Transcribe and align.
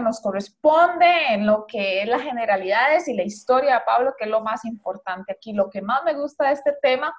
nos 0.00 0.20
corresponde, 0.20 1.34
en 1.34 1.46
lo 1.46 1.66
que 1.66 2.02
es 2.02 2.08
las 2.08 2.22
generalidades 2.22 3.08
y 3.08 3.14
la 3.14 3.22
historia 3.22 3.74
de 3.74 3.84
Pablo, 3.86 4.14
que 4.18 4.24
es 4.24 4.30
lo 4.30 4.40
más 4.40 4.64
importante 4.64 5.32
aquí. 5.32 5.52
Lo 5.52 5.70
que 5.70 5.82
más 5.82 6.04
me 6.04 6.14
gusta 6.14 6.46
de 6.46 6.52
este 6.52 6.72
tema 6.82 7.14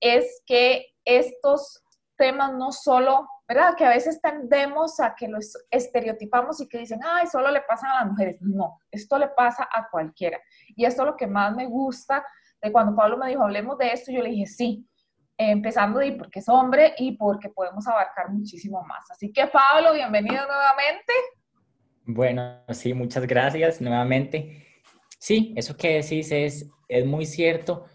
es 0.00 0.42
que 0.46 0.86
estos 1.04 1.82
temas 2.16 2.52
no 2.52 2.72
solo, 2.72 3.28
¿verdad? 3.48 3.74
Que 3.76 3.84
a 3.84 3.90
veces 3.90 4.20
tendemos 4.20 5.00
a 5.00 5.14
que 5.14 5.28
los 5.28 5.56
estereotipamos 5.70 6.60
y 6.60 6.68
que 6.68 6.78
dicen, 6.78 7.00
ay, 7.04 7.26
solo 7.26 7.50
le 7.50 7.60
pasan 7.62 7.90
a 7.90 8.00
las 8.00 8.06
mujeres. 8.06 8.36
No, 8.40 8.80
esto 8.90 9.18
le 9.18 9.28
pasa 9.28 9.68
a 9.72 9.88
cualquiera. 9.90 10.40
Y 10.76 10.84
esto 10.84 11.02
es 11.02 11.06
lo 11.06 11.16
que 11.16 11.26
más 11.26 11.54
me 11.54 11.66
gusta 11.66 12.24
de 12.60 12.72
cuando 12.72 12.96
Pablo 12.96 13.16
me 13.16 13.28
dijo, 13.28 13.42
hablemos 13.42 13.76
de 13.78 13.92
esto, 13.92 14.10
yo 14.10 14.22
le 14.22 14.30
dije, 14.30 14.46
sí, 14.46 14.88
empezando 15.36 15.98
de 15.98 16.12
porque 16.12 16.38
es 16.38 16.48
hombre 16.48 16.94
y 16.98 17.16
porque 17.16 17.48
podemos 17.50 17.86
abarcar 17.88 18.30
muchísimo 18.30 18.82
más. 18.84 19.10
Así 19.10 19.32
que 19.32 19.46
Pablo, 19.46 19.92
bienvenido 19.92 20.46
nuevamente. 20.46 21.12
Bueno, 22.06 22.60
sí, 22.70 22.92
muchas 22.92 23.26
gracias 23.26 23.80
nuevamente. 23.80 24.66
Sí, 25.18 25.54
eso 25.56 25.76
que 25.76 26.02
decís 26.02 26.30
es, 26.32 26.68
es 26.88 27.06
muy 27.06 27.24
cierto 27.24 27.86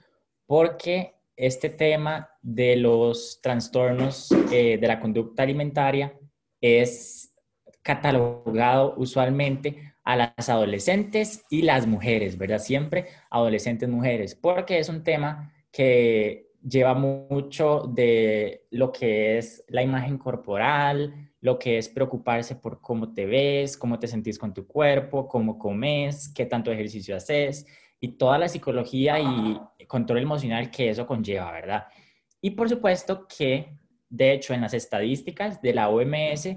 porque 0.47 1.13
este 1.35 1.69
tema 1.69 2.29
de 2.41 2.75
los 2.75 3.39
trastornos 3.41 4.31
eh, 4.51 4.77
de 4.79 4.87
la 4.87 4.99
conducta 4.99 5.43
alimentaria 5.43 6.17
es 6.59 7.35
catalogado 7.83 8.95
usualmente 8.97 9.93
a 10.03 10.15
las 10.15 10.49
adolescentes 10.49 11.45
y 11.51 11.61
las 11.61 11.85
mujeres, 11.85 12.37
¿verdad? 12.37 12.59
Siempre 12.59 13.07
adolescentes 13.29 13.87
mujeres, 13.87 14.33
porque 14.33 14.79
es 14.79 14.89
un 14.89 15.03
tema 15.03 15.53
que 15.71 16.49
lleva 16.67 16.95
mucho 16.95 17.83
de 17.93 18.65
lo 18.71 18.91
que 18.91 19.37
es 19.37 19.63
la 19.67 19.83
imagen 19.83 20.17
corporal, 20.17 21.28
lo 21.41 21.57
que 21.57 21.77
es 21.77 21.87
preocuparse 21.87 22.55
por 22.55 22.81
cómo 22.81 23.13
te 23.13 23.25
ves, 23.25 23.77
cómo 23.77 23.97
te 23.97 24.07
sentís 24.07 24.37
con 24.37 24.53
tu 24.53 24.67
cuerpo, 24.67 25.27
cómo 25.27 25.57
comes, 25.57 26.29
qué 26.33 26.45
tanto 26.45 26.71
ejercicio 26.71 27.15
haces 27.15 27.65
y 27.99 28.09
toda 28.09 28.37
la 28.37 28.49
psicología 28.49 29.19
y 29.19 29.59
control 29.87 30.19
emocional 30.19 30.69
que 30.71 30.89
eso 30.89 31.05
conlleva, 31.05 31.51
¿verdad? 31.51 31.87
Y 32.41 32.51
por 32.51 32.69
supuesto 32.69 33.27
que, 33.27 33.77
de 34.09 34.33
hecho, 34.33 34.53
en 34.53 34.61
las 34.61 34.73
estadísticas 34.73 35.61
de 35.61 35.73
la 35.73 35.89
OMS 35.89 36.49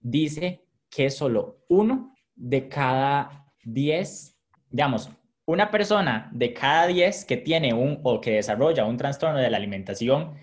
dice 0.00 0.64
que 0.88 1.10
solo 1.10 1.64
uno 1.68 2.14
de 2.34 2.68
cada 2.68 3.46
diez, 3.64 4.38
digamos, 4.70 5.10
una 5.44 5.70
persona 5.70 6.28
de 6.32 6.52
cada 6.52 6.86
diez 6.86 7.24
que 7.24 7.36
tiene 7.36 7.72
un 7.72 8.00
o 8.02 8.20
que 8.20 8.32
desarrolla 8.32 8.84
un 8.84 8.96
trastorno 8.96 9.38
de 9.38 9.50
la 9.50 9.56
alimentación 9.56 10.34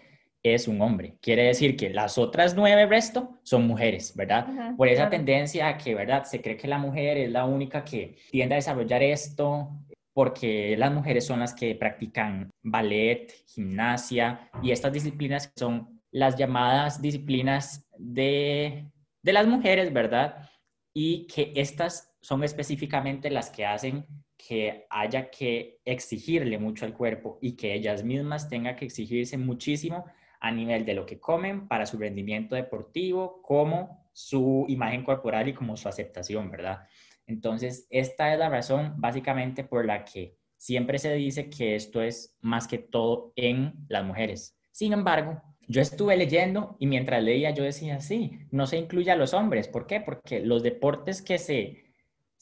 es 0.43 0.67
un 0.67 0.81
hombre. 0.81 1.15
Quiere 1.21 1.43
decir 1.43 1.77
que 1.77 1.89
las 1.89 2.17
otras 2.17 2.53
nueve 2.53 2.85
resto 2.85 3.39
son 3.43 3.65
mujeres, 3.65 4.13
¿verdad? 4.15 4.75
Por 4.75 4.89
esa 4.89 5.09
tendencia 5.09 5.69
a 5.69 5.77
que, 5.77 5.95
¿verdad? 5.95 6.25
Se 6.25 6.41
cree 6.41 6.57
que 6.57 6.67
la 6.67 6.77
mujer 6.77 7.17
es 7.17 7.31
la 7.31 7.45
única 7.45 7.83
que 7.85 8.17
tiende 8.29 8.55
a 8.55 8.57
desarrollar 8.57 9.01
esto 9.01 9.69
porque 10.13 10.75
las 10.77 10.91
mujeres 10.91 11.25
son 11.25 11.39
las 11.39 11.53
que 11.53 11.73
practican 11.75 12.51
ballet, 12.61 13.33
gimnasia 13.47 14.51
y 14.61 14.71
estas 14.71 14.93
disciplinas 14.93 15.51
son 15.55 16.01
las 16.11 16.35
llamadas 16.35 17.01
disciplinas 17.01 17.87
de, 17.97 18.85
de 19.23 19.33
las 19.33 19.47
mujeres, 19.47 19.91
¿verdad? 19.91 20.49
Y 20.93 21.25
que 21.25 21.51
estas 21.55 22.13
son 22.21 22.43
específicamente 22.43 23.31
las 23.31 23.49
que 23.49 23.65
hacen 23.65 24.05
que 24.37 24.85
haya 24.89 25.29
que 25.29 25.79
exigirle 25.85 26.57
mucho 26.57 26.85
al 26.85 26.93
cuerpo 26.93 27.39
y 27.41 27.53
que 27.53 27.73
ellas 27.73 28.03
mismas 28.03 28.49
tengan 28.49 28.75
que 28.75 28.85
exigirse 28.85 29.37
muchísimo 29.37 30.05
a 30.43 30.51
nivel 30.51 30.85
de 30.85 30.93
lo 30.93 31.05
que 31.05 31.19
comen 31.19 31.67
para 31.69 31.85
su 31.85 31.97
rendimiento 31.97 32.53
deportivo, 32.55 33.41
como 33.41 34.09
su 34.11 34.65
imagen 34.67 35.03
corporal 35.03 35.47
y 35.47 35.53
como 35.53 35.77
su 35.77 35.87
aceptación, 35.87 36.51
¿verdad? 36.51 36.85
Entonces, 37.25 37.87
esta 37.89 38.33
es 38.33 38.37
la 38.37 38.49
razón 38.49 38.93
básicamente 38.97 39.63
por 39.63 39.85
la 39.85 40.03
que 40.03 40.35
siempre 40.57 40.99
se 40.99 41.13
dice 41.13 41.49
que 41.49 41.75
esto 41.75 42.01
es 42.01 42.37
más 42.41 42.67
que 42.67 42.77
todo 42.77 43.31
en 43.37 43.73
las 43.87 44.03
mujeres. 44.03 44.59
Sin 44.71 44.91
embargo, 44.91 45.41
yo 45.67 45.81
estuve 45.81 46.17
leyendo 46.17 46.75
y 46.77 46.87
mientras 46.87 47.23
leía 47.23 47.51
yo 47.51 47.63
decía, 47.63 48.01
sí, 48.01 48.39
no 48.51 48.67
se 48.67 48.77
incluye 48.77 49.11
a 49.11 49.15
los 49.15 49.33
hombres. 49.33 49.69
¿Por 49.69 49.87
qué? 49.87 50.01
Porque 50.01 50.41
los 50.41 50.61
deportes 50.61 51.21
que 51.21 51.37
se 51.37 51.83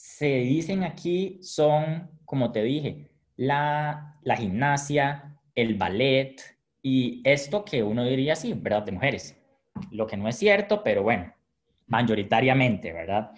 se 0.02 0.38
dicen 0.38 0.84
aquí 0.84 1.38
son, 1.44 2.10
como 2.26 2.52
te 2.52 2.64
dije, 2.64 3.12
la, 3.36 4.18
la 4.24 4.36
gimnasia, 4.36 5.40
el 5.54 5.76
ballet 5.76 6.42
y 6.82 7.22
esto 7.24 7.64
que 7.64 7.84
uno 7.84 8.04
diría 8.04 8.36
sí, 8.36 8.54
¿verdad? 8.54 8.84
De 8.84 8.92
mujeres. 8.92 9.38
Lo 9.92 10.08
que 10.08 10.18
no 10.18 10.28
es 10.28 10.38
cierto, 10.38 10.84
pero 10.84 11.04
bueno, 11.04 11.34
mayoritariamente, 11.88 12.92
¿verdad? 12.92 13.32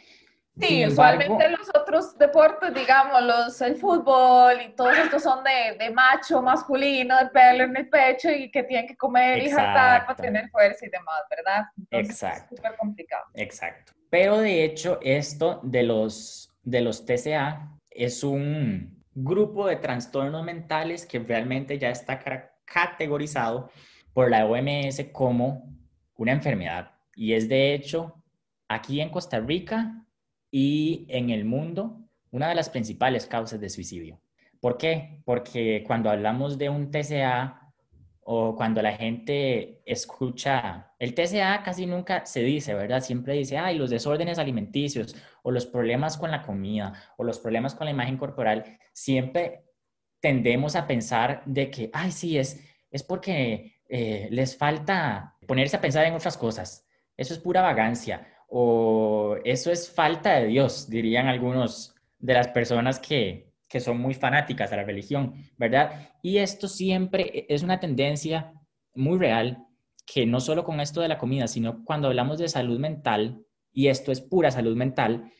Sí, 0.59 0.85
usualmente 0.85 1.49
los 1.49 1.67
otros 1.69 2.15
deportes, 2.17 2.73
digamos, 2.75 3.23
los, 3.23 3.59
el 3.61 3.75
fútbol 3.75 4.61
y 4.61 4.75
todos 4.75 4.95
estos 4.95 5.23
son 5.23 5.43
de, 5.43 5.83
de, 5.83 5.89
macho 5.89 6.43
masculino, 6.43 7.17
de 7.17 7.25
pelo 7.29 7.63
en 7.63 7.75
el 7.75 7.89
pecho 7.89 8.29
y 8.29 8.51
que 8.51 8.61
tienen 8.61 8.87
que 8.87 8.95
comer 8.95 9.41
y 9.41 9.49
jartar 9.49 10.05
para 10.05 10.15
tener 10.15 10.49
fuerza 10.49 10.85
y 10.85 10.89
demás, 10.89 11.21
¿verdad? 11.27 11.63
Exacto. 11.89 12.53
Es 12.53 12.57
súper 12.57 12.77
complicado. 12.77 13.23
Exacto. 13.33 13.93
Pero 14.11 14.37
de 14.37 14.63
hecho, 14.63 14.99
esto 15.01 15.59
de 15.63 15.83
los 15.83 16.51
de 16.61 16.81
los 16.81 17.05
TCA 17.05 17.71
es 17.89 18.23
un 18.23 19.03
grupo 19.15 19.67
de 19.67 19.75
trastornos 19.77 20.43
mentales 20.43 21.05
que 21.05 21.19
realmente 21.19 21.77
ya 21.77 21.89
está 21.89 22.19
categorizado 22.65 23.69
por 24.13 24.29
la 24.29 24.45
OMS 24.45 25.05
como 25.11 25.75
una 26.15 26.31
enfermedad. 26.31 26.91
Y 27.15 27.33
es 27.33 27.49
de 27.49 27.73
hecho 27.73 28.23
aquí 28.67 29.01
en 29.01 29.09
Costa 29.09 29.39
Rica 29.39 30.05
y 30.51 31.05
en 31.09 31.29
el 31.29 31.45
mundo 31.45 31.99
una 32.31 32.49
de 32.49 32.55
las 32.55 32.69
principales 32.69 33.25
causas 33.27 33.59
de 33.59 33.69
suicidio. 33.69 34.19
¿Por 34.59 34.77
qué? 34.77 35.21
Porque 35.25 35.83
cuando 35.85 36.09
hablamos 36.09 36.57
de 36.57 36.69
un 36.69 36.89
TCA 36.89 37.73
o 38.21 38.55
cuando 38.55 38.81
la 38.81 38.93
gente 38.93 39.81
escucha, 39.85 40.93
el 40.97 41.13
TCA 41.13 41.61
casi 41.63 41.85
nunca 41.85 42.25
se 42.25 42.41
dice, 42.41 42.73
¿verdad? 42.73 43.01
Siempre 43.01 43.33
dice, 43.33 43.57
ay, 43.57 43.77
los 43.77 43.89
desórdenes 43.89 44.39
alimenticios 44.39 45.15
o 45.43 45.51
los 45.51 45.65
problemas 45.65 46.17
con 46.17 46.31
la 46.31 46.41
comida 46.41 46.93
o 47.17 47.23
los 47.23 47.39
problemas 47.39 47.75
con 47.75 47.85
la 47.85 47.91
imagen 47.91 48.17
corporal, 48.17 48.79
siempre 48.93 49.65
tendemos 50.23 50.77
a 50.77 50.87
pensar 50.87 51.43
de 51.45 51.69
que, 51.69 51.89
ay, 51.91 52.09
sí, 52.09 52.37
es, 52.37 52.63
es 52.89 53.03
porque 53.03 53.75
eh, 53.89 54.29
les 54.31 54.55
falta 54.55 55.35
ponerse 55.45 55.75
a 55.75 55.81
pensar 55.81 56.05
en 56.05 56.13
otras 56.13 56.37
cosas. 56.37 56.87
Eso 57.17 57.33
es 57.33 57.41
pura 57.41 57.61
vagancia 57.61 58.25
o 58.47 59.35
eso 59.43 59.69
es 59.69 59.91
falta 59.91 60.39
de 60.39 60.47
Dios, 60.47 60.89
dirían 60.89 61.27
algunos 61.27 61.93
de 62.19 62.35
las 62.35 62.47
personas 62.47 62.99
que, 62.99 63.51
que 63.67 63.81
son 63.81 63.99
muy 63.99 64.13
fanáticas 64.13 64.71
a 64.71 64.77
la 64.77 64.85
religión, 64.85 65.33
¿verdad? 65.57 66.11
Y 66.21 66.37
esto 66.37 66.69
siempre 66.69 67.45
es 67.49 67.61
una 67.61 67.81
tendencia 67.81 68.53
muy 68.95 69.19
real, 69.19 69.67
que 70.05 70.25
no 70.25 70.39
solo 70.39 70.63
con 70.63 70.79
esto 70.79 71.01
de 71.01 71.09
la 71.09 71.17
comida, 71.17 71.47
sino 71.47 71.83
cuando 71.83 72.07
hablamos 72.07 72.37
de 72.37 72.47
salud 72.47 72.79
mental, 72.79 73.43
y 73.73 73.89
esto 73.89 74.13
es 74.13 74.21
pura 74.21 74.51
salud 74.51 74.77
mental, 74.77 75.33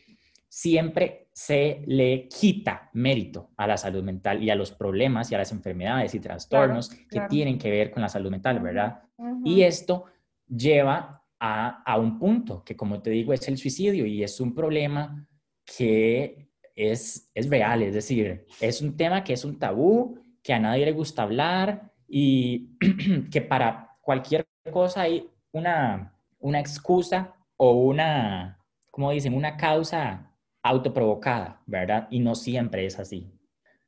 siempre 0.54 1.30
se 1.34 1.82
le 1.88 2.28
quita 2.28 2.92
mérito 2.94 3.50
a 3.58 3.66
la 3.66 3.76
salud 3.76 4.04
mental 4.04 4.44
y 4.44 4.52
a 4.52 4.56
los 4.56 4.72
problemas 4.72 5.32
y 5.32 5.36
a 5.36 5.40
las 5.40 5.52
enfermedades 5.52 6.14
y 6.14 6.20
trastornos 6.20 6.90
que 6.90 7.22
tienen 7.28 7.58
que 7.58 7.72
ver 7.72 7.90
con 7.90 8.04
la 8.04 8.08
salud 8.08 8.30
mental, 8.30 8.60
¿verdad? 8.60 9.02
Y 9.44 9.64
esto 9.64 10.06
lleva 10.48 11.24
a, 11.40 11.82
a, 11.82 11.98
un 11.98 12.20
punto 12.20 12.64
que, 12.64 12.76
como 12.76 13.02
te 13.02 13.10
digo, 13.10 13.34
es 13.34 13.48
el 13.48 13.58
suicidio 13.58 14.06
y 14.06 14.22
es 14.22 14.40
un 14.40 14.54
problema 14.54 15.28
que 15.66 16.52
es, 16.76 17.32
es 17.34 17.50
real, 17.50 17.82
es 17.82 17.96
decir, 17.96 18.46
es 18.62 18.80
un 18.84 18.96
tema 18.96 19.24
que 19.24 19.34
es 19.34 19.44
un 19.46 19.58
tabú, 19.58 20.20
que 20.44 20.54
a 20.54 20.60
nadie 20.60 20.86
le 20.86 20.92
gusta 20.92 21.24
hablar 21.24 21.92
y 22.08 22.78
que 23.32 23.42
para 23.42 23.98
cualquier 24.02 24.46
cosa 24.72 25.02
hay 25.02 25.28
una, 25.52 26.16
una 26.38 26.60
excusa 26.60 27.34
o 27.58 27.72
una, 27.72 28.64
como 28.92 29.10
dicen, 29.10 29.34
una 29.34 29.58
causa 29.58 30.30
autoprovocada, 30.64 31.62
¿verdad? 31.66 32.08
Y 32.10 32.20
no 32.20 32.36
siempre 32.36 32.86
es 32.86 32.98
así. 32.98 33.32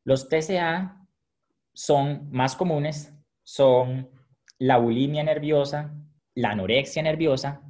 Los 0.03 0.29
TCA 0.29 1.07
son 1.73 2.29
más 2.31 2.55
comunes, 2.55 3.13
son 3.43 4.09
la 4.59 4.77
bulimia 4.77 5.23
nerviosa, 5.23 5.93
la 6.35 6.51
anorexia 6.51 7.01
nerviosa, 7.01 7.61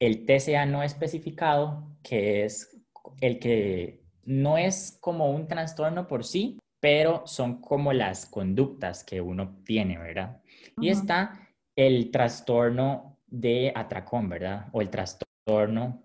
el 0.00 0.24
TCA 0.24 0.66
no 0.66 0.82
especificado, 0.82 1.96
que 2.02 2.44
es 2.44 2.80
el 3.20 3.38
que 3.38 4.02
no 4.24 4.58
es 4.58 4.98
como 5.00 5.30
un 5.30 5.46
trastorno 5.46 6.06
por 6.06 6.24
sí, 6.24 6.58
pero 6.80 7.26
son 7.26 7.60
como 7.60 7.92
las 7.92 8.26
conductas 8.26 9.04
que 9.04 9.20
uno 9.20 9.56
tiene, 9.64 9.98
¿verdad? 9.98 10.42
Y 10.78 10.88
está 10.88 11.48
el 11.76 12.10
trastorno 12.10 13.18
de 13.26 13.72
atracón, 13.74 14.28
¿verdad? 14.28 14.66
O 14.72 14.80
el 14.80 14.90
trastorno, 14.90 16.03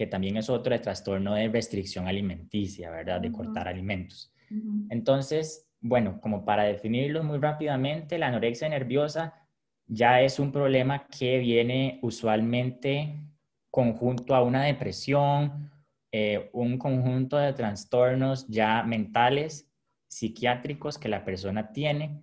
que 0.00 0.06
también 0.06 0.38
es 0.38 0.48
otro, 0.48 0.74
el 0.74 0.80
trastorno 0.80 1.34
de 1.34 1.46
restricción 1.48 2.08
alimenticia, 2.08 2.90
¿verdad? 2.90 3.20
De 3.20 3.30
cortar 3.30 3.68
alimentos. 3.68 4.32
Entonces, 4.88 5.70
bueno, 5.78 6.22
como 6.22 6.42
para 6.42 6.62
definirlo 6.62 7.22
muy 7.22 7.36
rápidamente, 7.38 8.16
la 8.16 8.28
anorexia 8.28 8.66
nerviosa 8.70 9.34
ya 9.86 10.22
es 10.22 10.38
un 10.38 10.52
problema 10.52 11.06
que 11.06 11.38
viene 11.38 11.98
usualmente 12.00 13.14
conjunto 13.70 14.34
a 14.34 14.42
una 14.42 14.64
depresión, 14.64 15.70
eh, 16.10 16.48
un 16.54 16.78
conjunto 16.78 17.36
de 17.36 17.52
trastornos 17.52 18.48
ya 18.48 18.82
mentales, 18.82 19.70
psiquiátricos 20.08 20.96
que 20.96 21.10
la 21.10 21.26
persona 21.26 21.72
tiene 21.72 22.22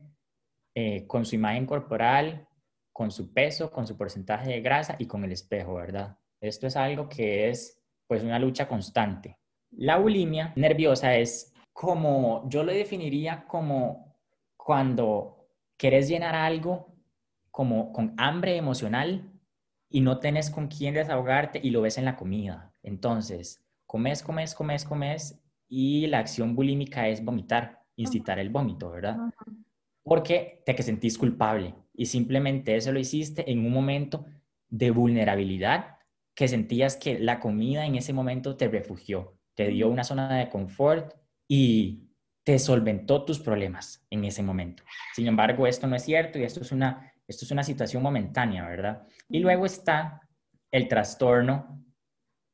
eh, 0.74 1.06
con 1.06 1.27
su 1.27 1.35
imagen 1.35 1.68
corporal, 1.68 2.47
con 2.91 3.12
su 3.12 3.31
peso, 3.31 3.69
con 3.69 3.85
su 3.85 3.95
porcentaje 3.95 4.50
de 4.50 4.62
grasa 4.62 4.95
y 4.97 5.06
con 5.06 5.24
el 5.24 5.31
espejo, 5.31 5.75
¿verdad? 5.75 6.18
Esto 6.42 6.68
es 6.68 6.75
algo 6.75 7.10
que 7.10 7.50
es 7.50 7.81
pues 8.07 8.24
una 8.24 8.39
lucha 8.39 8.68
constante. 8.68 9.38
La 9.72 9.98
bulimia 9.98 10.54
nerviosa 10.56 11.16
es 11.16 11.54
como, 11.74 12.48
yo 12.50 12.63
lo 12.63 12.72
definiría 12.72 13.45
como 13.48 14.16
cuando 14.56 15.50
quieres 15.78 16.07
llenar 16.07 16.36
algo 16.36 16.95
como 17.51 17.92
con 17.92 18.13
hambre 18.18 18.56
emocional 18.56 19.31
y 19.89 20.01
no 20.01 20.19
tenés 20.19 20.50
con 20.50 20.68
quién 20.68 20.94
desahogarte 20.94 21.60
y 21.62 21.69
lo 21.69 21.81
ves 21.81 21.98
en 21.98 22.06
la 22.06 22.16
comida. 22.16 22.74
Entonces, 22.84 23.63
comes, 23.86 24.22
comes, 24.24 24.54
comes, 24.54 24.86
comes 24.86 25.44
y 25.68 26.07
la 26.07 26.19
acción 26.19 26.56
bulímica 26.56 27.07
es 27.07 27.24
vomitar, 27.24 27.84
incitar 27.95 28.39
el 28.39 28.50
vómito, 28.50 28.89
¿verdad? 28.89 29.18
Porque 30.04 30.62
te 30.66 30.75
que 30.75 30.84
sentís 30.84 31.18
culpable 31.18 31.75
y 31.94 32.06
simplemente 32.06 32.75
eso 32.75 32.92
lo 32.92 33.00
hiciste 33.00 33.51
en 33.51 33.66
un 33.66 33.72
momento 33.72 34.25
de 34.69 34.92
vulnerabilidad 34.92 35.96
que 36.38 36.48
sentías 36.48 36.95
que 36.95 37.18
la 37.18 37.39
comida 37.39 37.88
en 37.88 37.95
ese 37.95 38.13
momento 38.13 38.56
te 38.56 38.68
refugió, 38.68 39.39
te 39.56 39.69
dio 39.69 39.89
una 39.89 40.04
zona 40.04 40.38
de 40.38 40.50
confort 40.50 41.16
y 41.48 42.12
te 42.44 42.60
solventó 42.60 43.25
tus 43.25 43.39
problemas 43.39 44.06
en 44.12 44.24
ese 44.24 44.44
momento. 44.44 44.84
Sin 45.16 45.25
embargo, 45.25 45.66
esto 45.66 45.88
no 45.88 45.95
es 45.95 46.04
cierto 46.04 46.38
y 46.38 46.44
esto 46.44 46.62
es 46.62 46.72
una, 46.72 47.12
esto 47.28 47.44
es 47.44 47.50
una 47.50 47.63
situación 47.63 48.04
momentánea, 48.04 48.68
¿verdad? 48.68 49.07
Y 49.28 49.39
luego 49.39 49.66
está 49.66 50.22
el 50.69 50.88
trastorno 50.88 51.84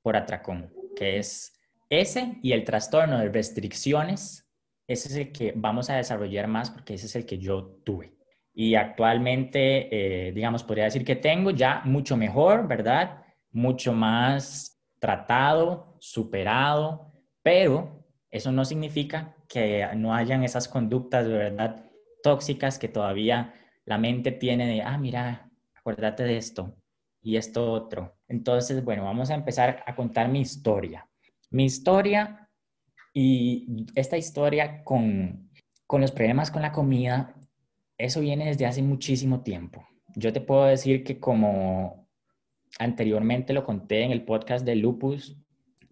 por 0.01 0.15
atracón, 0.15 0.71
que 0.95 1.17
es 1.17 1.59
ese 1.89 2.37
y 2.41 2.53
el 2.53 2.63
trastorno 2.63 3.19
de 3.19 3.27
restricciones, 3.27 4.49
ese 4.87 5.09
es 5.09 5.15
el 5.17 5.31
que 5.33 5.51
vamos 5.57 5.89
a 5.89 5.97
desarrollar 5.97 6.47
más 6.47 6.71
porque 6.71 6.93
ese 6.93 7.07
es 7.07 7.17
el 7.17 7.25
que 7.25 7.37
yo 7.37 7.81
tuve. 7.83 8.15
Y 8.53 8.75
actualmente, 8.75 10.27
eh, 10.27 10.31
digamos, 10.31 10.63
podría 10.63 10.85
decir 10.85 11.03
que 11.03 11.17
tengo 11.17 11.51
ya 11.51 11.81
mucho 11.83 12.15
mejor, 12.15 12.65
¿verdad? 12.65 13.22
Mucho 13.53 13.93
más 13.93 14.81
tratado, 14.99 15.95
superado, 15.99 17.13
pero 17.41 18.05
eso 18.29 18.51
no 18.51 18.65
significa 18.65 19.35
que 19.47 19.87
no 19.95 20.13
hayan 20.13 20.43
esas 20.43 20.67
conductas, 20.67 21.27
¿verdad? 21.27 21.85
Tóxicas 22.23 22.79
que 22.79 22.87
todavía 22.87 23.53
la 23.85 23.97
mente 23.97 24.31
tiene 24.31 24.65
de, 24.65 24.81
ah, 24.81 24.97
mira, 24.97 25.51
acuérdate 25.75 26.23
de 26.23 26.37
esto 26.37 26.75
y 27.21 27.37
esto 27.37 27.71
otro. 27.71 28.17
Entonces, 28.27 28.83
bueno, 28.83 29.03
vamos 29.03 29.29
a 29.29 29.35
empezar 29.35 29.83
a 29.85 29.95
contar 29.95 30.29
mi 30.29 30.41
historia. 30.41 31.07
Mi 31.51 31.65
historia 31.65 32.49
y 33.13 33.85
esta 33.95 34.17
historia 34.17 34.83
con, 34.83 35.51
con 35.85 36.01
los 36.01 36.11
problemas 36.11 36.49
con 36.49 36.61
la 36.61 36.71
comida, 36.71 37.35
eso 37.97 38.21
viene 38.21 38.45
desde 38.45 38.65
hace 38.65 38.81
muchísimo 38.81 39.41
tiempo. 39.41 39.87
Yo 40.15 40.33
te 40.33 40.41
puedo 40.41 40.65
decir 40.65 41.03
que 41.03 41.19
como 41.19 42.02
anteriormente 42.79 43.53
lo 43.53 43.63
conté 43.63 44.03
en 44.03 44.11
el 44.11 44.23
podcast 44.23 44.65
de 44.65 44.75
lupus, 44.75 45.37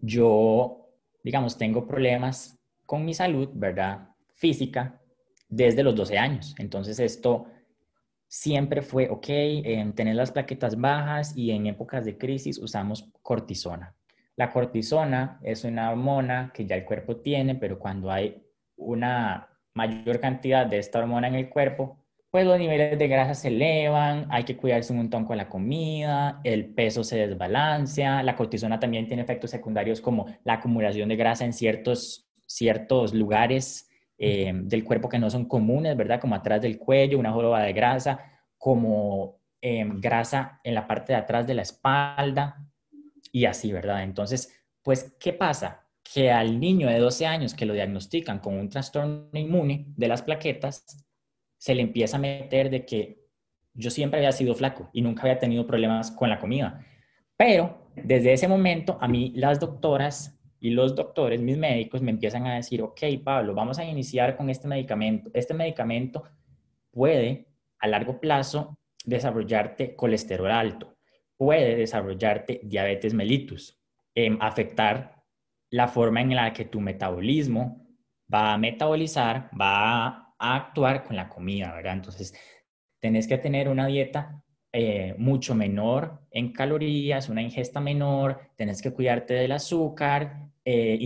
yo, 0.00 0.90
digamos, 1.22 1.56
tengo 1.56 1.86
problemas 1.86 2.58
con 2.86 3.04
mi 3.04 3.14
salud, 3.14 3.48
¿verdad? 3.54 4.08
Física 4.34 5.00
desde 5.48 5.82
los 5.82 5.94
12 5.94 6.18
años. 6.18 6.54
Entonces 6.58 6.98
esto 6.98 7.46
siempre 8.26 8.82
fue, 8.82 9.08
ok, 9.10 9.26
en 9.28 9.94
tener 9.94 10.16
las 10.16 10.32
plaquetas 10.32 10.80
bajas 10.80 11.36
y 11.36 11.50
en 11.50 11.66
épocas 11.66 12.04
de 12.04 12.16
crisis 12.16 12.58
usamos 12.58 13.10
cortisona. 13.22 13.94
La 14.36 14.50
cortisona 14.50 15.38
es 15.42 15.64
una 15.64 15.90
hormona 15.90 16.50
que 16.54 16.64
ya 16.64 16.76
el 16.76 16.84
cuerpo 16.84 17.16
tiene, 17.16 17.54
pero 17.54 17.78
cuando 17.78 18.10
hay 18.10 18.42
una 18.76 19.50
mayor 19.74 20.18
cantidad 20.20 20.66
de 20.66 20.78
esta 20.78 20.98
hormona 20.98 21.28
en 21.28 21.34
el 21.34 21.50
cuerpo, 21.50 22.01
pues 22.32 22.46
los 22.46 22.58
niveles 22.58 22.98
de 22.98 23.08
grasa 23.08 23.34
se 23.34 23.48
elevan, 23.48 24.26
hay 24.30 24.44
que 24.44 24.56
cuidarse 24.56 24.90
un 24.94 25.00
montón 25.00 25.26
con 25.26 25.36
la 25.36 25.50
comida, 25.50 26.40
el 26.44 26.72
peso 26.72 27.04
se 27.04 27.28
desbalancea, 27.28 28.22
la 28.22 28.34
cortisona 28.34 28.80
también 28.80 29.06
tiene 29.06 29.22
efectos 29.22 29.50
secundarios 29.50 30.00
como 30.00 30.24
la 30.42 30.54
acumulación 30.54 31.10
de 31.10 31.16
grasa 31.16 31.44
en 31.44 31.52
ciertos, 31.52 32.26
ciertos 32.46 33.12
lugares 33.12 33.90
eh, 34.16 34.50
del 34.54 34.82
cuerpo 34.82 35.10
que 35.10 35.18
no 35.18 35.28
son 35.28 35.44
comunes, 35.44 35.94
¿verdad? 35.94 36.18
Como 36.22 36.34
atrás 36.34 36.62
del 36.62 36.78
cuello, 36.78 37.18
una 37.18 37.32
joroba 37.32 37.62
de 37.62 37.74
grasa, 37.74 38.18
como 38.56 39.38
eh, 39.60 39.84
grasa 39.96 40.58
en 40.64 40.74
la 40.74 40.86
parte 40.86 41.12
de 41.12 41.18
atrás 41.18 41.46
de 41.46 41.52
la 41.52 41.62
espalda, 41.62 42.66
y 43.30 43.44
así, 43.44 43.72
¿verdad? 43.72 44.04
Entonces, 44.04 44.58
pues, 44.82 45.14
¿qué 45.20 45.34
pasa? 45.34 45.86
Que 46.02 46.30
al 46.30 46.58
niño 46.58 46.88
de 46.88 46.98
12 46.98 47.26
años 47.26 47.52
que 47.52 47.66
lo 47.66 47.74
diagnostican 47.74 48.38
con 48.38 48.54
un 48.54 48.70
trastorno 48.70 49.28
inmune 49.34 49.84
de 49.96 50.08
las 50.08 50.22
plaquetas, 50.22 51.04
se 51.62 51.76
le 51.76 51.82
empieza 51.82 52.16
a 52.16 52.20
meter 52.20 52.70
de 52.70 52.84
que 52.84 53.22
yo 53.72 53.90
siempre 53.90 54.18
había 54.18 54.32
sido 54.32 54.54
flaco 54.56 54.90
y 54.92 55.00
nunca 55.00 55.22
había 55.22 55.38
tenido 55.38 55.64
problemas 55.64 56.10
con 56.10 56.28
la 56.28 56.40
comida. 56.40 56.84
Pero 57.36 57.88
desde 57.94 58.32
ese 58.32 58.48
momento 58.48 58.98
a 59.00 59.06
mí 59.06 59.32
las 59.36 59.60
doctoras 59.60 60.36
y 60.58 60.70
los 60.70 60.96
doctores, 60.96 61.40
mis 61.40 61.56
médicos, 61.56 62.02
me 62.02 62.10
empiezan 62.10 62.46
a 62.48 62.56
decir, 62.56 62.82
ok, 62.82 63.00
Pablo, 63.22 63.54
vamos 63.54 63.78
a 63.78 63.84
iniciar 63.84 64.36
con 64.36 64.50
este 64.50 64.66
medicamento. 64.66 65.30
Este 65.34 65.54
medicamento 65.54 66.24
puede 66.90 67.46
a 67.78 67.86
largo 67.86 68.20
plazo 68.20 68.76
desarrollarte 69.04 69.94
colesterol 69.94 70.50
alto 70.50 70.96
puede 71.36 71.74
desarrollarte 71.74 72.60
diabetes 72.62 73.14
mellitus, 73.14 73.76
em, 74.14 74.38
afectar 74.40 75.24
la 75.70 75.88
forma 75.88 76.20
en 76.20 76.36
la 76.36 76.52
que 76.52 76.64
tu 76.64 76.80
metabolismo 76.80 77.84
va 78.32 78.52
a 78.52 78.58
metabolizar, 78.58 79.50
va 79.60 80.21
actuar 80.42 81.04
con 81.04 81.16
la 81.16 81.28
comida, 81.28 81.72
¿verdad? 81.74 81.94
Entonces, 81.94 82.34
tenés 83.00 83.26
que 83.26 83.38
tener 83.38 83.68
una 83.68 83.86
dieta 83.86 84.42
eh, 84.72 85.14
mucho 85.18 85.54
menor 85.54 86.20
en 86.30 86.52
calorías, 86.52 87.28
una 87.28 87.42
ingesta 87.42 87.80
menor, 87.80 88.40
tenés 88.56 88.80
que 88.80 88.92
cuidarte 88.92 89.34
del 89.34 89.52
azúcar, 89.52 90.48
eh, 90.64 90.98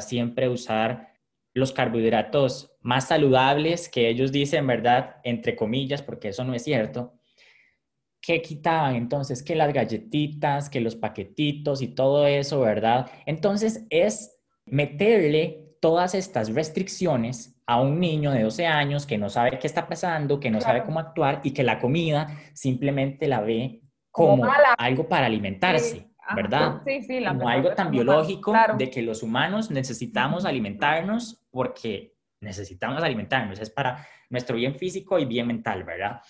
siempre 0.00 0.48
usar 0.48 1.14
los 1.54 1.72
carbohidratos 1.72 2.76
más 2.80 3.08
saludables 3.08 3.88
que 3.88 4.08
ellos 4.08 4.30
dicen, 4.30 4.66
¿verdad? 4.66 5.16
Entre 5.24 5.56
comillas, 5.56 6.02
porque 6.02 6.28
eso 6.28 6.44
no 6.44 6.54
es 6.54 6.62
cierto, 6.62 7.18
¿Qué 8.20 8.42
quitaban 8.42 8.96
entonces? 8.96 9.42
Que 9.42 9.54
las 9.54 9.72
galletitas, 9.72 10.68
que 10.68 10.80
los 10.80 10.96
paquetitos 10.96 11.80
y 11.82 11.88
todo 11.88 12.26
eso, 12.26 12.60
¿verdad? 12.60 13.10
Entonces 13.26 13.86
es 13.90 14.40
meterle 14.66 15.76
todas 15.80 16.14
estas 16.14 16.52
restricciones 16.52 17.57
a 17.68 17.78
un 17.78 18.00
niño 18.00 18.32
de 18.32 18.44
12 18.44 18.66
años 18.66 19.04
que 19.04 19.18
no 19.18 19.28
sabe 19.28 19.58
qué 19.58 19.66
está 19.66 19.86
pasando, 19.86 20.40
que 20.40 20.50
no 20.50 20.58
sabe 20.58 20.82
cómo 20.84 21.00
actuar 21.00 21.42
y 21.44 21.52
que 21.52 21.62
la 21.62 21.78
comida 21.78 22.26
simplemente 22.54 23.28
la 23.28 23.42
ve 23.42 23.82
como, 24.10 24.50
algo 24.78 25.06
para 25.06 25.26
alimentarse, 25.26 26.08
¿verdad? 26.34 26.80
Sí, 26.86 27.02
sí, 27.02 27.20
la 27.20 27.34
como 27.34 27.46
algo 27.46 27.74
tan 27.74 27.90
biológico 27.90 28.54
de 28.78 28.88
que 28.88 29.02
los 29.02 29.22
humanos 29.22 29.70
necesitamos 29.70 30.46
alimentarnos 30.46 31.44
porque 31.50 32.14
necesitamos 32.40 33.02
alimentarnos, 33.02 33.60
es 33.60 33.68
para 33.68 34.06
nuestro 34.30 34.56
bien 34.56 34.74
físico 34.74 35.18
y 35.18 35.26
bien 35.26 35.46
mental, 35.46 35.84
¿verdad? 35.84 36.22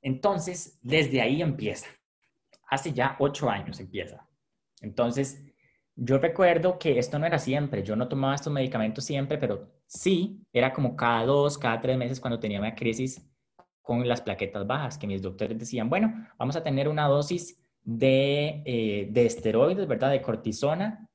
Entonces, 0.00 0.78
desde 0.82 1.20
ahí 1.20 1.42
empieza. 1.42 1.88
Hace 2.68 2.92
ya 2.92 3.16
ocho 3.18 3.50
años 3.50 3.80
empieza. 3.80 4.24
Entonces, 4.80 5.49
yo 6.02 6.16
recuerdo 6.16 6.78
que 6.78 6.98
esto 6.98 7.18
no 7.18 7.26
era 7.26 7.38
siempre. 7.38 7.82
Yo 7.82 7.94
no 7.94 8.08
tomaba 8.08 8.34
estos 8.34 8.52
medicamentos 8.52 9.04
siempre, 9.04 9.36
pero 9.36 9.70
sí, 9.86 10.42
era 10.50 10.72
como 10.72 10.96
cada 10.96 11.26
dos, 11.26 11.58
cada 11.58 11.78
tres 11.78 11.98
meses 11.98 12.18
cuando 12.18 12.40
tenía 12.40 12.58
una 12.58 12.74
crisis 12.74 13.30
con 13.82 14.08
las 14.08 14.22
plaquetas 14.22 14.66
bajas, 14.66 14.96
que 14.96 15.06
mis 15.06 15.20
doctores 15.20 15.58
decían, 15.58 15.90
bueno, 15.90 16.26
vamos 16.38 16.56
a 16.56 16.62
tener 16.62 16.88
una 16.88 17.06
dosis 17.06 17.62
de, 17.82 18.62
eh, 18.64 19.08
de 19.10 19.26
esteroides, 19.26 19.86
¿verdad? 19.86 20.10
De 20.10 20.22
cortisona 20.22 21.06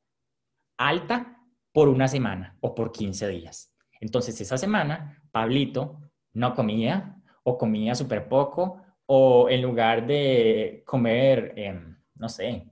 alta 0.77 1.41
por 1.71 1.89
una 1.89 2.07
semana 2.07 2.55
o 2.59 2.75
por 2.75 2.91
15 2.91 3.27
días. 3.29 3.73
Entonces, 3.99 4.39
esa 4.39 4.57
semana, 4.57 5.19
Pablito 5.31 5.99
no 6.33 6.53
comía, 6.53 7.17
o 7.41 7.57
comía 7.57 7.95
súper 7.95 8.27
poco, 8.27 8.83
o 9.07 9.49
en 9.49 9.63
lugar 9.63 10.05
de 10.05 10.83
comer, 10.85 11.53
em, 11.55 11.97
no 12.15 12.29
sé, 12.29 12.69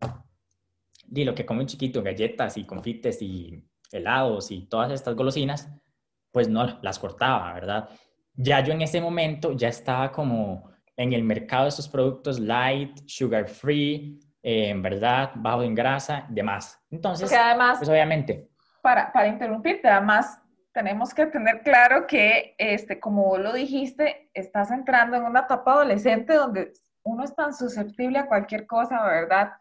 di 1.13 1.24
lo 1.24 1.36
que 1.36 1.46
come 1.46 1.62
un 1.62 1.67
chiquito, 1.67 2.01
galletas 2.01 2.58
y 2.58 2.65
confites 2.65 3.22
y 3.22 3.63
helados 3.91 4.50
y 4.50 4.65
todas 4.65 4.91
estas 4.91 5.15
golosinas, 5.15 5.70
pues 6.32 6.50
no 6.50 6.79
las 6.82 6.98
cortaba, 6.98 7.53
¿verdad? 7.53 7.88
Ya 8.34 8.62
yo 8.62 8.74
en 8.74 8.82
ese 8.82 9.00
momento 9.00 9.51
ya 9.51 9.67
estaba 9.67 10.12
como 10.12 10.72
en 10.98 11.13
el 11.13 11.24
mercado 11.24 11.63
de 11.63 11.70
estos 11.70 11.88
productos 11.88 12.39
light, 12.39 12.98
sugar 13.05 13.48
free, 13.48 14.20
en 14.41 14.82
¿verdad? 14.82 15.32
Bajo 15.36 15.62
en 15.62 15.75
grasa, 15.75 16.25
demás. 16.29 16.84
Entonces, 16.89 17.32
además, 17.32 17.77
pues 17.77 17.89
obviamente. 17.89 18.50
Para, 18.82 19.13
para 19.13 19.27
interrumpirte, 19.27 19.88
además, 19.88 20.41
tenemos 20.74 21.13
que 21.13 21.27
tener 21.27 21.62
claro 21.62 22.08
que, 22.08 22.55
este, 22.58 23.00
como 23.00 23.25
vos 23.25 23.39
lo 23.39 23.53
dijiste, 23.53 24.32
estás 24.34 24.72
entrando 24.72 25.15
en 25.15 25.24
una 25.24 25.41
etapa 25.41 25.74
adolescente 25.74 26.34
donde 26.34 26.74
uno 27.03 27.24
es 27.24 27.36
tan 27.36 27.53
susceptible 27.53 28.17
a 28.17 28.25
cualquier 28.25 28.65
cosa, 28.65 29.03
¿verdad? 29.05 29.51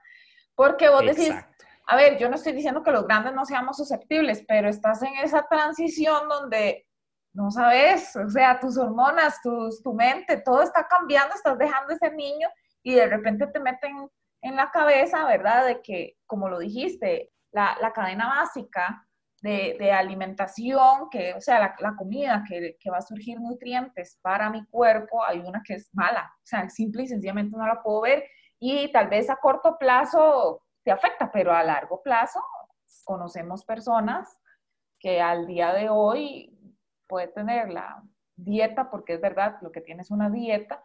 Porque 0.55 0.89
vos 0.89 1.05
decís, 1.05 1.35
a 1.87 1.97
ver, 1.97 2.19
yo 2.19 2.29
no 2.29 2.37
estoy 2.37 2.53
diciendo 2.53 2.83
que 2.83 2.91
los 2.91 3.07
grandes 3.07 3.35
no 3.35 3.45
seamos 3.45 3.77
susceptibles, 3.77 4.45
pero 4.47 4.69
estás 4.69 5.03
en 5.03 5.15
esa 5.17 5.47
transición 5.49 6.29
donde 6.29 6.87
no 7.35 7.51
sabes, 7.51 8.15
o 8.17 8.29
sea, 8.29 8.61
tus 8.61 8.77
hormonas, 8.77 9.41
tu 9.43 9.95
mente, 9.95 10.39
todo 10.39 10.63
está 10.63 10.87
cambiando, 10.87 11.35
estás 11.35 11.59
dejando 11.59 11.95
ese 11.95 12.11
niño 12.15 12.49
y 12.83 12.95
de 12.95 13.07
repente 13.07 13.47
te 13.47 13.61
meten 13.61 14.09
en 14.43 14.57
la 14.57 14.71
cabeza, 14.71 15.25
¿verdad? 15.25 15.67
De 15.67 15.83
que, 15.83 16.17
como 16.27 16.49
lo 16.49 16.59
dijiste, 16.59 17.31
la, 17.53 17.93
cadena 17.95 18.29
básica 18.29 19.07
de, 19.41 19.93
alimentación, 19.93 21.09
que, 21.11 21.35
o 21.35 21.41
sea, 21.41 21.75
la, 21.79 21.97
comida 21.97 22.45
que, 22.49 22.77
que, 22.79 22.91
va 22.91 22.99
a 22.99 23.03
surgir 23.03 23.41
nutrientes 23.41 24.19
para 24.23 24.51
mi 24.51 24.65
cuerpo, 24.67 25.25
hay 25.25 25.39
una 25.41 25.63
que 25.65 25.75
es 25.75 25.89
mala, 25.93 26.33
o 26.35 26.47
sea, 26.47 26.69
simple 26.69 27.05
y 27.05 27.09
sencillamente 27.09 27.57
no 27.57 27.67
la 27.67 27.83
puedo 27.83 28.03
ver 28.03 28.25
y 28.65 28.93
tal 28.93 29.09
vez 29.09 29.29
a 29.29 29.37
corto 29.37 29.77
plazo 29.77 30.63
te 30.85 30.93
afecta, 30.93 31.33
pero 31.33 31.53
a 31.53 31.65
largo 31.65 32.01
plazo 32.01 32.41
conocemos 33.03 33.65
personas 33.65 34.39
que 35.01 35.21
al 35.21 35.49
día 35.49 35.73
de 35.73 35.89
hoy 35.89 36.57
puede 37.09 37.27
tener 37.27 37.71
la 37.71 38.01
dieta, 38.37 38.89
porque 38.89 39.15
es 39.15 39.21
verdad, 39.21 39.57
lo 39.63 39.73
que 39.73 39.81
tiene 39.81 40.03
es 40.03 40.13
una 40.13 40.31
dieta, 40.31 40.85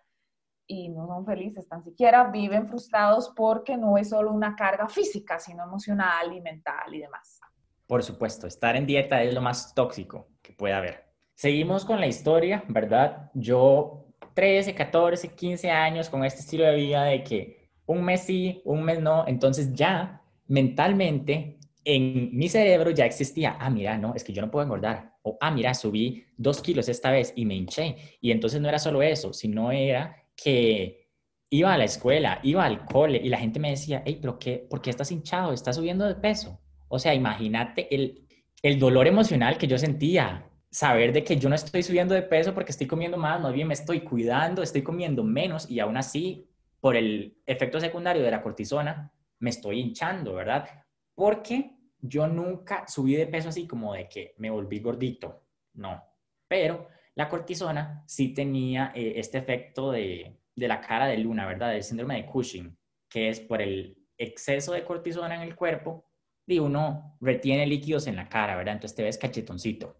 y 0.66 0.90
no 0.90 1.06
son 1.06 1.24
felices, 1.24 1.70
tan 1.70 1.84
siquiera 1.84 2.24
viven 2.32 2.68
frustrados 2.68 3.32
porque 3.36 3.78
no 3.78 3.96
es 4.00 4.10
solo 4.10 4.32
una 4.32 4.56
carga 4.56 4.90
física, 4.90 5.38
sino 5.38 5.64
emocional 5.64 6.34
y 6.34 6.42
mental 6.42 6.96
y 6.96 7.02
demás. 7.02 7.40
Por 7.86 8.02
supuesto, 8.02 8.48
estar 8.48 8.76
en 8.76 8.88
dieta 8.88 9.22
es 9.22 9.36
lo 9.36 9.42
más 9.42 9.76
tóxico 9.76 10.30
que 10.42 10.52
puede 10.52 10.74
haber. 10.74 11.14
Seguimos 11.36 11.86
con 11.86 12.00
la 12.00 12.08
historia, 12.08 12.64
¿verdad? 12.70 13.30
Yo 13.36 14.08
13, 14.34 14.74
14, 14.74 15.36
15 15.36 15.70
años 15.70 16.10
con 16.10 16.26
este 16.26 16.40
estilo 16.40 16.66
de 16.66 16.76
vida 16.76 17.04
de 17.04 17.24
que 17.24 17.57
un 17.88 18.04
mes 18.04 18.22
sí, 18.22 18.62
un 18.66 18.84
mes 18.84 19.02
no, 19.02 19.26
entonces 19.28 19.74
ya 19.74 20.22
mentalmente 20.48 21.58
en 21.84 22.38
mi 22.38 22.50
cerebro 22.50 22.92
ya 22.92 23.06
existía, 23.06 23.58
ah, 23.60 23.70
mira, 23.70 23.98
no, 23.98 24.14
es 24.14 24.24
que 24.24 24.34
yo 24.34 24.42
no 24.42 24.52
puedo 24.52 24.64
engordar, 24.64 25.14
o 25.24 25.38
ah, 25.40 25.52
mira, 25.52 25.74
subí 25.74 26.26
dos 26.36 26.62
kilos 26.62 26.90
esta 26.90 27.12
vez 27.12 27.34
y 27.36 27.46
me 27.46 27.56
hinché. 27.56 27.96
Y 28.20 28.32
entonces 28.32 28.60
no 28.60 28.68
era 28.68 28.78
solo 28.78 29.02
eso, 29.02 29.32
sino 29.32 29.72
era 29.72 30.26
que 30.36 31.08
iba 31.50 31.74
a 31.74 31.78
la 31.78 31.86
escuela, 31.86 32.40
iba 32.44 32.66
al 32.66 32.86
cole 32.86 33.22
y 33.24 33.30
la 33.30 33.40
gente 33.40 33.60
me 33.60 33.70
decía, 33.70 34.04
hey, 34.06 34.18
pero 34.22 34.38
qué, 34.38 34.68
¿por 34.70 34.82
qué 34.82 34.90
estás 34.90 35.12
hinchado? 35.12 35.54
¿Estás 35.54 35.78
subiendo 35.78 36.06
de 36.06 36.16
peso? 36.16 36.60
O 36.90 37.00
sea, 37.00 37.14
imagínate 37.14 37.94
el, 37.94 38.28
el 38.62 38.80
dolor 38.80 39.08
emocional 39.08 39.58
que 39.58 39.68
yo 39.68 39.78
sentía, 39.78 40.46
saber 40.70 41.14
de 41.14 41.24
que 41.24 41.38
yo 41.38 41.48
no 41.48 41.56
estoy 41.56 41.84
subiendo 41.84 42.14
de 42.14 42.22
peso 42.22 42.54
porque 42.54 42.72
estoy 42.72 42.88
comiendo 42.88 43.18
más, 43.18 43.40
más 43.42 43.54
bien 43.54 43.68
me 43.68 43.74
estoy 43.74 44.02
cuidando, 44.02 44.62
estoy 44.62 44.82
comiendo 44.82 45.24
menos 45.24 45.70
y 45.70 45.80
aún 45.80 45.96
así, 45.96 46.50
por 46.88 46.96
el 46.96 47.38
efecto 47.46 47.82
secundario 47.82 48.24
de 48.24 48.32
la 48.32 48.42
cortisona, 48.42 49.12
me 49.40 49.50
estoy 49.50 49.82
hinchando, 49.82 50.36
¿verdad? 50.36 50.66
Porque 51.14 51.76
yo 52.00 52.28
nunca 52.28 52.88
subí 52.88 53.14
de 53.14 53.28
peso 53.28 53.50
así 53.50 53.68
como 53.68 53.94
de 53.94 54.08
que 54.08 54.36
me 54.38 54.50
volví 54.50 54.80
gordito, 54.80 55.44
no. 55.74 56.02
Pero 56.48 56.88
la 57.16 57.28
cortisona 57.28 58.06
sí 58.08 58.34
tenía 58.34 58.94
eh, 58.96 59.16
este 59.18 59.38
efecto 59.38 59.92
de, 59.92 60.40
de, 60.56 60.68
la 60.70 60.80
cara 60.80 61.08
de 61.08 61.18
luna, 61.18 61.46
¿verdad? 61.46 61.74
Del 61.74 61.84
síndrome 61.84 62.16
de 62.16 62.26
Cushing, 62.26 62.78
que 63.10 63.28
es 63.28 63.42
por 63.42 63.62
el 63.62 63.98
exceso 64.18 64.72
de 64.72 64.86
cortisona 64.86 65.36
en 65.36 65.42
el 65.42 65.58
cuerpo 65.58 66.10
y 66.46 66.60
uno 66.60 67.18
retiene 67.20 67.68
líquidos 67.68 68.08
en 68.08 68.16
la 68.16 68.30
cara, 68.30 68.56
¿verdad? 68.56 68.76
Entonces 68.76 68.96
te 68.96 69.04
ves 69.04 69.18
cachetoncito. 69.18 69.98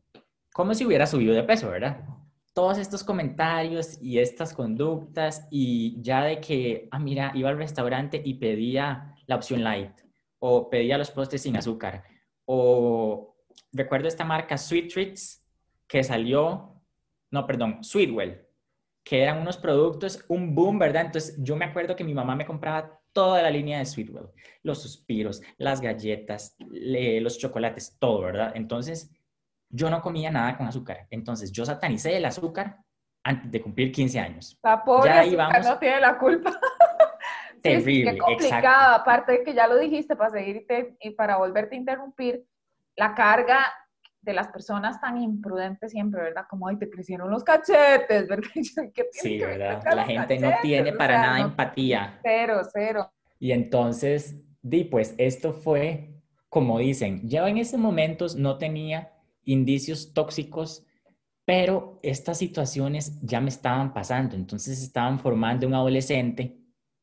Como 0.54 0.74
si 0.74 0.86
hubiera 0.86 1.06
subido 1.06 1.36
de 1.36 1.44
peso, 1.44 1.70
¿verdad? 1.70 2.00
Todos 2.58 2.80
estos 2.80 3.04
comentarios 3.04 4.02
y 4.02 4.18
estas 4.18 4.52
conductas 4.52 5.48
y 5.52 6.02
ya 6.02 6.24
de 6.24 6.42
que, 6.42 6.88
ah, 6.90 6.98
mira, 6.98 7.32
iba 7.36 7.50
al 7.50 7.58
restaurante 7.60 8.20
y 8.26 8.34
pedía 8.34 9.14
la 9.28 9.36
opción 9.36 9.64
light 9.64 9.92
o 10.40 10.68
pedía 10.68 10.98
los 10.98 11.12
postres 11.12 11.44
sin 11.44 11.56
azúcar. 11.56 12.04
O 12.46 13.36
recuerdo 13.72 14.08
esta 14.08 14.26
marca 14.26 14.58
Sweet 14.58 14.92
Treats 14.92 15.46
que 15.86 16.04
salió, 16.04 16.82
no, 17.30 17.46
perdón, 17.46 17.84
Sweetwell, 17.84 18.42
que 19.04 19.22
eran 19.22 19.40
unos 19.40 19.58
productos, 19.58 20.26
un 20.28 20.56
boom, 20.56 20.80
¿verdad? 20.80 21.06
Entonces 21.06 21.36
yo 21.38 21.56
me 21.56 21.66
acuerdo 21.66 21.96
que 21.96 22.04
mi 22.04 22.16
mamá 22.16 22.36
me 22.36 22.48
compraba 22.48 23.00
toda 23.14 23.44
la 23.44 23.52
línea 23.52 23.78
de 23.78 23.86
Sweetwell, 23.86 24.30
los 24.64 24.82
suspiros, 24.82 25.44
las 25.60 25.80
galletas, 25.80 26.56
los 26.58 27.38
chocolates, 27.38 27.98
todo, 28.00 28.22
¿verdad? 28.22 28.54
Entonces 28.56 29.12
yo 29.70 29.90
no 29.90 30.02
comía 30.02 30.32
nada 30.32 30.58
con 30.58 30.68
azúcar. 30.68 31.08
Entonces 31.10 31.52
yo 31.52 31.66
satanicé 31.66 32.18
el 32.18 32.26
azúcar 32.26 32.78
antes 33.24 33.52
de 33.52 33.62
cumplir 33.62 33.92
15 33.92 34.20
años. 34.20 34.58
La 34.64 34.84
pobre 34.84 35.30
ya 35.30 35.60
no 35.62 35.78
tiene 35.78 36.00
la 36.00 36.18
culpa. 36.18 36.52
Terrible, 37.62 38.14
qué 38.14 38.18
complicado. 38.18 38.96
Aparte 38.96 39.32
de 39.34 39.44
que 39.44 39.54
ya 39.54 39.68
lo 39.68 39.78
dijiste, 39.78 40.16
para 40.16 40.30
seguirte 40.30 40.96
y 41.02 41.12
para 41.12 41.38
volverte 41.38 41.76
a 41.76 41.80
interrumpir, 41.80 42.46
la 42.96 43.14
carga 43.14 43.66
de 44.22 44.34
las 44.34 44.48
personas 44.50 45.00
tan 45.00 45.18
imprudentes 45.18 45.92
siempre, 45.92 46.22
¿verdad? 46.22 46.46
Como, 46.50 46.68
ay, 46.68 46.78
te 46.78 46.90
crecieron 46.90 47.30
los 47.30 47.44
cachetes, 47.44 48.28
¿verdad? 48.30 48.50
sí, 49.12 49.40
¿verdad? 49.40 49.82
La 49.94 50.06
gente 50.06 50.40
no 50.40 50.52
tiene 50.62 50.94
para 50.94 51.22
nada 51.22 51.40
empatía. 51.40 52.20
Cero, 52.24 52.62
cero. 52.72 53.12
Y 53.40 53.52
entonces, 53.52 54.42
di, 54.62 54.84
pues 54.86 55.16
esto 55.18 55.54
fue, 55.54 56.22
como 56.50 56.80
dicen, 56.80 57.28
ya 57.28 57.48
en 57.48 57.58
ese 57.58 57.78
momento 57.78 58.26
no 58.36 58.58
tenía 58.58 59.17
indicios 59.48 60.14
tóxicos, 60.14 60.86
pero 61.46 62.00
estas 62.04 62.38
situaciones 62.38 63.20
ya 63.22 63.40
me 63.42 63.50
estaban 63.50 63.94
pasando, 63.94 64.36
entonces 64.36 64.84
estaban 64.84 65.20
formando 65.20 65.66
un 65.66 65.74
adolescente 65.74 66.58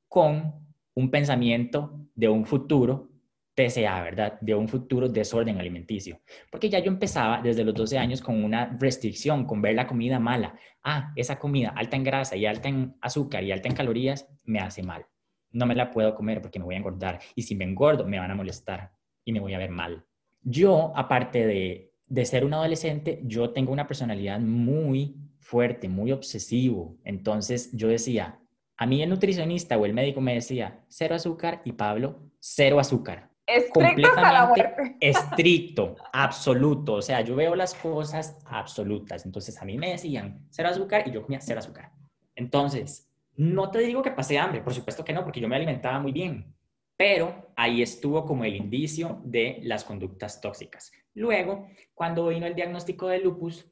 con 0.07 0.53
un 0.95 1.11
pensamiento 1.11 2.09
de 2.15 2.29
un 2.29 2.45
futuro 2.45 3.11
TCA, 3.55 4.03
¿verdad? 4.03 4.39
De 4.41 4.55
un 4.55 4.69
futuro 4.69 5.09
desorden 5.09 5.59
alimenticio. 5.59 6.21
Porque 6.51 6.69
ya 6.69 6.81
yo 6.81 6.89
empezaba 6.89 7.41
desde 7.41 7.65
los 7.65 7.75
12 7.75 7.99
años 7.99 8.21
con 8.21 8.43
una 8.43 8.77
restricción, 8.79 9.47
con 9.47 9.63
ver 9.63 9.77
la 9.77 9.87
comida 9.87 10.19
mala. 10.19 10.59
Ah, 10.83 11.13
esa 11.17 11.39
comida 11.39 11.73
alta 11.75 11.97
en 11.97 12.05
grasa 12.05 12.37
y 12.37 12.47
alta 12.47 12.69
en 12.69 12.97
azúcar 13.01 13.45
y 13.45 13.53
alta 13.53 13.69
en 13.69 13.75
calorías 13.75 14.29
me 14.45 14.59
hace 14.59 14.83
mal. 14.83 15.07
No 15.53 15.67
me 15.67 15.75
la 15.75 15.91
puedo 15.91 16.15
comer 16.15 16.43
porque 16.43 16.59
me 16.59 16.65
voy 16.65 16.75
a 16.75 16.79
engordar. 16.79 17.21
Y 17.35 17.43
si 17.43 17.55
me 17.55 17.65
engordo, 17.65 18.05
me 18.07 18.19
van 18.19 18.31
a 18.31 18.35
molestar 18.35 18.93
y 19.25 19.33
me 19.33 19.41
voy 19.41 19.55
a 19.55 19.59
ver 19.59 19.71
mal. 19.71 20.05
Yo, 20.43 20.93
aparte 20.97 21.47
de, 21.47 21.94
de 22.07 22.25
ser 22.25 22.45
un 22.45 22.55
adolescente, 22.55 23.21
yo 23.25 23.51
tengo 23.51 23.73
una 23.73 23.87
personalidad 23.87 24.41
muy 24.41 25.17
fuerte, 25.39 25.89
muy 25.89 26.13
obsesivo. 26.13 26.97
Entonces 27.05 27.71
yo 27.73 27.89
decía, 27.89 28.39
a 28.77 28.87
mí 28.87 29.03
el 29.03 29.11
nutricionista 29.11 29.77
o 29.77 29.87
el 29.87 29.95
médico 29.95 30.21
me 30.21 30.35
decía, 30.35 30.85
cero 30.89 31.15
azúcar 31.15 31.63
y 31.65 31.73
Pablo, 31.73 32.31
cero 32.39 32.81
azúcar. 32.81 33.31
Estricto 33.47 33.81
completamente 33.81 34.97
estricto, 35.01 35.97
absoluto. 36.13 36.95
O 36.95 37.03
sea, 37.03 37.21
yo 37.21 37.37
veo 37.37 37.55
las 37.55 37.75
cosas 37.75 38.39
absolutas. 38.47 39.27
Entonces 39.27 39.61
a 39.61 39.65
mí 39.65 39.77
me 39.77 39.91
decían 39.91 40.47
cero 40.51 40.71
azúcar 40.71 41.07
y 41.07 41.11
yo 41.11 41.23
comía 41.23 41.41
cero 41.41 41.61
azúcar. 41.61 41.93
Entonces, 42.35 43.11
no 43.37 43.71
te 43.71 43.81
digo 43.81 44.03
que 44.03 44.11
pasé 44.11 44.39
hambre, 44.39 44.63
por 44.63 44.73
supuesto 44.73 45.05
que 45.05 45.13
no, 45.13 45.23
porque 45.25 45.41
yo 45.41 45.49
me 45.49 45.57
alimentaba 45.57 45.99
muy 46.01 46.13
bien. 46.13 46.54
Pero 46.97 47.53
ahí 47.57 47.83
estuvo 47.83 48.25
como 48.25 48.45
el 48.45 48.57
indicio 48.57 49.21
de 49.25 49.59
las 49.63 49.85
conductas 49.85 50.41
tóxicas. 50.41 50.93
Luego, 51.15 51.69
cuando 51.93 52.29
vino 52.29 52.47
el 52.47 52.55
diagnóstico 52.55 53.09
de 53.09 53.19
lupus, 53.19 53.67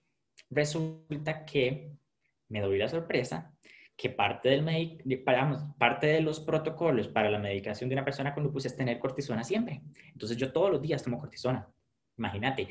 resulta 0.51 1.45
que 1.45 1.93
me 2.49 2.61
doy 2.61 2.79
la 2.79 2.89
sorpresa 2.89 3.55
que 3.97 4.11
parte, 4.11 4.49
del 4.49 5.23
parte 5.79 6.07
de 6.07 6.21
los 6.21 6.41
protocolos 6.41 7.09
para 7.09 7.31
la 7.31 7.39
medicación 7.39 7.89
de 7.89 7.95
una 7.95 8.05
persona 8.05 8.35
con 8.35 8.43
lupus 8.43 8.67
es 8.67 8.77
tener 8.77 8.99
cortisona 8.99 9.45
siempre. 9.45 9.83
Entonces 10.13 10.37
yo 10.37 10.53
todos 10.53 10.71
los 10.71 10.83
días 10.83 11.03
tomo 11.03 11.19
cortisona. 11.19 11.69
Imagínate, 12.19 12.69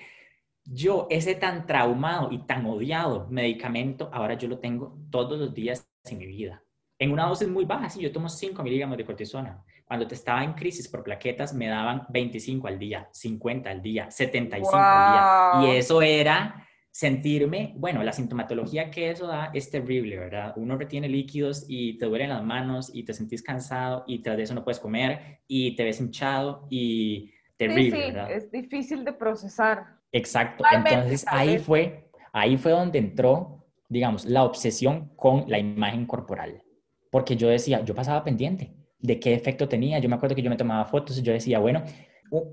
yo 0.63 1.08
ese 1.10 1.36
tan 1.36 1.65
traumado 1.65 2.31
y 2.31 2.39
tan 2.46 2.65
odiado 2.65 3.27
medicamento, 3.29 4.10
ahora 4.13 4.34
yo 4.36 4.48
lo 4.48 4.60
tengo 4.60 4.98
todos 5.10 5.39
los 5.39 5.53
días 5.53 5.89
en 6.05 6.17
mi 6.17 6.27
vida. 6.27 6.63
En 7.00 7.12
una 7.12 7.25
dosis 7.25 7.48
muy 7.48 7.65
baja, 7.65 7.89
sí, 7.89 8.01
yo 8.01 8.12
tomo 8.12 8.29
5 8.29 8.62
miligramos 8.62 8.98
de 8.98 9.05
cortisona. 9.05 9.63
Cuando 9.91 10.07
te 10.07 10.15
estaba 10.15 10.41
en 10.41 10.53
crisis 10.53 10.88
por 10.88 11.03
plaquetas, 11.03 11.53
me 11.53 11.67
daban 11.67 12.05
25 12.07 12.65
al 12.65 12.79
día, 12.79 13.10
50 13.12 13.69
al 13.69 13.81
día, 13.81 14.10
75 14.10 14.71
al 14.74 15.60
día. 15.60 15.69
Y 15.69 15.75
eso 15.75 16.01
era 16.01 16.65
sentirme, 16.89 17.74
bueno, 17.75 18.01
la 18.01 18.13
sintomatología 18.13 18.89
que 18.89 19.10
eso 19.10 19.27
da 19.27 19.51
es 19.53 19.69
terrible, 19.69 20.17
¿verdad? 20.17 20.53
Uno 20.55 20.77
retiene 20.77 21.10
líquidos 21.10 21.65
y 21.67 21.98
te 21.98 22.05
duelen 22.05 22.29
las 22.29 22.41
manos 22.41 22.89
y 22.93 23.03
te 23.03 23.13
sentís 23.13 23.43
cansado 23.43 24.05
y 24.07 24.19
tras 24.19 24.38
de 24.38 24.43
eso 24.43 24.53
no 24.53 24.63
puedes 24.63 24.79
comer 24.79 25.41
y 25.45 25.75
te 25.75 25.83
ves 25.83 26.00
hinchado 26.00 26.67
y 26.69 27.33
terrible, 27.57 27.98
sí, 27.98 28.03
sí, 28.03 28.12
¿verdad? 28.13 28.31
Es 28.31 28.50
difícil 28.50 29.03
de 29.03 29.12
procesar. 29.12 29.98
Exacto. 30.13 30.63
Entonces 30.71 31.25
ahí 31.27 31.60
fue, 31.60 32.10
ahí 32.31 32.55
fue 32.55 32.71
donde 32.71 32.98
entró, 32.98 33.65
digamos, 33.89 34.24
la 34.24 34.45
obsesión 34.45 35.12
con 35.17 35.43
la 35.50 35.60
imagen 35.60 36.05
corporal. 36.05 36.63
Porque 37.10 37.36
yo 37.36 37.50
decía, 37.50 37.83
yo 37.83 37.93
pasaba 37.93 38.24
pendiente 38.24 38.74
de 39.01 39.20
qué 39.20 39.34
efecto 39.34 39.67
tenía. 39.67 40.00
Yo 40.00 40.10
me 40.10 40.15
acuerdo 40.15 40.36
que 40.36 40.41
yo 40.41 40.50
me 40.50 40.58
tomaba 40.58 40.86
fotos 40.86 41.17
y 41.17 41.22
yo 41.22 41.34
decía, 41.34 41.60
bueno, 41.60 41.84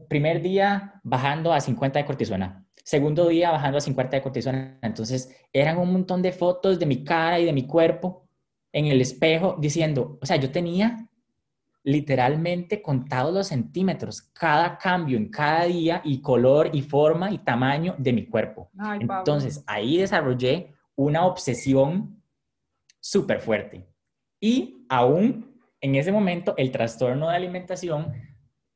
primer 0.08 0.42
día 0.42 1.00
bajando 1.04 1.52
a 1.52 1.60
50 1.60 1.98
de 1.98 2.04
cortisona, 2.04 2.66
segundo 2.82 3.28
día 3.28 3.50
bajando 3.50 3.78
a 3.78 3.80
50 3.80 4.16
de 4.16 4.22
cortisona. 4.22 4.78
Entonces 4.82 5.34
eran 5.52 5.78
un 5.78 5.92
montón 5.92 6.22
de 6.22 6.32
fotos 6.32 6.78
de 6.78 6.86
mi 6.86 7.04
cara 7.04 7.38
y 7.38 7.44
de 7.44 7.52
mi 7.52 7.66
cuerpo 7.66 8.28
en 8.72 8.86
el 8.86 9.00
espejo 9.00 9.56
diciendo, 9.58 10.18
o 10.20 10.26
sea, 10.26 10.36
yo 10.36 10.50
tenía 10.50 11.08
literalmente 11.84 12.82
contado 12.82 13.32
los 13.32 13.48
centímetros, 13.48 14.20
cada 14.20 14.76
cambio 14.76 15.16
en 15.16 15.30
cada 15.30 15.64
día 15.64 16.02
y 16.04 16.20
color 16.20 16.70
y 16.72 16.82
forma 16.82 17.30
y 17.30 17.38
tamaño 17.38 17.94
de 17.98 18.12
mi 18.12 18.26
cuerpo. 18.26 18.70
Entonces 19.00 19.64
ahí 19.66 19.96
desarrollé 19.96 20.74
una 20.96 21.24
obsesión 21.24 22.22
súper 23.00 23.40
fuerte. 23.40 23.88
Y 24.40 24.84
aún 24.88 25.47
en 25.80 25.94
ese 25.94 26.12
momento 26.12 26.54
el 26.56 26.70
trastorno 26.70 27.28
de 27.28 27.36
alimentación 27.36 28.12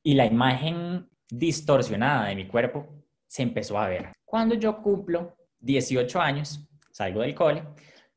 y 0.02 0.14
la 0.14 0.26
imagen 0.26 1.09
distorsionada 1.28 2.28
de 2.28 2.37
mi 2.37 2.47
cuerpo 2.47 2.87
se 3.26 3.42
empezó 3.42 3.78
a 3.78 3.88
ver. 3.88 4.12
Cuando 4.25 4.54
yo 4.54 4.82
cumplo 4.82 5.37
18 5.61 6.21
años, 6.21 6.68
salgo 6.90 7.23
del 7.23 7.35
cole, 7.35 7.62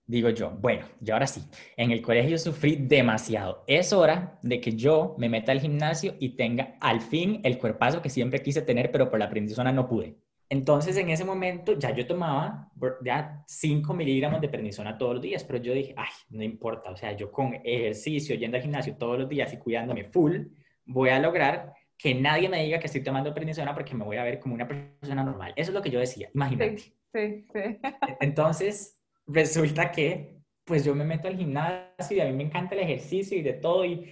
digo 0.05 0.29
yo, 0.29 0.51
bueno, 0.51 0.85
y 1.03 1.11
ahora 1.11 1.27
sí, 1.27 1.41
en 1.77 1.91
el 1.91 2.01
colegio 2.01 2.37
sufrí 2.37 2.75
demasiado. 2.75 3.63
Es 3.67 3.93
hora 3.93 4.37
de 4.41 4.59
que 4.59 4.73
yo 4.73 5.15
me 5.17 5.29
meta 5.29 5.51
al 5.51 5.61
gimnasio 5.61 6.15
y 6.19 6.29
tenga 6.35 6.77
al 6.79 7.01
fin 7.01 7.41
el 7.43 7.57
cuerpazo 7.57 8.01
que 8.01 8.09
siempre 8.09 8.41
quise 8.41 8.61
tener, 8.61 8.91
pero 8.91 9.09
por 9.09 9.19
la 9.19 9.29
prednisona 9.29 9.71
no 9.71 9.87
pude. 9.87 10.17
Entonces, 10.49 10.95
en 10.97 11.09
ese 11.09 11.25
momento 11.25 11.77
ya 11.77 11.91
yo 11.91 12.05
tomaba 12.05 12.71
ya 13.03 13.43
5 13.47 13.93
miligramos 13.93 14.41
de 14.41 14.49
prednisona 14.49 14.97
todos 14.97 15.15
los 15.15 15.23
días, 15.23 15.43
pero 15.43 15.59
yo 15.59 15.73
dije, 15.73 15.93
ay, 15.97 16.09
no 16.29 16.43
importa, 16.43 16.91
o 16.91 16.95
sea, 16.95 17.13
yo 17.13 17.31
con 17.31 17.55
ejercicio, 17.63 18.35
yendo 18.35 18.57
al 18.57 18.63
gimnasio 18.63 18.95
todos 18.95 19.19
los 19.19 19.29
días 19.29 19.51
y 19.53 19.57
cuidándome 19.57 20.05
full, 20.05 20.41
voy 20.85 21.09
a 21.09 21.19
lograr 21.19 21.73
que 21.97 22.13
nadie 22.13 22.49
me 22.49 22.63
diga 22.63 22.79
que 22.79 22.87
estoy 22.87 23.01
tomando 23.01 23.33
prednisona 23.33 23.73
porque 23.73 23.95
me 23.95 24.03
voy 24.03 24.17
a 24.17 24.23
ver 24.23 24.39
como 24.39 24.53
una 24.53 24.67
persona 24.67 25.23
normal. 25.23 25.53
Eso 25.55 25.71
es 25.71 25.75
lo 25.75 25.81
que 25.81 25.89
yo 25.89 25.99
decía, 25.99 26.29
imagínate. 26.33 26.77
Sí, 26.77 26.93
sí, 27.13 27.47
sí. 27.53 27.79
Entonces, 28.19 28.99
resulta 29.25 29.91
que 29.91 30.35
pues 30.65 30.83
yo 30.83 30.95
me 30.95 31.05
meto 31.05 31.27
al 31.27 31.37
gimnasio 31.37 32.17
y 32.17 32.19
a 32.19 32.25
mí 32.25 32.33
me 32.33 32.43
encanta 32.43 32.75
el 32.75 32.81
ejercicio 32.81 33.37
y 33.37 33.41
de 33.41 33.53
todo 33.53 33.85
y, 33.85 34.11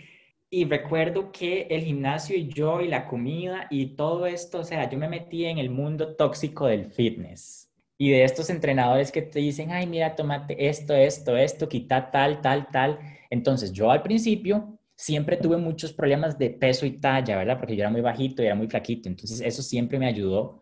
y 0.53 0.65
recuerdo 0.65 1.31
que 1.31 1.65
el 1.71 1.81
gimnasio 1.81 2.37
y 2.37 2.47
yo 2.47 2.79
y 2.79 2.87
la 2.87 3.07
comida 3.07 3.65
y 3.71 3.95
todo 3.95 4.27
esto, 4.27 4.59
o 4.59 4.63
sea, 4.63 4.87
yo 4.87 4.99
me 4.99 5.09
metí 5.09 5.45
en 5.45 5.57
el 5.57 5.71
mundo 5.71 6.15
tóxico 6.15 6.67
del 6.67 6.85
fitness 6.91 7.73
y 7.97 8.11
de 8.11 8.23
estos 8.23 8.51
entrenadores 8.51 9.11
que 9.11 9.23
te 9.23 9.39
dicen, 9.39 9.71
ay, 9.71 9.87
mira, 9.87 10.15
tomate 10.15 10.67
esto, 10.67 10.93
esto, 10.93 11.35
esto, 11.35 11.67
quita 11.67 12.11
tal, 12.11 12.39
tal, 12.41 12.67
tal. 12.71 12.99
Entonces 13.31 13.73
yo 13.73 13.89
al 13.89 14.03
principio 14.03 14.77
siempre 14.95 15.37
tuve 15.37 15.57
muchos 15.57 15.91
problemas 15.91 16.37
de 16.37 16.51
peso 16.51 16.85
y 16.85 16.99
talla, 16.99 17.35
¿verdad? 17.35 17.57
Porque 17.57 17.75
yo 17.75 17.81
era 17.81 17.89
muy 17.89 18.01
bajito 18.01 18.43
y 18.43 18.45
era 18.45 18.53
muy 18.53 18.67
flaquito, 18.67 19.09
entonces 19.09 19.41
eso 19.41 19.63
siempre 19.63 19.97
me 19.97 20.05
ayudó 20.05 20.61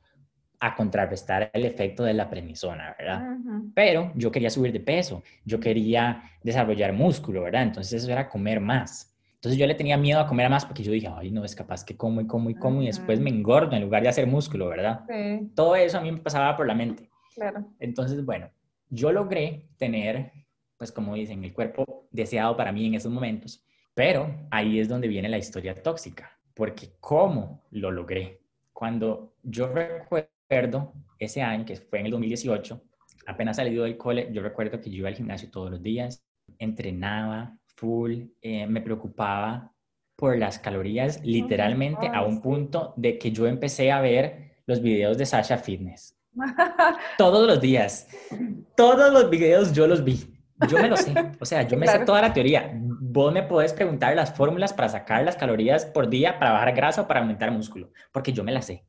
a 0.62 0.74
contrarrestar 0.74 1.52
el 1.52 1.66
efecto 1.66 2.04
de 2.04 2.14
la 2.14 2.30
prednisona, 2.30 2.96
¿verdad? 2.98 3.24
Pero 3.76 4.14
yo 4.16 4.32
quería 4.32 4.50
subir 4.50 4.72
de 4.72 4.80
peso, 4.80 5.22
yo 5.44 5.60
quería 5.60 6.24
desarrollar 6.44 6.94
músculo, 6.94 7.42
¿verdad? 7.42 7.64
Entonces 7.64 8.02
eso 8.02 8.10
era 8.10 8.30
comer 8.30 8.62
más. 8.62 9.11
Entonces 9.42 9.60
yo 9.60 9.66
le 9.66 9.74
tenía 9.74 9.98
miedo 9.98 10.20
a 10.20 10.28
comer 10.28 10.50
más 10.50 10.66
porque 10.66 10.84
yo 10.84 10.92
dije, 10.92 11.10
ay, 11.12 11.32
no, 11.32 11.44
es 11.44 11.56
capaz 11.56 11.84
que 11.84 11.98
como 11.98 12.22
y 12.22 12.28
como 12.28 12.52
y 12.52 12.56
como 12.56 12.84
y 12.84 12.86
después 12.86 13.20
me 13.20 13.32
engordo 13.32 13.76
en 13.76 13.82
lugar 13.82 14.04
de 14.04 14.10
hacer 14.10 14.28
músculo, 14.28 14.68
¿verdad? 14.68 15.04
Sí. 15.10 15.52
Todo 15.56 15.76
eso 15.76 15.98
a 15.98 16.02
mí 16.02 16.12
me 16.12 16.20
pasaba 16.20 16.56
por 16.56 16.68
la 16.68 16.76
mente. 16.76 17.10
Claro. 17.34 17.66
Entonces, 17.80 18.24
bueno, 18.24 18.50
yo 18.90 19.12
logré 19.12 19.68
tener, 19.78 20.32
pues 20.78 20.92
como 20.92 21.16
dicen, 21.16 21.44
el 21.44 21.54
cuerpo 21.54 22.08
deseado 22.12 22.56
para 22.56 22.72
mí 22.72 22.86
en 22.86 22.94
esos 22.94 23.12
momentos, 23.12 23.66
pero 23.96 24.32
ahí 24.52 24.80
es 24.80 24.88
donde 24.88 25.08
viene 25.08 25.28
la 25.28 25.40
historia 25.40 25.82
tóxica, 25.82 26.38
porque 26.54 26.92
¿cómo 27.00 27.64
lo 27.72 27.90
logré? 27.90 28.42
Cuando 28.74 29.34
yo 29.42 29.68
recuerdo 29.68 30.30
recuerdo 30.52 30.94
ese 31.18 31.42
año, 31.42 31.66
que 31.66 31.78
fue 31.78 32.00
en 32.00 32.08
el 32.08 32.12
2018, 32.12 32.82
apenas 33.26 33.56
salido 33.56 33.86
del 33.86 33.96
cole, 33.96 34.30
yo 34.34 34.42
recuerdo 34.42 34.82
que 34.82 34.90
yo 34.90 34.98
iba 34.98 35.08
al 35.08 35.16
gimnasio 35.16 35.50
todos 35.50 35.72
los 35.72 35.82
días, 35.82 36.26
entrenaba 36.60 37.58
full, 37.82 38.26
eh, 38.44 38.68
me 38.68 38.80
preocupaba 38.80 39.74
por 40.16 40.38
las 40.38 40.60
calorías, 40.60 41.20
literalmente 41.26 42.08
a 42.14 42.22
un 42.22 42.40
punto 42.40 42.94
de 42.96 43.18
que 43.18 43.32
yo 43.32 43.48
empecé 43.48 43.92
a 43.92 44.00
ver 44.00 44.52
los 44.68 44.84
videos 44.84 45.18
de 45.18 45.26
Sasha 45.26 45.58
Fitness. 45.58 46.16
todos 47.18 47.48
los 47.48 47.60
días. 47.60 48.08
Todos 48.78 49.12
los 49.12 49.32
videos 49.32 49.74
yo 49.74 49.88
los 49.88 50.04
vi. 50.04 50.32
Yo 50.70 50.78
me 50.78 50.90
lo 50.90 50.96
sé. 50.96 51.12
O 51.40 51.46
sea, 51.46 51.64
yo 51.64 51.76
me 51.76 51.88
sé 51.88 52.00
toda 52.06 52.22
la 52.22 52.32
teoría. 52.32 52.72
Vos 52.76 53.34
me 53.34 53.42
podés 53.42 53.74
preguntar 53.74 54.16
las 54.16 54.32
fórmulas 54.32 54.74
para 54.74 54.90
sacar 54.90 55.24
las 55.24 55.36
calorías 55.36 55.88
por 55.88 56.08
día, 56.08 56.38
para 56.38 56.52
bajar 56.52 56.76
grasa 56.76 57.02
o 57.02 57.08
para 57.08 57.22
aumentar 57.22 57.50
músculo, 57.50 57.90
porque 58.12 58.32
yo 58.32 58.44
me 58.44 58.52
las 58.52 58.66
sé. 58.66 58.86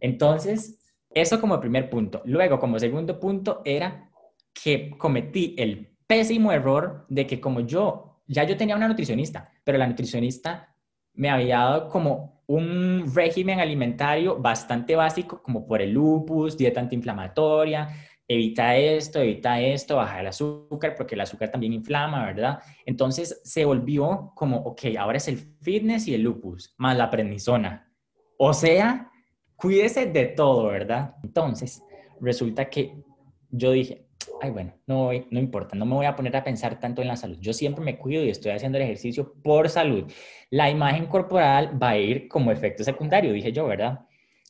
Entonces, 0.00 0.78
eso 1.10 1.38
como 1.38 1.60
primer 1.60 1.90
punto. 1.90 2.22
Luego, 2.24 2.58
como 2.58 2.78
segundo 2.78 3.20
punto, 3.20 3.60
era 3.66 4.10
que 4.54 4.90
cometí 4.96 5.54
el 5.58 5.90
pésimo 6.10 6.50
error 6.50 7.06
de 7.08 7.24
que 7.24 7.40
como 7.40 7.60
yo, 7.60 8.20
ya 8.26 8.42
yo 8.42 8.56
tenía 8.56 8.74
una 8.74 8.88
nutricionista, 8.88 9.48
pero 9.62 9.78
la 9.78 9.86
nutricionista 9.86 10.74
me 11.14 11.30
había 11.30 11.58
dado 11.58 11.88
como 11.88 12.42
un 12.48 13.12
régimen 13.14 13.60
alimentario 13.60 14.36
bastante 14.36 14.96
básico, 14.96 15.40
como 15.40 15.64
por 15.68 15.80
el 15.80 15.92
lupus, 15.92 16.58
dieta 16.58 16.80
antiinflamatoria, 16.80 17.90
evita 18.26 18.76
esto, 18.76 19.20
evita 19.20 19.60
esto, 19.60 19.94
baja 19.94 20.18
el 20.18 20.26
azúcar, 20.26 20.96
porque 20.96 21.14
el 21.14 21.20
azúcar 21.20 21.48
también 21.48 21.74
inflama, 21.74 22.26
¿verdad? 22.26 22.58
Entonces 22.84 23.40
se 23.44 23.64
volvió 23.64 24.32
como, 24.34 24.56
ok, 24.56 24.86
ahora 24.98 25.18
es 25.18 25.28
el 25.28 25.36
fitness 25.36 26.08
y 26.08 26.14
el 26.14 26.22
lupus, 26.22 26.74
más 26.76 26.96
la 26.96 27.08
prednisona. 27.08 27.88
O 28.36 28.52
sea, 28.52 29.12
cuídese 29.54 30.06
de 30.06 30.26
todo, 30.26 30.66
¿verdad? 30.66 31.14
Entonces, 31.22 31.84
resulta 32.20 32.68
que 32.68 33.00
yo 33.52 33.70
dije, 33.70 34.09
ay, 34.40 34.50
bueno, 34.50 34.72
no, 34.86 35.10
no 35.30 35.38
importa, 35.38 35.76
no 35.76 35.84
me 35.86 35.94
voy 35.94 36.06
a 36.06 36.16
poner 36.16 36.36
a 36.36 36.44
pensar 36.44 36.78
tanto 36.80 37.02
en 37.02 37.08
la 37.08 37.16
salud. 37.16 37.38
Yo 37.40 37.52
siempre 37.52 37.84
me 37.84 37.98
cuido 37.98 38.24
y 38.24 38.30
estoy 38.30 38.52
haciendo 38.52 38.78
el 38.78 38.84
ejercicio 38.84 39.34
por 39.42 39.68
salud. 39.68 40.10
La 40.50 40.70
imagen 40.70 41.06
corporal 41.06 41.80
va 41.80 41.90
a 41.90 41.98
ir 41.98 42.28
como 42.28 42.50
efecto 42.50 42.84
secundario, 42.84 43.32
dije 43.32 43.52
yo, 43.52 43.66
¿verdad? 43.66 44.00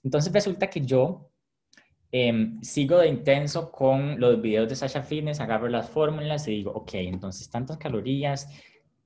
Entonces 0.02 0.32
resulta 0.32 0.68
que 0.68 0.80
yo 0.80 1.30
em, 2.12 2.60
sigo 2.62 2.98
de 2.98 3.08
intenso 3.08 3.70
con 3.70 4.18
los 4.20 4.40
videos 4.40 4.68
de 4.68 4.76
Sasha 4.76 5.02
Fitness, 5.02 5.40
agarro 5.40 5.68
las 5.68 5.88
fórmulas 5.90 6.46
y 6.48 6.52
digo, 6.52 6.72
ok, 6.72 6.94
entonces 6.94 7.50
tantas 7.50 7.76
calorías, 7.76 8.48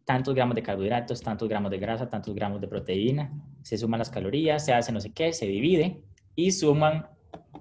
tantos 0.04 0.34
gramos 0.34 0.54
de 0.54 0.62
carbohidratos, 0.62 1.20
tantos 1.22 1.48
gramos 1.48 1.70
de 1.70 1.78
grasa, 1.78 2.08
tantos 2.08 2.34
gramos 2.34 2.60
de 2.60 2.68
proteína, 2.68 3.32
se 3.62 3.78
suman 3.78 3.98
las 3.98 4.10
calorías, 4.10 4.64
se 4.64 4.72
hace 4.72 4.92
no 4.92 5.00
sé 5.00 5.12
qué, 5.12 5.32
se 5.32 5.46
divide 5.46 6.02
y 6.36 6.52
suman 6.52 7.06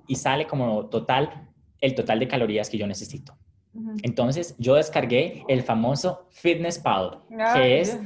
y 0.08 0.16
sale 0.16 0.46
como 0.46 0.88
total 0.90 1.53
el 1.84 1.96
total 1.96 2.20
de 2.20 2.28
calorías 2.30 2.70
que 2.70 2.78
yo 2.78 2.88
necesito. 2.88 3.38
Entonces 4.04 4.56
yo 4.58 4.76
descargué 4.76 5.44
el 5.48 5.64
famoso 5.64 6.28
Fitness 6.32 6.80
Pal, 6.80 7.20
que 7.54 7.82
es 7.82 8.00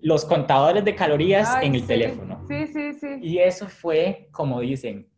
los 0.00 0.24
contadores 0.24 0.84
de 0.84 0.94
calorías 0.94 1.56
en 1.60 1.74
el 1.74 1.84
teléfono. 1.84 2.44
Sí, 2.48 2.66
sí, 2.68 2.92
sí. 2.92 3.08
Y 3.22 3.38
eso 3.38 3.66
fue, 3.66 4.28
como 4.30 4.60
dicen, 4.60 5.08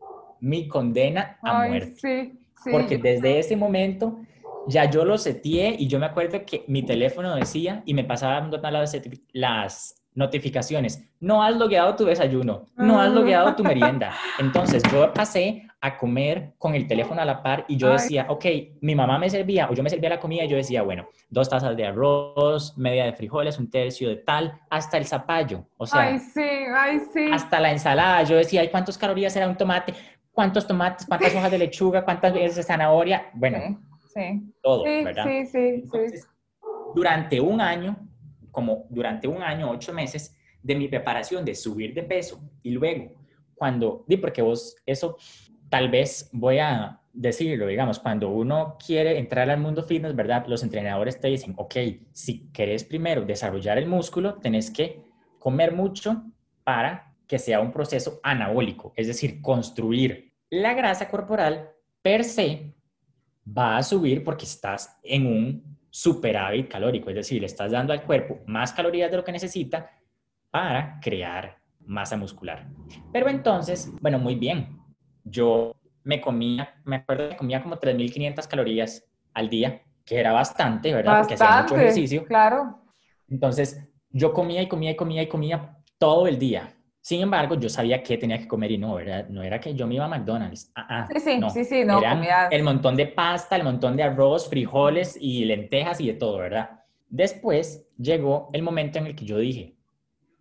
mi 0.40 0.68
condena 0.68 1.38
a 1.42 1.68
muerte. 1.68 2.32
Porque 2.72 2.96
desde 2.96 3.38
ese 3.38 3.56
momento 3.56 4.18
ya 4.66 4.90
yo 4.90 5.04
lo 5.04 5.18
seteé 5.18 5.76
y 5.78 5.86
yo 5.86 5.98
me 5.98 6.06
acuerdo 6.06 6.44
que 6.46 6.64
mi 6.66 6.82
teléfono 6.82 7.34
decía 7.36 7.82
y 7.84 7.94
me 7.94 8.04
pasaban 8.04 8.50
las, 8.50 8.96
las 9.32 9.94
notificaciones. 10.18 11.02
No 11.20 11.42
has 11.42 11.56
logueado 11.56 11.94
tu 11.94 12.04
desayuno, 12.04 12.66
no 12.76 13.00
has 13.00 13.10
logueado 13.12 13.54
tu 13.54 13.62
merienda. 13.62 14.12
Entonces 14.38 14.82
yo 14.92 15.12
pasé 15.12 15.64
a 15.80 15.96
comer 15.96 16.54
con 16.58 16.74
el 16.74 16.88
teléfono 16.88 17.22
a 17.22 17.24
la 17.24 17.40
par 17.40 17.64
y 17.68 17.76
yo 17.76 17.92
decía, 17.92 18.26
ok, 18.28 18.44
mi 18.80 18.96
mamá 18.96 19.16
me 19.16 19.30
servía 19.30 19.70
o 19.70 19.74
yo 19.74 19.82
me 19.84 19.88
servía 19.88 20.10
la 20.10 20.18
comida 20.18 20.42
y 20.42 20.48
yo 20.48 20.56
decía, 20.56 20.82
bueno, 20.82 21.08
dos 21.30 21.48
tazas 21.48 21.76
de 21.76 21.86
arroz, 21.86 22.76
media 22.76 23.04
de 23.04 23.12
frijoles, 23.12 23.60
un 23.60 23.70
tercio 23.70 24.08
de 24.08 24.16
tal, 24.16 24.60
hasta 24.68 24.98
el 24.98 25.06
zapallo. 25.06 25.64
O 25.76 25.86
sea, 25.86 26.02
ay, 26.02 26.18
sí, 26.18 26.48
ay, 26.76 27.00
sí. 27.12 27.30
hasta 27.32 27.60
la 27.60 27.70
ensalada. 27.70 28.24
Yo 28.24 28.36
decía, 28.36 28.64
¿y 28.64 28.68
cuántas 28.68 28.98
calorías 28.98 29.36
era 29.36 29.48
un 29.48 29.56
tomate? 29.56 29.94
¿Cuántos 30.32 30.66
tomates? 30.66 31.06
¿Cuántas 31.06 31.32
hojas 31.32 31.50
de 31.50 31.58
lechuga? 31.58 32.04
¿Cuántas 32.04 32.32
veces 32.32 32.56
de 32.56 32.62
zanahoria? 32.64 33.30
Bueno, 33.34 33.80
todo, 34.62 34.82
¿verdad? 34.82 35.24
Sí, 35.24 35.46
sí, 35.46 35.82
sí. 35.82 36.20
Durante 36.94 37.40
un 37.40 37.60
año, 37.60 38.07
como 38.50 38.86
durante 38.90 39.28
un 39.28 39.42
año, 39.42 39.70
ocho 39.70 39.92
meses, 39.92 40.36
de 40.62 40.74
mi 40.74 40.88
preparación 40.88 41.44
de 41.44 41.54
subir 41.54 41.94
de 41.94 42.02
peso 42.02 42.40
y 42.62 42.70
luego 42.70 43.14
cuando, 43.54 44.04
di 44.06 44.16
porque 44.16 44.42
vos, 44.42 44.76
eso 44.86 45.16
tal 45.68 45.90
vez 45.90 46.30
voy 46.32 46.58
a 46.58 47.00
decirlo, 47.12 47.66
digamos, 47.66 47.98
cuando 47.98 48.28
uno 48.28 48.76
quiere 48.84 49.18
entrar 49.18 49.50
al 49.50 49.60
mundo 49.60 49.82
fitness, 49.82 50.14
¿verdad? 50.14 50.46
Los 50.46 50.62
entrenadores 50.62 51.20
te 51.20 51.28
dicen, 51.28 51.54
ok, 51.56 51.74
si 52.12 52.48
querés 52.52 52.84
primero 52.84 53.24
desarrollar 53.24 53.78
el 53.78 53.86
músculo, 53.86 54.34
tenés 54.34 54.70
que 54.70 55.02
comer 55.38 55.72
mucho 55.72 56.22
para 56.62 57.14
que 57.26 57.38
sea 57.38 57.60
un 57.60 57.72
proceso 57.72 58.20
anabólico, 58.22 58.92
es 58.96 59.06
decir, 59.06 59.42
construir 59.42 60.32
la 60.50 60.74
grasa 60.74 61.08
corporal 61.08 61.70
per 62.00 62.24
se 62.24 62.74
va 63.46 63.76
a 63.76 63.82
subir 63.82 64.24
porque 64.24 64.44
estás 64.44 64.98
en 65.02 65.26
un 65.26 65.77
superávit 65.90 66.68
calórico, 66.68 67.10
es 67.10 67.16
decir, 67.16 67.40
le 67.40 67.46
estás 67.46 67.72
dando 67.72 67.92
al 67.92 68.02
cuerpo 68.02 68.40
más 68.46 68.72
calorías 68.72 69.10
de 69.10 69.16
lo 69.16 69.24
que 69.24 69.32
necesita 69.32 69.90
para 70.50 70.98
crear 71.00 71.58
masa 71.80 72.16
muscular. 72.16 72.66
Pero 73.12 73.28
entonces, 73.28 73.90
bueno, 74.00 74.18
muy 74.18 74.34
bien, 74.34 74.78
yo 75.24 75.74
me 76.04 76.20
comía, 76.20 76.80
me 76.84 76.96
acuerdo 76.96 77.30
que 77.30 77.36
comía 77.36 77.62
como 77.62 77.76
3.500 77.76 78.46
calorías 78.46 79.04
al 79.34 79.48
día, 79.48 79.82
que 80.04 80.18
era 80.18 80.32
bastante, 80.32 80.92
¿verdad? 80.92 81.18
Bastante, 81.18 81.36
porque 81.36 81.44
hacía 81.44 81.62
mucho 81.62 81.76
ejercicio. 81.76 82.24
Claro. 82.24 82.82
Entonces, 83.28 83.86
yo 84.10 84.32
comía 84.32 84.62
y 84.62 84.68
comía 84.68 84.92
y 84.92 84.96
comía 84.96 85.22
y 85.22 85.28
comía 85.28 85.78
todo 85.98 86.26
el 86.26 86.38
día. 86.38 86.74
Sin 87.08 87.22
embargo, 87.22 87.54
yo 87.54 87.70
sabía 87.70 88.02
que 88.02 88.18
tenía 88.18 88.36
que 88.36 88.46
comer 88.46 88.70
y 88.70 88.76
no, 88.76 88.96
¿verdad? 88.96 89.30
No 89.30 89.42
era 89.42 89.58
que 89.58 89.74
yo 89.74 89.86
me 89.86 89.94
iba 89.94 90.04
a 90.04 90.08
McDonald's. 90.08 90.70
Ah, 90.74 90.86
ah, 90.90 91.08
sí, 91.10 91.18
sí, 91.20 91.38
no. 91.38 91.48
sí, 91.48 91.64
sí, 91.64 91.82
no. 91.82 92.02
el 92.50 92.62
montón 92.62 92.96
de 92.96 93.06
pasta, 93.06 93.56
el 93.56 93.64
montón 93.64 93.96
de 93.96 94.02
arroz, 94.02 94.46
frijoles 94.46 95.16
y 95.18 95.46
lentejas 95.46 96.02
y 96.02 96.08
de 96.08 96.12
todo, 96.12 96.36
¿verdad? 96.36 96.82
Después 97.08 97.88
llegó 97.96 98.50
el 98.52 98.62
momento 98.62 98.98
en 98.98 99.06
el 99.06 99.16
que 99.16 99.24
yo 99.24 99.38
dije, 99.38 99.74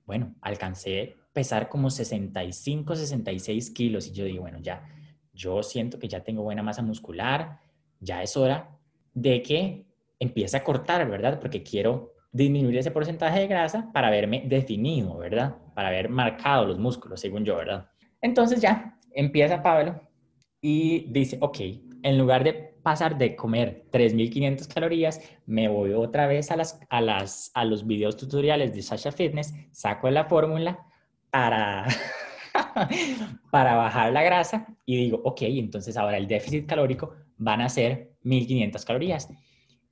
bueno, 0.06 0.36
alcancé 0.41 1.15
pesar 1.32 1.69
como 1.69 1.89
65, 1.89 2.97
66 2.97 3.69
kilos 3.69 4.08
y 4.08 4.12
yo 4.12 4.25
digo, 4.25 4.41
bueno, 4.41 4.60
ya, 4.60 4.84
yo 5.34 5.63
siento 5.63 5.97
que 5.97 6.10
ya 6.10 6.21
tengo 6.21 6.43
buena 6.43 6.63
masa 6.63 6.82
muscular, 6.82 7.60
ya 8.01 8.21
es 8.23 8.36
hora 8.36 8.77
de 9.13 9.41
que 9.41 9.86
empiece 10.19 10.58
a 10.58 10.65
cortar, 10.65 11.10
¿verdad? 11.10 11.39
Porque 11.39 11.63
quiero 11.63 12.16
disminuir 12.38 12.78
ese 12.78 12.91
porcentaje 12.91 13.39
de 13.39 13.47
grasa 13.47 13.91
para 13.91 14.10
verme 14.10 14.43
definido, 14.45 15.17
¿verdad? 15.17 15.56
Para 15.73 15.89
haber 15.89 16.08
marcado 16.08 16.65
los 16.65 16.78
músculos, 16.78 17.19
según 17.19 17.43
yo, 17.43 17.58
¿verdad? 17.58 17.89
Entonces 18.21 18.62
ya 18.62 18.97
empieza 19.12 19.63
Pablo 19.63 20.00
y 20.62 21.12
dice, 21.12 21.38
ok, 21.41 21.58
en 22.04 22.17
lugar 22.17 22.43
de 22.43 22.54
pasar 22.84 23.17
de 23.17 23.36
comer 23.36 23.86
3.500 23.91 24.67
calorías, 24.73 25.19
me 25.45 25.67
voy 25.67 25.93
otra 25.93 26.28
vez 26.28 26.52
a, 26.52 26.56
las, 26.56 26.80
a, 26.89 27.02
las, 27.02 27.52
a 27.54 27.65
los 27.65 27.86
videos 27.86 28.15
tutoriales 28.15 28.73
de 28.73 28.82
Sasha 28.82 29.12
Fitness, 29.12 29.54
saco 29.71 30.10
la 30.10 30.26
fórmula 30.26 30.80
para, 31.32 31.86
para 33.52 33.76
bajar 33.76 34.13
la 34.13 34.23
grasa 34.23 34.67
y 34.86 34.97
digo, 34.97 35.21
ok, 35.23 35.41
entonces 35.41 35.97
ahora 35.97 36.17
el 36.17 36.28
déficit 36.28 36.67
calórico 36.67 37.13
van 37.38 37.62
a 37.62 37.69
ser 37.69 38.12
1.500 38.23 38.86
calorías. 38.86 39.30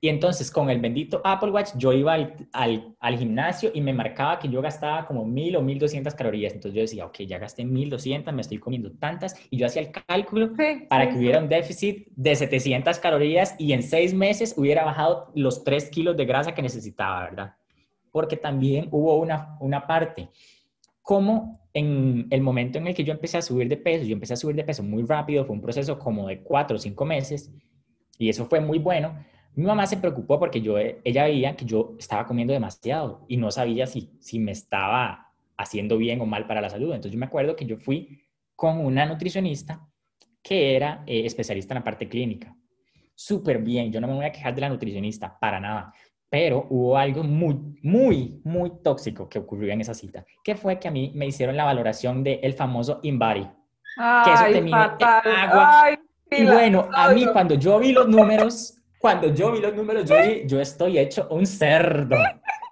Y 0.00 0.08
entonces 0.08 0.50
con 0.50 0.68
el 0.68 0.78
bendito 0.78 1.22
Apple 1.24 1.50
Watch 1.50 1.70
yo 1.76 1.92
iba 1.92 2.14
al, 2.52 3.18
gimnasio 3.18 3.70
y 3.72 3.80
me 3.80 3.94
marcaba 3.94 4.38
que 4.38 4.48
yo 4.48 4.60
gastaba 4.60 5.06
como 5.06 5.24
1000 5.24 5.56
o 5.56 5.62
1200 5.62 6.14
calorías. 6.14 6.52
Entonces 6.52 6.74
yo 6.74 6.80
decía, 6.82 7.06
ok, 7.06 7.20
ya 7.22 7.38
gasté 7.38 7.64
1200, 7.64 8.32
me 8.34 8.42
estoy 8.42 8.58
comiendo 8.58 8.92
tantas. 8.92 9.34
Y 9.50 9.56
yo 9.56 9.66
hacía 9.66 9.82
el 9.82 9.92
cálculo 9.92 10.52
para 10.88 11.08
que 11.08 11.16
hubiera 11.16 11.38
un 11.38 11.48
déficit 11.48 12.08
de 12.14 12.36
700 12.36 12.98
calorías 12.98 13.54
y 13.58 13.72
en 13.72 13.82
seis 13.82 14.12
meses 14.12 14.54
hubiera 14.56 14.84
bajado 14.84 15.32
los 15.34 15.64
3 15.64 15.90
kilos 15.90 16.16
de 16.16 16.26
grasa 16.26 16.54
que 16.54 16.62
necesitaba, 16.62 17.22
¿verdad? 17.22 17.54
Porque 18.12 18.36
también 18.36 18.88
hubo 18.90 19.16
una, 19.16 19.56
una 19.60 19.86
parte. 19.86 20.28
Como 21.00 21.66
en 21.72 22.26
el 22.30 22.40
momento 22.42 22.78
en 22.78 22.86
el 22.86 22.94
que 22.94 23.04
yo 23.04 23.12
empecé 23.12 23.38
a 23.38 23.42
subir 23.42 23.68
de 23.68 23.76
peso, 23.76 24.04
yo 24.04 24.12
empecé 24.12 24.34
a 24.34 24.36
subir 24.36 24.56
de 24.56 24.64
peso 24.64 24.82
muy 24.82 25.04
rápido, 25.04 25.44
fue 25.44 25.54
un 25.54 25.62
proceso 25.62 25.98
como 25.98 26.26
de 26.28 26.42
4 26.42 26.76
o 26.76 26.78
5 26.78 27.04
meses 27.04 27.52
y 28.18 28.28
eso 28.28 28.46
fue 28.46 28.60
muy 28.60 28.78
bueno 28.78 29.14
mi 29.56 29.64
mamá 29.64 29.86
se 29.86 29.96
preocupó 29.96 30.38
porque 30.38 30.60
yo, 30.60 30.76
ella 30.78 31.24
veía 31.24 31.56
que 31.56 31.64
yo 31.64 31.94
estaba 31.98 32.26
comiendo 32.26 32.52
demasiado 32.52 33.24
y 33.26 33.38
no 33.38 33.50
sabía 33.50 33.86
si, 33.86 34.12
si 34.20 34.38
me 34.38 34.52
estaba 34.52 35.32
haciendo 35.56 35.96
bien 35.96 36.20
o 36.20 36.26
mal 36.26 36.46
para 36.46 36.60
la 36.60 36.68
salud. 36.68 36.88
Entonces 36.88 37.12
yo 37.12 37.18
me 37.18 37.24
acuerdo 37.24 37.56
que 37.56 37.64
yo 37.64 37.78
fui 37.78 38.20
con 38.54 38.84
una 38.84 39.06
nutricionista 39.06 39.80
que 40.42 40.76
era 40.76 41.02
eh, 41.06 41.24
especialista 41.24 41.72
en 41.72 41.80
la 41.80 41.84
parte 41.84 42.06
clínica. 42.06 42.54
Súper 43.14 43.62
bien, 43.62 43.90
yo 43.90 43.98
no 43.98 44.06
me 44.08 44.14
voy 44.14 44.26
a 44.26 44.32
quejar 44.32 44.54
de 44.54 44.60
la 44.60 44.68
nutricionista, 44.68 45.38
para 45.40 45.58
nada. 45.58 45.94
Pero 46.28 46.66
hubo 46.68 46.98
algo 46.98 47.22
muy, 47.22 47.78
muy, 47.82 48.42
muy 48.44 48.70
tóxico 48.82 49.26
que 49.26 49.38
ocurrió 49.38 49.72
en 49.72 49.80
esa 49.80 49.94
cita, 49.94 50.26
que 50.44 50.54
fue 50.54 50.78
que 50.78 50.88
a 50.88 50.90
mí 50.90 51.12
me 51.14 51.26
hicieron 51.26 51.56
la 51.56 51.64
valoración 51.64 52.22
del 52.22 52.40
el 52.42 52.52
famoso 52.52 53.00
InBody. 53.02 53.48
que 54.24 54.32
eso 54.34 54.44
te 54.52 54.74
agua. 54.74 55.98
y 56.30 56.44
bueno, 56.44 56.90
a 56.92 57.12
mí 57.14 57.24
cuando 57.32 57.54
yo 57.54 57.78
vi 57.78 57.92
los 57.92 58.06
números, 58.06 58.75
cuando 58.98 59.32
yo 59.32 59.52
vi 59.52 59.60
los 59.60 59.74
números, 59.74 60.04
yo, 60.08 60.16
yo 60.44 60.60
estoy 60.60 60.98
hecho 60.98 61.26
un 61.30 61.46
cerdo. 61.46 62.16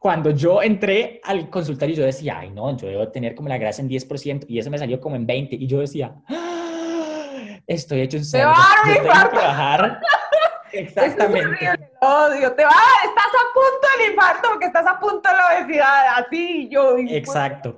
Cuando 0.00 0.30
yo 0.30 0.62
entré 0.62 1.20
al 1.24 1.48
consultorio, 1.48 1.96
yo 1.96 2.04
decía, 2.04 2.38
ay, 2.40 2.50
no, 2.50 2.76
yo 2.76 2.88
debo 2.88 3.08
tener 3.08 3.34
como 3.34 3.48
la 3.48 3.58
grasa 3.58 3.82
en 3.82 3.88
10% 3.88 4.44
y 4.48 4.58
eso 4.58 4.70
me 4.70 4.78
salió 4.78 5.00
como 5.00 5.16
en 5.16 5.26
20%. 5.26 5.48
Y 5.52 5.66
yo 5.66 5.80
decía, 5.80 6.14
ah, 6.28 7.60
estoy 7.66 8.02
hecho 8.02 8.18
un 8.18 8.24
cerdo. 8.24 8.52
Yo 8.86 8.92
tengo 9.02 9.30
que 9.30 9.36
bajar. 9.36 10.00
Exactamente. 10.72 11.70
odio. 12.00 12.52
Te 12.52 12.64
va, 12.64 12.72
estás 13.04 13.26
a 13.26 13.54
punto 13.54 13.88
del 13.98 14.12
infarto 14.12 14.48
porque 14.50 14.66
estás 14.66 14.86
a 14.86 14.98
punto 14.98 15.28
de 15.28 15.36
la 15.36 15.62
obesidad. 15.62 16.04
Así 16.16 16.68
yo. 16.70 16.96
Exacto. 16.98 17.76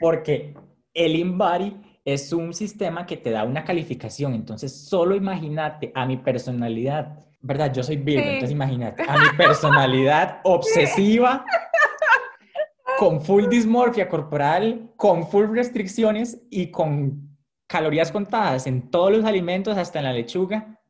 Porque 0.00 0.54
el 0.92 1.16
InBody 1.16 2.00
es 2.04 2.32
un 2.32 2.52
sistema 2.52 3.06
que 3.06 3.16
te 3.16 3.30
da 3.30 3.44
una 3.44 3.64
calificación. 3.64 4.34
Entonces, 4.34 4.88
solo 4.88 5.14
imagínate 5.14 5.92
a 5.94 6.04
mi 6.04 6.16
personalidad 6.16 7.18
¿verdad? 7.44 7.72
Yo 7.72 7.82
soy 7.82 7.96
Virgo, 7.96 8.24
entonces 8.24 8.52
imagínate, 8.52 9.04
a 9.06 9.18
mi 9.18 9.28
personalidad 9.36 10.40
obsesiva, 10.44 11.44
con 12.98 13.20
full 13.20 13.48
dismorfia 13.48 14.08
corporal, 14.08 14.90
con 14.96 15.28
full 15.28 15.54
restricciones 15.54 16.40
y 16.50 16.70
con 16.70 17.36
calorías 17.66 18.10
contadas 18.10 18.66
en 18.66 18.90
todos 18.90 19.12
los 19.12 19.24
alimentos, 19.26 19.76
hasta 19.76 19.98
en 19.98 20.06
la 20.06 20.12
lechuga. 20.14 20.80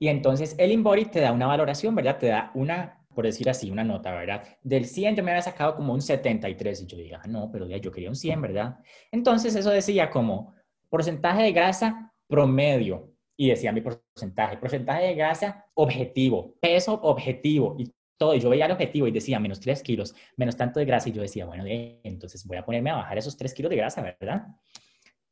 Y 0.00 0.08
entonces 0.08 0.56
el 0.58 0.72
InBody 0.72 1.04
te 1.04 1.20
da 1.20 1.30
una 1.30 1.46
valoración, 1.46 1.94
¿verdad? 1.94 2.18
Te 2.18 2.26
da 2.26 2.50
una, 2.54 3.06
por 3.14 3.24
decir 3.24 3.48
así, 3.48 3.70
una 3.70 3.84
nota, 3.84 4.10
¿verdad? 4.10 4.42
Del 4.62 4.86
100 4.86 5.14
yo 5.14 5.22
me 5.22 5.30
había 5.30 5.42
sacado 5.42 5.76
como 5.76 5.92
un 5.92 6.02
73 6.02 6.82
y 6.82 6.86
yo 6.86 6.96
dije, 6.96 7.14
ah, 7.14 7.28
no, 7.28 7.48
pero 7.52 7.68
ya 7.68 7.76
yo 7.76 7.92
quería 7.92 8.08
un 8.08 8.16
100, 8.16 8.42
¿verdad? 8.42 8.78
Entonces 9.12 9.54
eso 9.54 9.70
decía 9.70 10.10
como 10.10 10.52
porcentaje 10.88 11.42
de 11.44 11.52
grasa 11.52 12.12
promedio, 12.26 13.11
y 13.42 13.48
decía 13.48 13.72
mi 13.72 13.80
porcentaje, 13.80 14.56
porcentaje 14.56 15.04
de 15.04 15.14
grasa 15.14 15.66
objetivo, 15.74 16.54
peso 16.60 16.94
objetivo 17.02 17.74
y 17.76 17.92
todo. 18.16 18.36
Y 18.36 18.38
yo 18.38 18.48
veía 18.50 18.66
el 18.66 18.70
objetivo 18.70 19.08
y 19.08 19.10
decía 19.10 19.40
menos 19.40 19.58
3 19.58 19.82
kilos, 19.82 20.14
menos 20.36 20.56
tanto 20.56 20.78
de 20.78 20.86
grasa. 20.86 21.08
Y 21.08 21.12
yo 21.12 21.22
decía, 21.22 21.44
bueno, 21.44 21.64
entonces 21.66 22.46
voy 22.46 22.56
a 22.56 22.64
ponerme 22.64 22.90
a 22.90 22.96
bajar 22.98 23.18
esos 23.18 23.36
3 23.36 23.52
kilos 23.52 23.70
de 23.70 23.76
grasa, 23.76 24.00
¿verdad? 24.00 24.46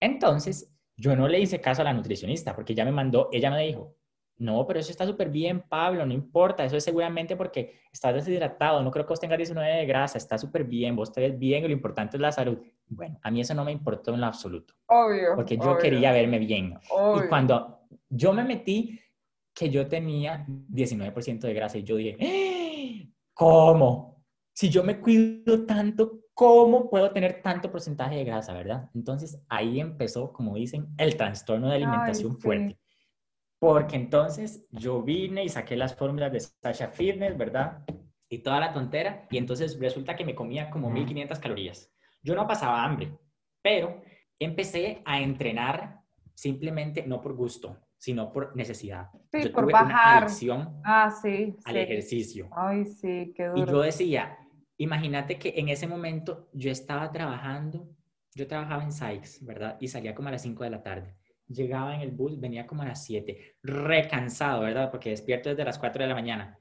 Entonces, 0.00 0.74
yo 0.96 1.14
no 1.14 1.28
le 1.28 1.38
hice 1.38 1.60
caso 1.60 1.82
a 1.82 1.84
la 1.84 1.92
nutricionista 1.92 2.56
porque 2.56 2.72
ella 2.72 2.84
me 2.84 2.90
mandó, 2.90 3.28
ella 3.30 3.48
me 3.48 3.64
dijo, 3.64 3.94
no, 4.38 4.66
pero 4.66 4.80
eso 4.80 4.90
está 4.90 5.06
súper 5.06 5.28
bien, 5.28 5.60
Pablo, 5.68 6.04
no 6.04 6.12
importa, 6.12 6.64
eso 6.64 6.76
es 6.76 6.82
seguramente 6.82 7.36
porque 7.36 7.78
estás 7.92 8.14
deshidratado, 8.14 8.82
no 8.82 8.90
creo 8.90 9.04
que 9.04 9.10
vos 9.10 9.20
tengas 9.20 9.36
19 9.36 9.70
de 9.70 9.86
grasa, 9.86 10.18
está 10.18 10.36
súper 10.36 10.64
bien, 10.64 10.96
vos 10.96 11.12
te 11.12 11.20
ves 11.20 11.38
bien 11.38 11.62
lo 11.62 11.70
importante 11.70 12.16
es 12.16 12.20
la 12.20 12.32
salud. 12.32 12.58
Bueno, 12.88 13.20
a 13.22 13.30
mí 13.30 13.40
eso 13.40 13.54
no 13.54 13.64
me 13.64 13.70
importó 13.70 14.14
en 14.14 14.20
lo 14.20 14.26
absoluto. 14.26 14.74
Obvio. 14.86 15.36
Porque 15.36 15.56
yo 15.56 15.78
quería 15.78 16.10
verme 16.10 16.40
bien. 16.40 16.76
Y 17.16 17.28
cuando 17.28 17.79
yo 18.10 18.32
me 18.32 18.44
metí 18.44 19.00
que 19.54 19.70
yo 19.70 19.86
tenía 19.88 20.44
19% 20.46 21.40
de 21.40 21.54
grasa 21.54 21.78
y 21.78 21.84
yo 21.84 21.96
dije, 21.96 22.16
¡Ah! 22.20 23.10
¿cómo? 23.32 24.22
Si 24.52 24.68
yo 24.68 24.84
me 24.84 25.00
cuido 25.00 25.64
tanto, 25.64 26.20
¿cómo 26.34 26.90
puedo 26.90 27.10
tener 27.12 27.40
tanto 27.40 27.70
porcentaje 27.70 28.16
de 28.16 28.24
grasa, 28.24 28.52
verdad? 28.52 28.90
Entonces 28.94 29.42
ahí 29.48 29.80
empezó, 29.80 30.32
como 30.32 30.56
dicen, 30.56 30.88
el 30.98 31.16
trastorno 31.16 31.68
de 31.68 31.76
alimentación 31.76 32.38
fuerte. 32.38 32.78
Porque 33.58 33.96
entonces 33.96 34.66
yo 34.70 35.02
vine 35.02 35.44
y 35.44 35.48
saqué 35.48 35.76
las 35.76 35.94
fórmulas 35.94 36.32
de 36.32 36.40
Sasha 36.40 36.88
Fitness, 36.88 37.36
¿verdad? 37.36 37.84
Y 38.28 38.38
toda 38.38 38.58
la 38.58 38.72
tontera. 38.72 39.26
Y 39.30 39.38
entonces 39.38 39.78
resulta 39.78 40.16
que 40.16 40.24
me 40.24 40.34
comía 40.34 40.70
como 40.70 40.90
1500 40.90 41.38
calorías. 41.38 41.90
Yo 42.22 42.34
no 42.34 42.46
pasaba 42.46 42.84
hambre, 42.84 43.18
pero 43.62 44.02
empecé 44.38 45.02
a 45.04 45.20
entrenar 45.20 46.00
simplemente 46.34 47.06
no 47.06 47.20
por 47.20 47.34
gusto, 47.34 47.76
sino 48.00 48.32
por 48.32 48.56
necesidad. 48.56 49.10
Sí, 49.30 49.42
yo 49.44 49.52
por 49.52 49.64
tuve 49.64 49.74
bajar. 49.74 49.88
Una 49.90 50.16
adicción 50.24 50.80
ah, 50.82 51.10
sí, 51.10 51.54
al 51.64 51.76
ejercicio. 51.76 52.48
Ay, 52.50 52.86
sí, 52.86 53.34
qué 53.36 53.48
duro. 53.48 53.62
Y 53.62 53.66
yo 53.66 53.82
decía, 53.82 54.38
imagínate 54.78 55.38
que 55.38 55.52
en 55.54 55.68
ese 55.68 55.86
momento 55.86 56.48
yo 56.54 56.70
estaba 56.70 57.12
trabajando, 57.12 57.90
yo 58.34 58.46
trabajaba 58.46 58.82
en 58.84 58.92
Sykes, 58.92 59.44
¿verdad? 59.44 59.76
Y 59.80 59.88
salía 59.88 60.14
como 60.14 60.28
a 60.28 60.32
las 60.32 60.40
5 60.40 60.64
de 60.64 60.70
la 60.70 60.82
tarde. 60.82 61.14
Llegaba 61.46 61.94
en 61.94 62.00
el 62.00 62.12
bus, 62.12 62.40
venía 62.40 62.66
como 62.66 62.80
a 62.82 62.86
las 62.86 63.04
7, 63.04 63.58
recansado, 63.62 64.62
¿verdad? 64.62 64.90
Porque 64.90 65.10
despierto 65.10 65.50
desde 65.50 65.64
las 65.64 65.78
4 65.78 66.02
de 66.02 66.08
la 66.08 66.14
mañana. 66.14 66.58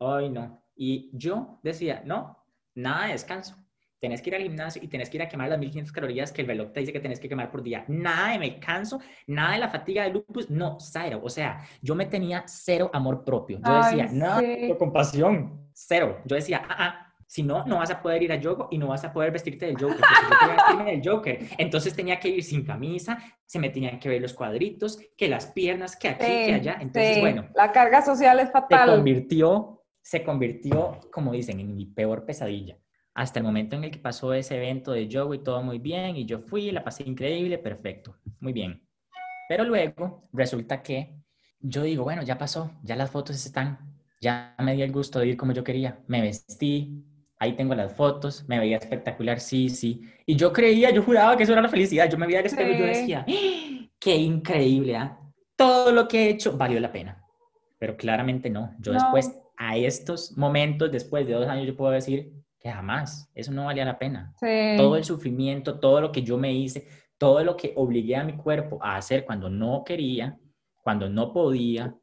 Ay, 0.00 0.28
no. 0.28 0.64
Y 0.74 1.08
yo 1.12 1.60
decía, 1.62 2.02
no, 2.04 2.44
nada 2.74 3.06
de 3.06 3.12
descanso 3.12 3.54
tenés 4.00 4.22
que 4.22 4.30
ir 4.30 4.36
al 4.36 4.42
gimnasio 4.42 4.82
y 4.82 4.88
tenés 4.88 5.10
que 5.10 5.18
ir 5.18 5.22
a 5.22 5.28
quemar 5.28 5.48
las 5.48 5.58
1500 5.58 5.92
calorías 5.92 6.32
que 6.32 6.40
el 6.40 6.48
reloj 6.48 6.72
te 6.72 6.80
dice 6.80 6.92
que 6.92 7.00
tenés 7.00 7.20
que 7.20 7.28
quemar 7.28 7.50
por 7.50 7.62
día. 7.62 7.84
Nada 7.86 8.32
de 8.32 8.38
me 8.38 8.58
canso, 8.58 8.98
nada 9.26 9.52
de 9.52 9.58
la 9.58 9.68
fatiga 9.68 10.04
de 10.04 10.10
lupus, 10.10 10.50
no, 10.50 10.78
cero. 10.80 11.20
O 11.22 11.28
sea, 11.28 11.62
yo 11.82 11.94
me 11.94 12.06
tenía 12.06 12.42
cero 12.46 12.90
amor 12.92 13.24
propio. 13.24 13.60
Yo 13.64 13.76
decía, 13.76 14.08
no, 14.10 14.40
compasión, 14.78 15.68
cero. 15.74 16.18
Yo 16.24 16.34
decía, 16.34 16.62
ah, 16.66 16.76
ah, 16.78 17.14
si 17.26 17.42
no, 17.42 17.64
no 17.66 17.76
vas 17.76 17.90
a 17.90 18.00
poder 18.00 18.22
ir 18.22 18.32
a 18.32 18.36
yoga 18.36 18.66
y 18.70 18.78
no 18.78 18.88
vas 18.88 19.04
a 19.04 19.12
poder 19.12 19.30
vestirte 19.30 19.66
del 19.66 19.76
Joker. 19.76 20.00
Yo 20.72 20.84
del 20.84 21.02
Joker. 21.04 21.38
Entonces 21.58 21.94
tenía 21.94 22.18
que 22.18 22.28
ir 22.28 22.42
sin 22.42 22.64
camisa, 22.64 23.22
se 23.44 23.58
me 23.58 23.68
tenían 23.68 24.00
que 24.00 24.08
ver 24.08 24.20
los 24.20 24.32
cuadritos, 24.32 24.98
que 25.16 25.28
las 25.28 25.46
piernas, 25.46 25.94
que 25.94 26.08
aquí, 26.08 26.24
que 26.24 26.54
allá. 26.54 26.78
Entonces, 26.80 27.20
bueno. 27.20 27.46
La 27.54 27.70
carga 27.70 28.02
social 28.02 28.40
es 28.40 28.50
fatal. 28.50 28.88
Se 28.88 28.96
convirtió, 28.96 29.84
se 30.02 30.24
convirtió, 30.24 30.98
como 31.12 31.32
dicen, 31.32 31.60
en 31.60 31.76
mi 31.76 31.84
peor 31.84 32.24
pesadilla 32.24 32.78
hasta 33.14 33.38
el 33.38 33.44
momento 33.44 33.76
en 33.76 33.84
el 33.84 33.90
que 33.90 33.98
pasó 33.98 34.32
ese 34.32 34.56
evento 34.56 34.92
de 34.92 35.08
yoga 35.08 35.36
y 35.36 35.40
todo 35.40 35.62
muy 35.62 35.78
bien, 35.78 36.16
y 36.16 36.24
yo 36.24 36.38
fui, 36.38 36.70
la 36.70 36.84
pasé 36.84 37.04
increíble, 37.06 37.58
perfecto, 37.58 38.16
muy 38.40 38.52
bien. 38.52 38.82
Pero 39.48 39.64
luego 39.64 40.28
resulta 40.32 40.82
que 40.82 41.16
yo 41.60 41.82
digo, 41.82 42.04
bueno, 42.04 42.22
ya 42.22 42.38
pasó, 42.38 42.70
ya 42.82 42.96
las 42.96 43.10
fotos 43.10 43.44
están, 43.44 43.78
ya 44.20 44.54
me 44.58 44.74
di 44.74 44.82
el 44.82 44.92
gusto 44.92 45.18
de 45.18 45.28
ir 45.28 45.36
como 45.36 45.52
yo 45.52 45.64
quería, 45.64 46.00
me 46.06 46.20
vestí, 46.20 47.04
Ahí 47.42 47.54
tengo 47.54 47.74
las 47.74 47.94
fotos, 47.94 48.44
me 48.48 48.58
veía 48.58 48.76
espectacular, 48.76 49.40
sí, 49.40 49.70
sí. 49.70 50.02
Y 50.26 50.36
yo 50.36 50.52
creía, 50.52 50.90
yo 50.90 51.02
juraba 51.02 51.38
que 51.38 51.44
eso 51.44 51.52
era 51.52 51.62
la 51.62 51.70
felicidad. 51.70 52.08
Yo 52.10 52.18
me 52.18 52.26
veía 52.26 52.40
al 52.40 52.44
espejo 52.44 52.70
y 52.70 52.78
yo 52.78 52.84
decía, 52.84 53.24
¡Ah! 53.26 53.88
qué 53.98 54.14
increíble, 54.14 54.94
¿ah? 54.94 55.18
Todo 55.56 55.90
lo 55.90 56.06
que 56.06 56.26
he 56.26 56.28
hecho 56.28 56.58
valió 56.58 56.78
la 56.80 56.92
pena. 56.92 57.24
Pero 57.78 57.96
claramente 57.96 58.50
no. 58.50 58.74
Yo 58.78 58.92
después, 58.92 59.40
a 59.56 59.78
estos 59.78 60.36
momentos, 60.36 60.92
después 60.92 61.26
de 61.26 61.32
dos 61.32 61.48
años, 61.48 61.66
yo 61.66 61.74
puedo 61.74 61.92
decir 61.92 62.30
que 62.60 62.70
jamás, 62.70 63.30
eso 63.34 63.52
no 63.52 63.64
valía 63.64 63.84
la 63.84 63.98
pena. 63.98 64.34
Todo 64.76 64.96
el 64.96 65.04
sufrimiento, 65.04 65.80
todo 65.80 66.00
lo 66.00 66.12
que 66.12 66.22
yo 66.22 66.36
me 66.36 66.52
hice, 66.52 66.86
todo 67.18 67.42
lo 67.42 67.56
que 67.56 67.72
obligué 67.74 68.16
a 68.16 68.24
mi 68.24 68.36
cuerpo 68.36 68.78
a 68.82 68.96
hacer 68.96 69.24
cuando 69.24 69.48
no 69.48 69.82
quería, 69.84 70.38
cuando 70.82 71.08
no 71.08 71.32
podía, 71.32 71.94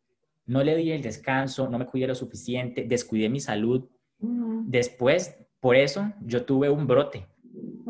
no 0.46 0.64
le 0.64 0.76
di 0.76 0.92
el 0.92 1.02
descanso, 1.02 1.70
no 1.70 1.78
me 1.78 1.86
cuidé 1.86 2.08
lo 2.08 2.16
suficiente, 2.16 2.86
descuidé 2.88 3.30
mi 3.30 3.40
salud, 3.40 3.88
Después, 4.20 5.38
por 5.60 5.76
eso, 5.76 6.12
yo 6.22 6.46
tuve 6.46 6.70
un 6.70 6.88
brote 6.88 7.28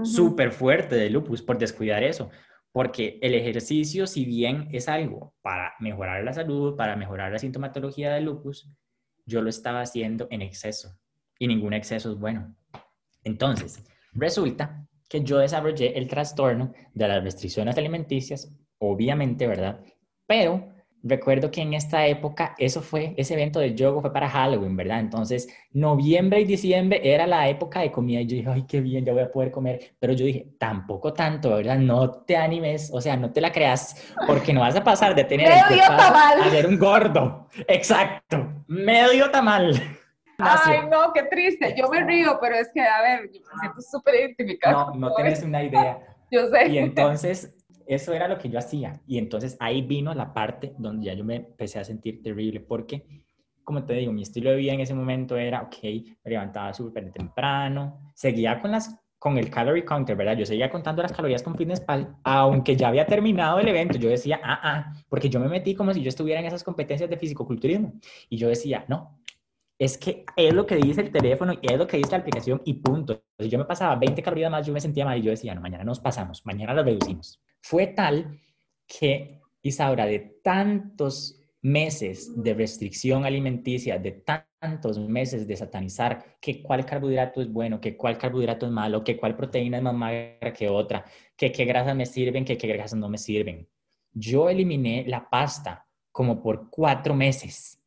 súper 0.04 0.52
fuerte 0.52 0.96
de 0.96 1.10
lupus 1.10 1.42
por 1.42 1.58
descuidar 1.58 2.04
eso. 2.04 2.30
Porque 2.72 3.18
el 3.22 3.34
ejercicio, 3.34 4.06
si 4.06 4.26
bien 4.26 4.68
es 4.72 4.88
algo 4.88 5.34
para 5.42 5.74
mejorar 5.80 6.24
la 6.24 6.34
salud, 6.34 6.76
para 6.76 6.96
mejorar 6.96 7.32
la 7.32 7.40
sintomatología 7.40 8.14
del 8.14 8.26
lupus, 8.26 8.70
yo 9.26 9.42
lo 9.42 9.50
estaba 9.50 9.82
haciendo 9.82 10.28
en 10.30 10.42
exceso. 10.42 10.96
Y 11.40 11.48
ningún 11.48 11.74
exceso 11.74 12.12
es 12.12 12.20
bueno. 12.20 12.56
Entonces, 13.24 13.84
resulta 14.14 14.88
que 15.10 15.24
yo 15.24 15.38
desarrollé 15.38 15.98
el 15.98 16.08
trastorno 16.08 16.74
de 16.94 17.08
las 17.08 17.24
restricciones 17.24 17.78
alimenticias, 17.78 18.52
obviamente, 18.80 19.48
¿verdad? 19.48 19.80
Pero 20.26 20.78
recuerdo 21.04 21.52
que 21.52 21.62
en 21.62 21.74
esta 21.74 22.06
época, 22.08 22.56
eso 22.58 22.82
fue, 22.82 23.14
ese 23.18 23.34
evento 23.34 23.60
del 23.60 23.76
yoga 23.76 24.02
fue 24.02 24.12
para 24.12 24.30
Halloween, 24.30 24.76
¿verdad? 24.76 25.00
Entonces, 25.00 25.48
noviembre 25.72 26.42
y 26.42 26.46
diciembre 26.46 27.00
era 27.04 27.26
la 27.28 27.48
época 27.48 27.82
de 27.82 27.92
comida 27.92 28.22
y 28.22 28.28
yo 28.28 28.36
dije, 28.38 28.50
ay, 28.50 28.66
qué 28.68 28.82
bien, 28.82 29.06
ya 29.06 29.14
voy 29.14 29.24
a 29.24 29.32
poder 29.32 29.52
comer. 29.52 29.96
Pero 30.00 30.14
yo 30.14 30.26
dije, 30.26 30.54
tampoco 30.60 31.14
tanto, 31.14 31.56
¿verdad? 31.56 31.78
No 31.78 32.12
te 32.12 32.36
animes, 32.36 32.90
o 32.94 33.00
sea, 33.00 33.16
no 33.16 33.32
te 33.32 33.42
la 33.42 33.52
creas, 33.52 34.14
porque 34.26 34.54
no 34.54 34.62
vas 34.62 34.76
a 34.76 34.84
pasar 34.84 35.16
de 35.16 35.24
tener 35.24 35.50
medio 35.50 35.84
tamal. 35.84 36.42
a 36.42 36.50
ser 36.50 36.68
un 36.68 36.78
gordo. 36.78 37.48
Exacto, 37.68 38.64
medio 38.68 39.30
tamal. 39.32 39.82
Ay, 40.38 40.88
no, 40.90 41.12
qué 41.14 41.24
triste. 41.24 41.76
Yo 41.78 41.90
me 41.90 42.04
río, 42.04 42.38
pero 42.40 42.56
es 42.56 42.70
que, 42.74 42.82
a 42.82 43.02
ver, 43.02 43.32
yo 43.32 43.42
me 43.42 43.60
siento 43.60 43.82
súper 43.82 44.16
identificado. 44.16 44.94
No, 44.94 45.10
no 45.10 45.16
tienes 45.16 45.44
una 45.44 45.64
idea. 45.64 46.00
Yo 46.32 46.48
sé. 46.50 46.68
Y 46.68 46.78
entonces 46.78 47.56
eso 47.88 48.14
era 48.14 48.28
lo 48.28 48.38
que 48.38 48.50
yo 48.50 48.60
hacía. 48.60 49.00
Y 49.08 49.18
entonces 49.18 49.56
ahí 49.60 49.82
vino 49.82 50.14
la 50.14 50.34
parte 50.34 50.74
donde 50.78 51.06
ya 51.06 51.14
yo 51.14 51.24
me 51.24 51.38
empecé 51.38 51.80
a 51.80 51.86
sentir 51.86 52.22
terrible 52.22 52.60
porque, 52.60 53.24
como 53.64 53.86
te 53.86 53.94
digo, 53.94 54.12
mi 54.12 54.24
estilo 54.24 54.50
de 54.50 54.58
vida 54.58 54.74
en 54.74 54.82
ese 54.82 54.94
momento 54.94 55.38
era, 55.38 55.62
ok, 55.62 55.78
me 56.26 56.32
levantaba 56.32 56.74
súper 56.74 57.12
temprano, 57.14 58.12
seguía 58.14 58.60
con 58.60 58.72
las 58.72 59.00
con 59.20 59.38
el 59.40 59.50
calorie 59.50 59.84
counter, 59.84 60.16
¿verdad? 60.16 60.38
Yo 60.38 60.46
seguía 60.46 60.70
contando 60.70 61.02
las 61.02 61.12
calorías 61.12 61.42
con 61.42 61.56
FitnessPal, 61.56 62.18
aunque 62.24 62.76
ya 62.76 62.90
había 62.90 63.08
terminado 63.08 63.60
el 63.60 63.68
evento, 63.68 63.98
yo 63.98 64.10
decía, 64.10 64.40
ah, 64.44 64.60
ah, 64.62 64.94
porque 65.10 65.28
yo 65.28 65.40
me 65.40 65.48
metí 65.48 65.74
como 65.74 65.92
si 65.92 66.04
yo 66.04 66.10
estuviera 66.10 66.40
en 66.40 66.46
esas 66.46 66.64
competencias 66.64 67.10
de 67.10 67.18
fisicoculturismo. 67.18 67.94
Y 68.30 68.38
yo 68.38 68.48
decía, 68.48 68.86
no, 68.88 69.17
es 69.80 69.98
que 69.98 70.26
es 70.36 70.54
lo 70.54 70.66
que 70.66 70.76
dice 70.76 71.02
el 71.02 71.12
teléfono 71.12 71.54
y 71.54 71.72
es 71.72 71.78
lo 71.78 71.86
que 71.86 71.98
dice 71.98 72.12
la 72.12 72.18
aplicación 72.18 72.62
y 72.66 72.74
punto. 72.76 73.24
Yo 73.38 73.58
me 73.58 73.66
pasaba 73.66 73.96
20 73.96 74.22
calorías 74.24 74.52
más, 74.52 74.66
yo 74.66 74.74
me 74.74 74.82
sentía 74.82 75.06
mal 75.06 75.20
y 75.20 75.22
yo 75.22 75.32
decía, 75.32 75.54
no, 75.54 75.62
mañana 75.62 75.84
nos 75.84 76.00
pasamos, 76.00 76.46
mañana 76.46 76.74
lo 76.74 76.84
reducimos. 76.84 77.40
Fue 77.62 77.88
tal 77.88 78.40
que 78.88 79.42
Isaura, 79.62 80.06
de 80.06 80.40
tantos 80.44 81.40
meses 81.62 82.42
de 82.42 82.54
restricción 82.54 83.26
alimenticia, 83.26 84.00
de 84.00 84.12
tantos 84.12 85.00
meses 85.00 85.48
de 85.48 85.58
satanizar 85.58 86.38
que 86.40 86.62
cuál 86.62 86.86
carbohidrato 86.86 87.42
es 87.42 87.52
bueno, 87.52 87.82
que 87.82 87.98
cuál 87.98 88.18
carbohidrato 88.18 88.66
es 88.66 88.72
malo, 88.72 89.04
que 89.04 89.18
cuál 89.18 89.36
proteína 89.36 89.78
es 89.78 89.84
más 89.84 89.94
magra 89.94 90.54
que 90.54 90.70
otra, 90.70 91.06
que 91.36 91.52
qué 91.52 91.66
grasas 91.66 91.96
me 91.96 92.06
sirven, 92.06 92.46
que 92.46 92.58
qué 92.58 92.68
grasas 92.68 92.98
no 92.98 93.10
me 93.10 93.18
sirven. 93.18 93.68
Yo 94.14 94.50
eliminé 94.50 95.04
la 95.08 95.30
pasta 95.30 95.86
como 96.12 96.42
por 96.42 96.70
cuatro 96.70 97.14
meses, 97.14 97.80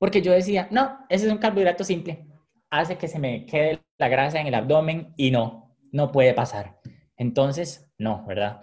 porque 0.00 0.22
yo 0.22 0.32
decía, 0.32 0.66
no, 0.70 1.04
ese 1.10 1.26
es 1.26 1.32
un 1.32 1.36
carbohidrato 1.36 1.84
simple, 1.84 2.26
hace 2.70 2.96
que 2.96 3.06
se 3.06 3.18
me 3.18 3.44
quede 3.44 3.82
la 3.98 4.08
grasa 4.08 4.40
en 4.40 4.46
el 4.46 4.54
abdomen 4.54 5.12
y 5.18 5.30
no, 5.30 5.76
no 5.92 6.10
puede 6.10 6.32
pasar. 6.32 6.80
Entonces, 7.18 7.92
no, 7.98 8.24
¿verdad? 8.26 8.62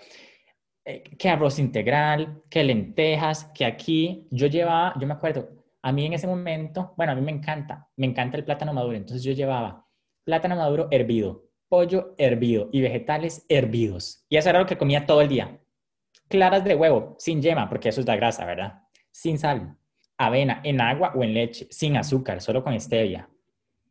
Eh, 0.83 1.03
que 1.03 1.29
arroz 1.29 1.59
integral, 1.59 2.41
que 2.49 2.63
lentejas, 2.63 3.45
que 3.53 3.65
aquí 3.65 4.27
yo 4.31 4.47
llevaba, 4.47 4.95
yo 4.99 5.05
me 5.05 5.13
acuerdo, 5.13 5.47
a 5.83 5.91
mí 5.91 6.07
en 6.07 6.13
ese 6.13 6.25
momento, 6.25 6.95
bueno, 6.97 7.11
a 7.11 7.15
mí 7.15 7.21
me 7.21 7.31
encanta, 7.31 7.87
me 7.97 8.07
encanta 8.07 8.35
el 8.35 8.43
plátano 8.43 8.73
maduro, 8.73 8.97
entonces 8.97 9.23
yo 9.23 9.33
llevaba 9.33 9.85
plátano 10.23 10.55
maduro 10.55 10.87
hervido, 10.89 11.43
pollo 11.69 12.15
hervido 12.17 12.69
y 12.71 12.81
vegetales 12.81 13.45
hervidos. 13.47 14.25
Y 14.27 14.37
eso 14.37 14.49
era 14.49 14.59
lo 14.59 14.65
que 14.65 14.77
comía 14.77 15.05
todo 15.05 15.21
el 15.21 15.29
día. 15.29 15.61
Claras 16.29 16.63
de 16.63 16.73
huevo, 16.73 17.15
sin 17.19 17.43
yema, 17.43 17.69
porque 17.69 17.89
eso 17.89 18.01
es 18.01 18.07
la 18.07 18.15
grasa, 18.15 18.43
¿verdad? 18.43 18.81
Sin 19.11 19.37
sal. 19.37 19.77
Avena, 20.17 20.61
en 20.63 20.81
agua 20.81 21.13
o 21.15 21.23
en 21.23 21.33
leche, 21.33 21.67
sin 21.69 21.95
azúcar, 21.97 22.41
solo 22.41 22.63
con 22.63 22.79
stevia. 22.79 23.29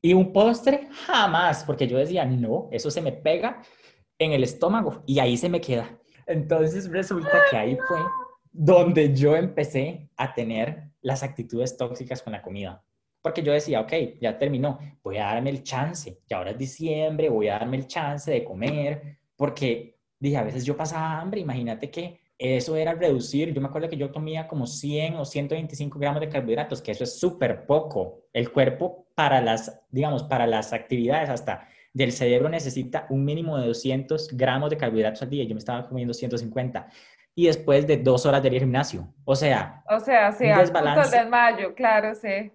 Y 0.02 0.12
un 0.12 0.32
postre, 0.32 0.88
jamás, 1.06 1.64
porque 1.64 1.86
yo 1.86 1.98
decía, 1.98 2.24
no, 2.24 2.68
eso 2.70 2.90
se 2.90 3.00
me 3.00 3.12
pega 3.12 3.62
en 4.18 4.32
el 4.32 4.42
estómago 4.44 5.02
y 5.06 5.18
ahí 5.18 5.36
se 5.36 5.48
me 5.48 5.60
queda. 5.60 5.98
Entonces 6.26 6.90
resulta 6.90 7.42
que 7.50 7.56
ahí 7.56 7.78
fue 7.88 7.98
donde 8.52 9.14
yo 9.14 9.36
empecé 9.36 10.08
a 10.16 10.32
tener 10.32 10.90
las 11.02 11.22
actitudes 11.22 11.76
tóxicas 11.76 12.22
con 12.22 12.32
la 12.32 12.42
comida. 12.42 12.82
Porque 13.22 13.42
yo 13.42 13.52
decía, 13.52 13.80
ok, 13.80 13.92
ya 14.20 14.38
terminó, 14.38 14.78
voy 15.02 15.18
a 15.18 15.26
darme 15.26 15.50
el 15.50 15.62
chance, 15.62 16.20
ya 16.26 16.38
ahora 16.38 16.52
es 16.52 16.58
diciembre, 16.58 17.28
voy 17.28 17.48
a 17.48 17.54
darme 17.54 17.76
el 17.76 17.86
chance 17.86 18.30
de 18.30 18.44
comer, 18.44 19.18
porque 19.36 19.98
dije, 20.18 20.36
a 20.36 20.44
veces 20.44 20.64
yo 20.64 20.76
pasaba 20.76 21.20
hambre, 21.20 21.40
imagínate 21.40 21.90
que 21.90 22.20
eso 22.38 22.76
era 22.76 22.94
reducir, 22.94 23.52
yo 23.54 23.60
me 23.60 23.68
acuerdo 23.68 23.88
que 23.88 23.96
yo 23.96 24.12
comía 24.12 24.46
como 24.46 24.66
100 24.66 25.16
o 25.16 25.24
125 25.24 25.98
gramos 25.98 26.20
de 26.20 26.28
carbohidratos, 26.28 26.82
que 26.82 26.92
eso 26.92 27.04
es 27.04 27.18
súper 27.18 27.64
poco. 27.66 28.24
El 28.32 28.52
cuerpo 28.52 29.06
para 29.14 29.40
las, 29.40 29.80
digamos, 29.90 30.22
para 30.24 30.46
las 30.46 30.72
actividades 30.72 31.30
hasta 31.30 31.68
del 31.94 32.12
cerebro 32.12 32.50
necesita 32.50 33.06
un 33.08 33.24
mínimo 33.24 33.56
de 33.56 33.68
200 33.68 34.36
gramos 34.36 34.68
de 34.68 34.76
carbohidratos 34.76 35.22
al 35.22 35.30
día. 35.30 35.44
Yo 35.44 35.54
me 35.54 35.60
estaba 35.60 35.88
comiendo 35.88 36.12
150. 36.12 36.88
Y 37.34 37.46
después 37.46 37.86
de 37.86 37.96
dos 37.96 38.26
horas 38.26 38.42
del 38.42 38.58
gimnasio. 38.58 39.14
O 39.24 39.34
sea, 39.34 39.82
o 39.88 39.98
sea, 40.00 40.30
sí, 40.32 40.46
al 40.46 41.28
mayo, 41.30 41.74
claro, 41.74 42.14
sí. 42.14 42.52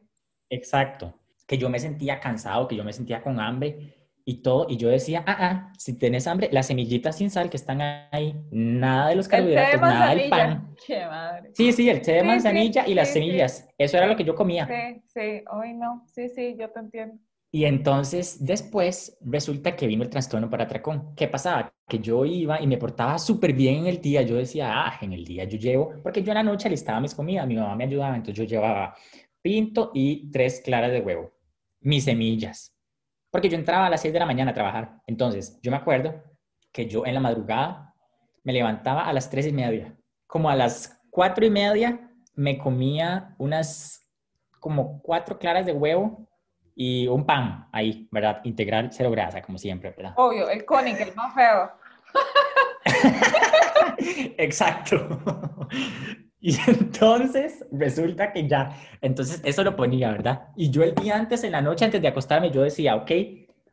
Exacto. 0.50 1.20
Que 1.48 1.58
yo 1.58 1.70
me 1.70 1.80
sentía 1.80 2.20
cansado, 2.20 2.68
que 2.68 2.76
yo 2.76 2.84
me 2.84 2.94
sentía 2.94 3.22
con 3.22 3.40
hambre 3.40 4.01
y 4.32 4.42
todo. 4.42 4.66
Y 4.70 4.78
yo 4.78 4.90
decía, 4.90 5.24
ah, 5.28 5.38
ah, 5.40 5.74
si 5.78 5.98
tienes 5.98 6.28
hambre, 6.28 6.50
las 6.52 6.68
semillitas 6.68 7.18
sin 7.18 7.30
sal 7.30 7.50
que 7.50 7.58
están 7.58 7.82
ahí, 8.12 8.36
nada 8.52 9.10
de 9.10 9.16
los 9.16 9.28
carbohidratos, 9.28 9.82
nada 9.82 10.16
del 10.16 10.30
pan. 10.30 10.76
Qué 10.88 11.06
madre. 11.06 11.52
Sí, 11.54 11.72
sí, 11.74 11.90
el 11.90 12.02
té 12.02 12.14
de 12.14 12.24
manzanilla 12.24 12.88
y 12.88 12.94
las 12.94 13.12
semillas. 13.12 13.68
Eso 13.78 13.98
era 13.98 14.08
lo 14.08 14.16
que 14.16 14.24
yo 14.24 14.36
comía. 14.36 14.66
Sí, 14.66 15.02
sí, 15.08 15.44
hoy 15.52 15.74
no. 15.74 16.04
Sí, 16.08 16.30
sí, 16.30 16.56
yo 16.58 16.70
te 16.70 16.80
entiendo. 16.80 17.18
Y 17.54 17.66
entonces 17.66 18.46
después 18.46 19.18
resulta 19.20 19.76
que 19.76 19.86
vino 19.86 20.04
el 20.04 20.10
trastorno 20.10 20.50
para 20.50 20.64
atracón. 20.64 21.14
¿Qué 21.16 21.28
pasaba? 21.28 21.74
Que 21.86 22.00
yo 22.00 22.24
iba 22.24 22.62
y 22.62 22.68
me 22.68 22.78
portaba 22.78 23.20
súper 23.20 23.52
bien 23.52 23.80
en 23.80 23.88
el 23.88 24.00
día. 24.00 24.22
Yo 24.22 24.36
decía, 24.38 24.72
ah, 24.74 24.98
en 25.02 25.12
el 25.12 25.26
día 25.26 25.44
yo 25.44 25.58
llevo, 25.58 25.94
porque 26.02 26.24
yo 26.24 26.32
en 26.32 26.36
la 26.36 26.44
noche 26.44 26.70
listaba 26.70 27.02
mis 27.02 27.14
comidas, 27.14 27.46
mi 27.46 27.56
mamá 27.56 27.76
me 27.76 27.84
ayudaba, 27.84 28.16
entonces 28.16 28.38
yo 28.38 28.46
llevaba 28.46 28.96
pinto 29.42 29.92
y 29.94 30.32
tres 30.32 30.62
claras 30.64 30.92
de 30.92 31.02
huevo, 31.02 31.34
mis 31.82 32.06
semillas, 32.06 32.74
porque 33.32 33.50
yo 33.50 33.58
entraba 33.58 33.88
a 33.88 33.90
las 33.90 34.02
6 34.02 34.14
de 34.14 34.20
la 34.20 34.26
mañana 34.26 34.52
a 34.52 34.54
trabajar. 34.54 35.02
Entonces 35.08 35.60
yo 35.62 35.72
me 35.72 35.78
acuerdo 35.78 36.22
que 36.72 36.88
yo 36.88 37.06
en 37.06 37.14
la 37.14 37.20
madrugada 37.20 37.94
me 38.44 38.54
levantaba 38.54 39.06
a 39.08 39.14
las 39.14 39.30
tres 39.30 39.48
y 39.48 39.52
media. 39.52 39.96
Como 40.28 40.50
a 40.50 40.56
las 40.56 41.02
cuatro 41.10 41.46
y 41.46 41.50
media 41.50 42.12
me 42.36 42.58
comía 42.58 43.36
unas 43.38 44.08
como 44.60 45.02
cuatro 45.02 45.38
claras 45.38 45.66
de 45.66 45.74
huevo 45.74 46.28
y 46.76 47.08
un 47.08 47.26
pan 47.26 47.68
ahí, 47.72 48.08
¿verdad? 48.12 48.42
Integral, 48.44 48.90
cero 48.92 49.12
grasa, 49.12 49.42
como 49.42 49.58
siempre, 49.58 49.92
¿verdad? 49.92 50.14
Obvio, 50.18 50.50
el 50.50 50.66
Koenig, 50.66 51.00
el 51.02 51.16
más 51.16 51.34
feo. 51.34 51.72
Exacto. 54.38 55.68
Y 56.44 56.58
entonces 56.68 57.64
resulta 57.72 58.34
que 58.34 58.48
ya, 58.48 58.76
entonces 59.00 59.42
eso 59.46 59.64
lo 59.64 59.76
ponía, 59.76 60.12
¿verdad? 60.12 60.48
Y 60.56 60.72
yo 60.72 60.82
el 60.82 60.96
día 60.96 61.16
antes, 61.16 61.44
en 61.44 61.52
la 61.52 61.62
noche, 61.62 61.86
antes 61.86 62.02
de 62.02 62.08
acostarme, 62.08 62.50
yo 62.50 62.64
decía, 62.64 62.96
ok, 62.96 63.12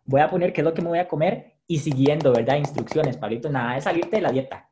voy 0.05 0.21
a 0.21 0.29
poner 0.29 0.53
qué 0.53 0.61
es 0.61 0.65
lo 0.67 0.75
que 0.75 0.83
me 0.83 0.89
voy 0.89 0.99
a 0.99 1.09
comer 1.09 1.55
y 1.67 1.79
siguiendo, 1.79 2.31
¿verdad? 2.31 2.59
Instrucciones, 2.59 3.17
Pablito, 3.17 3.49
nada 3.49 3.75
de 3.75 3.81
salirte 3.81 4.17
de 4.17 4.23
la 4.23 4.33
dieta. 4.33 4.71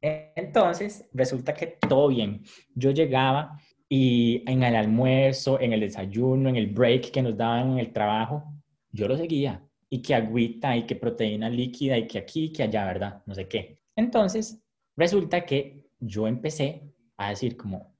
Entonces, 0.00 1.08
resulta 1.14 1.54
que 1.54 1.78
todo 1.88 2.08
bien. 2.08 2.42
Yo 2.74 2.90
llegaba 2.90 3.58
y 3.88 4.44
en 4.46 4.62
el 4.62 4.76
almuerzo, 4.76 5.58
en 5.60 5.72
el 5.72 5.80
desayuno, 5.80 6.50
en 6.50 6.56
el 6.56 6.66
break 6.66 7.10
que 7.10 7.22
nos 7.22 7.36
daban 7.36 7.72
en 7.72 7.78
el 7.78 7.92
trabajo, 7.92 8.44
yo 8.92 9.08
lo 9.08 9.16
seguía. 9.16 9.64
Y 9.88 10.02
que 10.02 10.14
agüita, 10.14 10.76
y 10.76 10.84
que 10.84 10.94
proteína 10.94 11.48
líquida, 11.48 11.96
y 11.96 12.06
que 12.06 12.18
aquí, 12.18 12.52
que 12.52 12.64
allá, 12.64 12.84
¿verdad? 12.84 13.22
No 13.24 13.34
sé 13.34 13.48
qué. 13.48 13.80
Entonces, 13.96 14.62
resulta 14.94 15.46
que 15.46 15.88
yo 16.00 16.28
empecé 16.28 16.82
a 17.18 17.30
decir 17.30 17.56
como, 17.56 17.94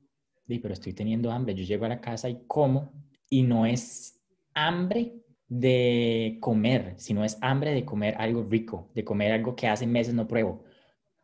pero 0.46 0.72
estoy 0.72 0.94
teniendo 0.94 1.30
hambre, 1.30 1.54
yo 1.54 1.64
llego 1.64 1.84
a 1.84 1.90
la 1.90 2.00
casa 2.00 2.30
y 2.30 2.44
como, 2.46 2.92
y 3.28 3.42
no 3.42 3.66
es 3.66 4.22
hambre 4.54 5.22
de 5.48 6.38
comer, 6.40 6.94
sino 6.96 7.24
es 7.24 7.36
hambre 7.40 7.72
de 7.72 7.84
comer 7.84 8.14
algo 8.18 8.44
rico, 8.44 8.90
de 8.94 9.04
comer 9.04 9.32
algo 9.32 9.54
que 9.54 9.66
hace 9.66 9.86
meses 9.86 10.14
no 10.14 10.26
pruebo. 10.26 10.64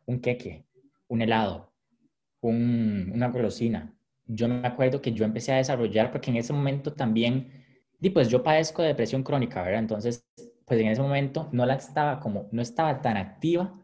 Un 0.05 0.19
queque, 0.19 0.65
un 1.07 1.21
helado, 1.21 1.73
una 2.41 3.29
golosina. 3.29 3.95
Yo 4.27 4.47
me 4.47 4.67
acuerdo 4.67 5.01
que 5.01 5.13
yo 5.13 5.25
empecé 5.25 5.53
a 5.53 5.57
desarrollar, 5.57 6.11
porque 6.11 6.29
en 6.29 6.37
ese 6.37 6.53
momento 6.53 6.93
también, 6.93 7.63
y 8.01 8.09
pues 8.09 8.29
yo 8.29 8.43
padezco 8.43 8.81
de 8.81 8.89
depresión 8.89 9.23
crónica, 9.23 9.63
¿verdad? 9.63 9.79
Entonces, 9.79 10.27
pues 10.65 10.79
en 10.79 10.87
ese 10.87 11.01
momento 11.01 11.49
no 11.51 11.65
la 11.65 11.75
estaba 11.75 12.19
como, 12.19 12.49
no 12.51 12.61
estaba 12.61 13.01
tan 13.01 13.17
activa, 13.17 13.79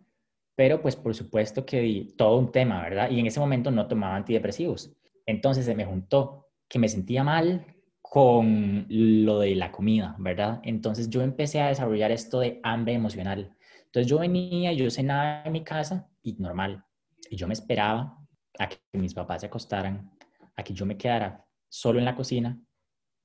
pero 0.62 0.80
pues 0.80 0.96
por 0.96 1.16
supuesto 1.16 1.66
que 1.66 2.14
todo 2.16 2.38
un 2.38 2.52
tema, 2.52 2.84
¿verdad? 2.84 3.10
Y 3.10 3.20
en 3.20 3.26
ese 3.26 3.40
momento 3.40 3.72
no 3.72 3.88
tomaba 3.88 4.16
antidepresivos. 4.16 4.96
Entonces 5.26 5.66
se 5.66 5.74
me 5.74 5.86
juntó 5.86 6.52
que 6.68 6.78
me 6.78 6.88
sentía 6.88 7.24
mal 7.24 7.66
con 8.00 8.86
lo 8.88 9.40
de 9.40 9.56
la 9.56 9.72
comida, 9.72 10.16
¿verdad? 10.20 10.60
Entonces 10.62 11.10
yo 11.10 11.24
empecé 11.24 11.62
a 11.62 11.70
desarrollar 11.70 12.12
esto 12.12 12.42
de 12.42 12.60
hambre 12.62 12.94
emocional. 12.94 13.58
Entonces 13.86 14.06
yo 14.06 14.20
venía, 14.20 14.72
yo 14.74 14.88
cenaba 14.92 15.42
en 15.46 15.52
mi 15.52 15.64
casa 15.64 16.08
y 16.22 16.34
normal. 16.34 16.86
Y 17.32 17.38
yo 17.38 17.48
me 17.48 17.54
esperaba 17.54 18.20
a 18.60 18.70
que 18.70 18.78
mis 18.94 19.16
papás 19.16 19.42
se 19.42 19.48
acostaran, 19.48 20.12
a 20.56 20.62
que 20.62 20.76
yo 20.76 20.86
me 20.86 20.96
quedara 20.96 21.44
solo 21.70 21.98
en 21.98 22.06
la 22.06 22.16
cocina 22.16 22.62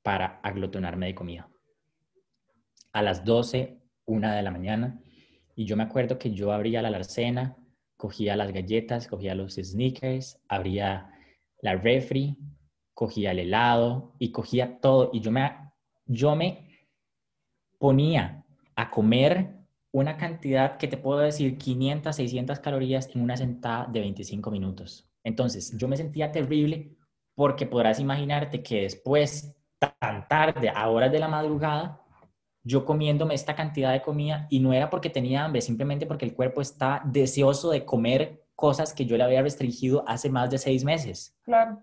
para 0.02 0.40
aglutinarme 0.42 1.04
de 1.04 1.14
comida. 1.14 1.50
A 2.94 3.02
las 3.02 3.26
12, 3.26 3.78
una 4.06 4.34
de 4.34 4.42
la 4.42 4.50
mañana, 4.50 5.02
y 5.56 5.64
yo 5.64 5.76
me 5.76 5.84
acuerdo 5.84 6.18
que 6.18 6.32
yo 6.32 6.52
abría 6.52 6.82
la 6.82 6.88
alacena, 6.88 7.56
cogía 7.96 8.36
las 8.36 8.52
galletas, 8.52 9.08
cogía 9.08 9.34
los 9.34 9.54
sneakers, 9.54 10.38
abría 10.48 11.10
la 11.62 11.74
refri, 11.76 12.36
cogía 12.92 13.30
el 13.30 13.38
helado 13.38 14.14
y 14.18 14.30
cogía 14.32 14.78
todo. 14.80 15.10
Y 15.14 15.20
yo 15.20 15.32
me, 15.32 15.72
yo 16.04 16.36
me 16.36 16.68
ponía 17.78 18.44
a 18.76 18.90
comer 18.90 19.54
una 19.92 20.18
cantidad 20.18 20.76
que 20.76 20.88
te 20.88 20.98
puedo 20.98 21.20
decir 21.20 21.56
500, 21.56 22.14
600 22.14 22.60
calorías 22.60 23.08
en 23.14 23.22
una 23.22 23.38
sentada 23.38 23.86
de 23.86 24.00
25 24.00 24.50
minutos. 24.50 25.08
Entonces, 25.24 25.74
yo 25.78 25.88
me 25.88 25.96
sentía 25.96 26.32
terrible 26.32 26.94
porque 27.34 27.64
podrás 27.64 27.98
imaginarte 27.98 28.62
que 28.62 28.82
después, 28.82 29.56
tan 29.78 30.28
tarde, 30.28 30.68
a 30.68 30.88
horas 30.90 31.10
de 31.10 31.18
la 31.18 31.28
madrugada, 31.28 32.05
yo 32.66 32.84
comiéndome 32.84 33.34
esta 33.34 33.54
cantidad 33.54 33.92
de 33.92 34.02
comida 34.02 34.48
y 34.50 34.58
no 34.58 34.72
era 34.72 34.90
porque 34.90 35.08
tenía 35.08 35.44
hambre, 35.44 35.60
simplemente 35.60 36.04
porque 36.04 36.24
el 36.24 36.34
cuerpo 36.34 36.60
está 36.60 37.00
deseoso 37.04 37.70
de 37.70 37.84
comer 37.84 38.42
cosas 38.56 38.92
que 38.92 39.06
yo 39.06 39.16
le 39.16 39.22
había 39.22 39.40
restringido 39.40 40.02
hace 40.08 40.28
más 40.30 40.50
de 40.50 40.58
seis 40.58 40.82
meses. 40.82 41.36
Claro. 41.44 41.80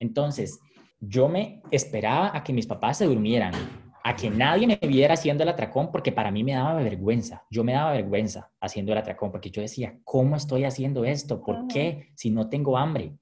Entonces, 0.00 0.58
yo 0.98 1.28
me 1.28 1.62
esperaba 1.70 2.36
a 2.36 2.42
que 2.42 2.52
mis 2.52 2.66
papás 2.66 2.98
se 2.98 3.04
durmieran, 3.04 3.54
a 4.02 4.16
que 4.16 4.28
nadie 4.28 4.66
me 4.66 4.76
viera 4.88 5.14
haciendo 5.14 5.44
el 5.44 5.50
atracón, 5.50 5.92
porque 5.92 6.10
para 6.10 6.32
mí 6.32 6.42
me 6.42 6.54
daba 6.54 6.74
vergüenza. 6.74 7.44
Yo 7.48 7.62
me 7.62 7.74
daba 7.74 7.92
vergüenza 7.92 8.50
haciendo 8.60 8.90
el 8.90 8.98
atracón, 8.98 9.30
porque 9.30 9.52
yo 9.52 9.62
decía, 9.62 10.00
¿cómo 10.02 10.34
estoy 10.34 10.64
haciendo 10.64 11.04
esto? 11.04 11.44
¿Por 11.44 11.68
qué? 11.68 12.08
Si 12.16 12.30
no 12.30 12.48
tengo 12.48 12.76
hambre. 12.76 13.16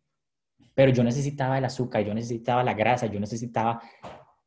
Pero 0.75 0.91
yo 0.93 1.05
necesitaba 1.05 1.59
el 1.59 1.67
azúcar, 1.67 2.05
yo 2.05 2.15
necesitaba 2.15 2.65
la 2.65 2.73
grasa, 2.73 3.05
yo 3.05 3.21
necesitaba 3.21 3.83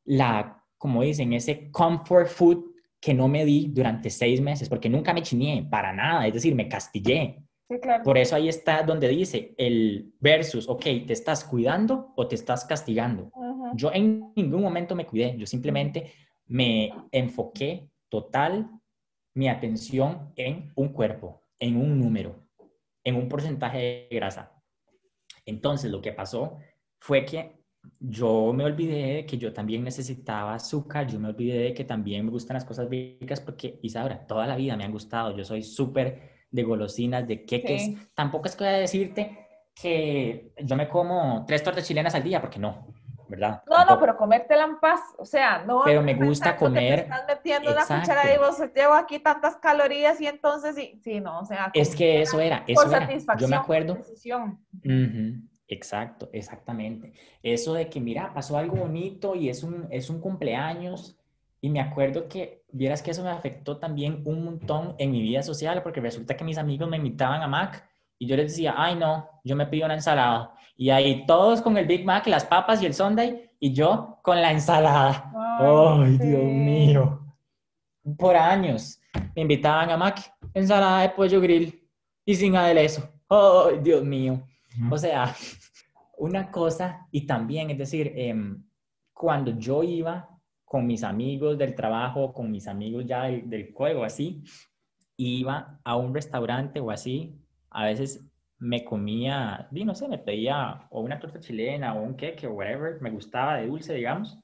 la 0.04 0.65
como 0.78 1.02
dicen, 1.02 1.34
ese 1.34 1.72
comfort 1.72 2.28
food 2.28 2.66
que 3.00 3.14
no 3.14 3.28
me 3.28 3.46
di 3.46 3.68
durante 3.72 4.10
seis 4.10 4.42
meses, 4.42 4.68
porque 4.68 4.90
nunca 4.90 5.14
me 5.14 5.22
chiné 5.22 5.68
para 5.70 5.94
nada, 5.94 6.26
es 6.28 6.34
decir, 6.34 6.56
me 6.56 6.68
castillé. 6.68 7.44
Por 8.04 8.18
eso 8.18 8.36
ahí 8.36 8.48
está 8.48 8.84
donde 8.84 9.08
dice 9.08 9.56
el 9.58 10.14
versus, 10.20 10.70
ok, 10.70 10.84
¿te 11.08 11.14
estás 11.14 11.44
cuidando 11.44 12.14
o 12.16 12.28
te 12.28 12.36
estás 12.36 12.66
castigando? 12.66 13.32
Yo 13.74 13.92
en 13.92 14.32
ningún 14.36 14.62
momento 14.62 14.96
me 14.96 15.06
cuidé, 15.06 15.36
yo 15.38 15.46
simplemente 15.48 16.12
me 16.48 16.92
enfoqué 17.12 17.90
total 18.10 18.70
mi 19.34 19.50
atención 19.50 20.32
en 20.36 20.72
un 20.76 20.90
cuerpo, 20.90 21.44
en 21.60 21.78
un 21.78 22.00
número, 22.00 22.48
en 23.04 23.16
un 23.16 23.28
porcentaje 23.28 24.08
de 24.10 24.16
grasa. 24.16 24.52
Entonces 25.46 25.92
lo 25.92 26.02
que 26.02 26.14
pasó 26.14 26.58
fue 27.00 27.26
que 27.26 27.65
yo 28.00 28.54
me 28.54 28.66
olvidé 28.66 29.16
de 29.16 29.26
que 29.26 29.38
yo 29.38 29.54
también 29.54 29.84
necesitaba 29.84 30.54
azúcar, 30.56 31.08
yo 31.08 31.20
me 31.20 31.30
olvidé 31.30 31.60
de 31.60 31.74
que 31.74 31.84
también 31.84 32.26
me 32.26 32.32
gustan 32.32 32.56
las 32.56 32.66
cosas 32.66 32.90
ricas 32.90 33.42
porque, 33.42 33.80
Isabra, 33.82 34.26
toda 34.26 34.48
la 34.48 34.56
vida 34.56 34.76
me 34.76 34.84
han 34.84 34.92
gustado, 34.92 35.36
yo 35.36 35.44
soy 35.44 35.64
súper 35.64 36.36
de 36.52 36.64
golosinas, 36.64 37.28
de 37.28 37.46
queques. 37.46 37.92
Tampoco 38.14 38.48
es 38.48 38.56
que 38.56 38.64
voy 38.64 38.74
a 38.74 38.78
decirte 38.78 39.48
que 39.74 40.54
yo 40.64 40.76
me 40.76 40.88
como 40.88 41.44
tres 41.46 41.64
tortas 41.64 41.86
chilenas 41.86 42.16
al 42.16 42.24
día, 42.24 42.40
porque 42.40 42.60
no, 42.60 42.88
¿verdad? 43.28 43.64
No, 43.70 43.86
no, 43.86 44.00
pero 44.00 44.16
comértela 44.16 44.64
en 44.64 44.80
paz, 44.80 45.02
o 45.18 45.26
sea, 45.26 45.64
no. 45.66 45.82
Pero 45.84 46.02
me 46.02 46.14
gusta 46.14 46.56
comer. 46.56 47.00
estás 47.00 47.26
metiendo 47.28 47.72
una 47.72 47.82
cuchara 47.82 48.34
y 48.34 48.38
vos 48.38 48.58
llevo 48.74 48.94
aquí 48.94 49.20
tantas 49.20 49.58
calorías 49.58 50.20
y 50.22 50.28
entonces, 50.28 50.76
sí, 50.76 51.00
sí 51.04 51.20
no, 51.20 51.40
o 51.40 51.46
sea. 51.46 51.72
Es 51.74 51.96
que 51.96 52.22
eso 52.22 52.40
era, 52.40 52.64
eso 52.68 52.88
era. 52.88 53.10
Yo 53.38 53.48
me 53.48 53.56
acuerdo. 53.56 53.98
Exacto, 55.68 56.30
exactamente. 56.32 57.14
Eso 57.42 57.74
de 57.74 57.90
que, 57.90 58.00
mira, 58.00 58.34
pasó 58.34 58.58
algo 58.58 58.78
bonito 58.78 59.36
y 59.36 59.50
es 59.50 59.64
un, 59.64 59.88
es 59.90 60.10
un 60.10 60.20
cumpleaños. 60.20 61.18
Y 61.62 61.70
me 61.70 61.80
acuerdo 61.80 62.28
que, 62.28 62.64
vieras 62.72 63.02
que 63.02 63.12
eso 63.12 63.24
me 63.24 63.32
afectó 63.32 63.78
también 63.78 64.22
un 64.26 64.44
montón 64.44 64.96
en 65.00 65.12
mi 65.12 65.22
vida 65.22 65.42
social, 65.42 65.82
porque 65.82 66.02
resulta 66.02 66.38
que 66.38 66.44
mis 66.44 66.58
amigos 66.58 66.88
me 66.88 66.98
invitaban 66.98 67.42
a 67.42 67.48
Mac 67.48 67.88
y 68.20 68.28
yo 68.28 68.36
les 68.36 68.52
decía, 68.52 68.76
ay 68.78 68.96
no, 68.96 69.30
yo 69.44 69.56
me 69.56 69.66
pido 69.66 69.86
una 69.86 69.96
ensalada. 69.96 70.54
Y 70.78 70.90
ahí 70.90 71.26
todos 71.26 71.62
con 71.62 71.78
el 71.78 71.86
Big 71.86 72.06
Mac, 72.06 72.28
las 72.28 72.46
papas 72.46 72.82
y 72.82 72.86
el 72.86 72.94
Sunday, 72.94 73.50
y 73.60 73.74
yo 73.74 74.20
con 74.22 74.42
la 74.42 74.52
ensalada. 74.52 75.32
Ay, 75.60 76.18
Dios 76.18 76.44
mío. 76.44 77.22
Por 78.18 78.36
años 78.36 79.00
me 79.36 79.42
invitaban 79.42 79.90
a 79.90 79.98
Mac, 79.98 80.20
ensalada 80.54 81.02
de 81.02 81.10
pollo 81.10 81.42
grill 81.42 81.82
y 82.26 82.36
sin 82.36 82.56
aderezo. 82.56 83.10
Ay, 83.28 83.80
Dios 83.82 84.04
mío. 84.04 84.44
O 84.92 84.98
sea, 84.98 85.34
una 86.18 86.52
cosa, 86.52 87.08
y 87.12 87.26
también, 87.26 87.70
es 87.70 87.78
decir, 87.78 88.12
em, 88.16 88.64
cuando 89.14 89.58
yo 89.58 89.84
iba 89.84 90.30
con 90.64 90.86
mis 90.86 91.04
amigos 91.04 91.58
del 91.58 91.76
trabajo, 91.76 92.34
con 92.34 92.52
mis 92.52 92.68
amigos 92.68 93.06
ya 93.06 93.24
del, 93.24 93.72
juego, 93.74 94.04
así, 94.04 94.44
iba 95.18 95.80
a 95.84 95.96
un 95.96 96.14
restaurante 96.14 96.80
o 96.80 96.92
así, 96.92 97.40
a 97.70 97.86
veces 97.86 98.26
me 98.58 98.84
comía, 98.84 99.68
no 99.72 99.96
sé, 99.96 100.08
me 100.08 100.18
pedía 100.18 100.88
o 100.90 101.02
una 101.02 101.20
torta 101.20 101.40
chilena 101.40 101.94
o 101.94 102.04
un 102.04 102.16
queque 102.16 102.48
o 102.48 102.54
whatever, 102.54 103.02
me 103.02 103.12
gustaba 103.12 103.58
de 103.58 103.68
dulce, 103.68 103.94
digamos, 103.94 104.38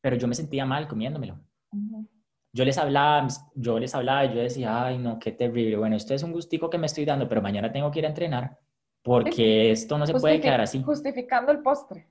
pero 0.00 0.16
yo 0.16 0.26
me 0.26 0.34
sentía 0.34 0.64
mal 0.64 0.88
comiéndomelo. 0.88 1.38
Yo 2.52 2.64
les 2.64 2.78
hablaba, 2.78 3.26
yo 3.56 3.78
les 3.80 3.94
hablaba 3.94 4.24
y 4.24 4.34
yo 4.34 4.40
decía, 4.40 4.84
ay, 4.84 4.98
no, 4.98 5.18
qué 5.18 5.32
terrible. 5.32 5.76
Bueno, 5.76 5.96
esto 5.96 6.14
es 6.14 6.22
un 6.22 6.30
gustico 6.30 6.70
que 6.70 6.78
me 6.78 6.86
estoy 6.86 7.04
dando, 7.04 7.28
pero 7.28 7.42
mañana 7.42 7.72
tengo 7.72 7.90
que 7.90 7.98
ir 7.98 8.06
a 8.06 8.10
entrenar 8.10 8.58
porque 9.04 9.70
esto 9.70 9.98
no 9.98 10.06
se 10.06 10.14
puede 10.14 10.40
quedar 10.40 10.62
así. 10.62 10.82
Justificando 10.82 11.52
el 11.52 11.60
postre. 11.60 12.08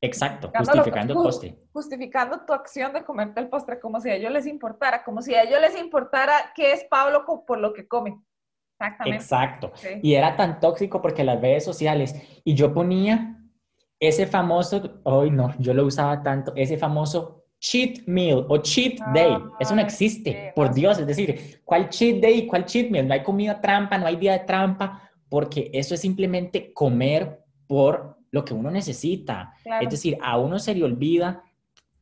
Exacto, 0.00 0.50
justificando 0.54 1.14
el 1.14 1.22
postre. 1.22 1.58
Justificando 1.72 2.40
tu 2.44 2.52
acción 2.52 2.92
de 2.92 3.04
comerte 3.04 3.40
el 3.40 3.48
postre 3.48 3.80
como 3.80 4.00
si 4.00 4.10
a 4.10 4.16
ellos 4.16 4.32
les 4.32 4.46
importara, 4.46 5.04
como 5.04 5.22
si 5.22 5.34
a 5.34 5.44
ellos 5.44 5.60
les 5.60 5.78
importara 5.78 6.52
qué 6.54 6.72
es 6.72 6.84
Pablo 6.84 7.24
por 7.46 7.58
lo 7.58 7.72
que 7.72 7.86
come. 7.86 8.20
Exactamente. 8.72 9.22
Exacto. 9.22 9.72
Y 10.02 10.14
era 10.14 10.36
tan 10.36 10.60
tóxico 10.60 11.00
porque 11.00 11.24
las 11.24 11.40
redes 11.40 11.64
sociales, 11.64 12.14
y 12.44 12.54
yo 12.54 12.74
ponía 12.74 13.40
ese 13.98 14.26
famoso, 14.26 15.00
hoy 15.04 15.30
no, 15.30 15.54
yo 15.58 15.72
lo 15.72 15.86
usaba 15.86 16.22
tanto, 16.22 16.52
ese 16.56 16.76
famoso 16.76 17.44
cheat 17.58 18.04
meal 18.06 18.44
o 18.48 18.58
cheat 18.58 18.98
day. 19.14 19.38
Eso 19.60 19.76
no 19.76 19.80
existe, 19.80 20.52
por 20.56 20.74
Dios. 20.74 20.98
Es 20.98 21.06
decir, 21.06 21.62
¿cuál 21.64 21.88
cheat 21.88 22.20
day? 22.20 22.46
¿Cuál 22.46 22.66
cheat 22.66 22.90
meal? 22.90 23.06
No 23.06 23.14
hay 23.14 23.22
comida 23.22 23.60
trampa, 23.60 23.96
no 23.96 24.06
hay 24.06 24.16
día 24.16 24.32
de 24.32 24.40
trampa 24.40 25.06
porque 25.28 25.70
eso 25.72 25.94
es 25.94 26.00
simplemente 26.00 26.72
comer 26.72 27.44
por 27.66 28.16
lo 28.30 28.44
que 28.44 28.54
uno 28.54 28.70
necesita. 28.70 29.54
Es 29.80 29.90
decir, 29.90 30.18
a 30.22 30.38
uno 30.38 30.58
se 30.58 30.74
le 30.74 30.84
olvida 30.84 31.42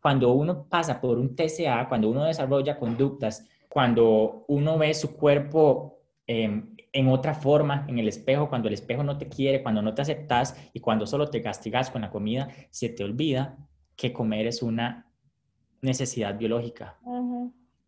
cuando 0.01 0.33
uno 0.33 0.67
pasa 0.69 1.01
por 1.01 1.19
un 1.19 1.35
TCA, 1.35 1.89
cuando 1.89 2.11
uno 2.11 2.25
desarrolla 2.25 2.79
conductas, 2.79 3.47
cuando 3.69 4.45
uno 4.49 4.77
ve 4.79 4.93
su 4.95 5.17
cuerpo 5.17 6.01
em, 6.27 6.75
en 6.93 7.09
otra 7.09 7.35
forma, 7.35 7.87
en 7.89 7.99
el 7.99 8.09
espejo, 8.09 8.49
cuando 8.49 8.69
el 8.69 8.75
espejo 8.75 9.03
no 9.03 9.19
te 9.19 9.29
quiere, 9.29 9.63
cuando 9.63 9.83
no 9.83 9.95
te 9.95 10.03
aceptas 10.03 10.57
y 10.73 10.81
cuando 10.81 11.07
solo 11.07 11.29
te 11.29 11.43
castigas 11.43 11.91
con 11.91 12.03
la 12.03 12.11
comida, 12.11 12.49
se 12.71 12.89
te 12.89 13.03
olvida 13.03 13.57
que 13.97 14.13
comer 14.13 14.47
es 14.47 14.63
una 14.63 15.11
necesidad 15.81 16.39
biológica. 16.39 16.99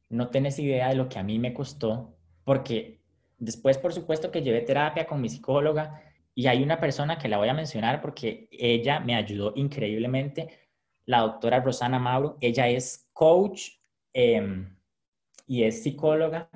No 0.08 0.28
tienes 0.28 0.58
idea 0.58 0.88
de 0.88 0.96
lo 0.96 1.08
que 1.08 1.18
a 1.18 1.22
mí 1.22 1.38
me 1.38 1.52
costó, 1.52 2.16
porque 2.44 3.00
Después, 3.38 3.78
por 3.78 3.92
supuesto, 3.92 4.30
que 4.30 4.42
llevé 4.42 4.62
terapia 4.62 5.06
con 5.06 5.20
mi 5.20 5.28
psicóloga 5.28 6.02
y 6.34 6.46
hay 6.46 6.62
una 6.62 6.80
persona 6.80 7.18
que 7.18 7.28
la 7.28 7.38
voy 7.38 7.48
a 7.48 7.54
mencionar 7.54 8.00
porque 8.00 8.48
ella 8.50 9.00
me 9.00 9.14
ayudó 9.14 9.52
increíblemente, 9.56 10.48
la 11.06 11.20
doctora 11.20 11.60
Rosana 11.60 11.98
Mauro. 11.98 12.36
Ella 12.40 12.68
es 12.68 13.08
coach 13.12 13.68
em, 14.12 14.76
y 15.46 15.62
es 15.62 15.82
psicóloga 15.82 16.50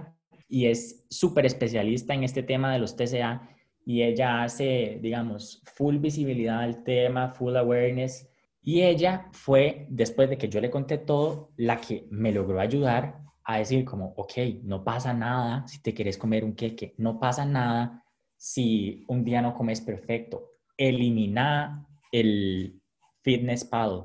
y 0.49 0.67
es 0.67 1.07
súper 1.09 1.47
especialista 1.47 2.13
en 2.15 2.25
este 2.25 2.43
tema 2.43 2.73
de 2.73 2.79
los 2.79 2.97
TCA 2.97 3.49
y 3.87 4.03
ella 4.03 4.43
hace, 4.43 4.99
digamos, 5.01 5.63
full 5.75 5.97
visibilidad 5.97 6.61
al 6.61 6.83
tema, 6.85 7.29
full 7.29 7.57
awareness 7.57 8.29
Y 8.63 8.83
ella 8.83 9.29
fue, 9.33 9.87
después 9.89 10.29
de 10.29 10.37
que 10.37 10.49
yo 10.49 10.61
le 10.61 10.71
conté 10.71 10.99
todo, 10.99 11.53
la 11.57 11.81
que 11.81 12.07
me 12.11 12.33
logró 12.33 12.61
ayudar 12.61 13.21
a 13.55 13.59
decir 13.59 13.85
como, 13.85 14.15
ok, 14.17 14.33
no 14.63 14.85
pasa 14.85 15.13
nada 15.13 15.67
si 15.67 15.83
te 15.83 15.95
quieres 15.95 16.19
comer 16.19 16.45
un 16.45 16.55
queque, 16.55 16.95
no 16.99 17.19
pasa 17.19 17.45
nada 17.45 18.05
si 18.37 19.05
un 19.09 19.25
día 19.25 19.43
no 19.43 19.55
comes 19.55 19.81
perfecto. 19.81 20.53
Elimina 20.77 21.87
el 22.13 22.81
fitness 23.23 23.65
paddle, 23.65 24.05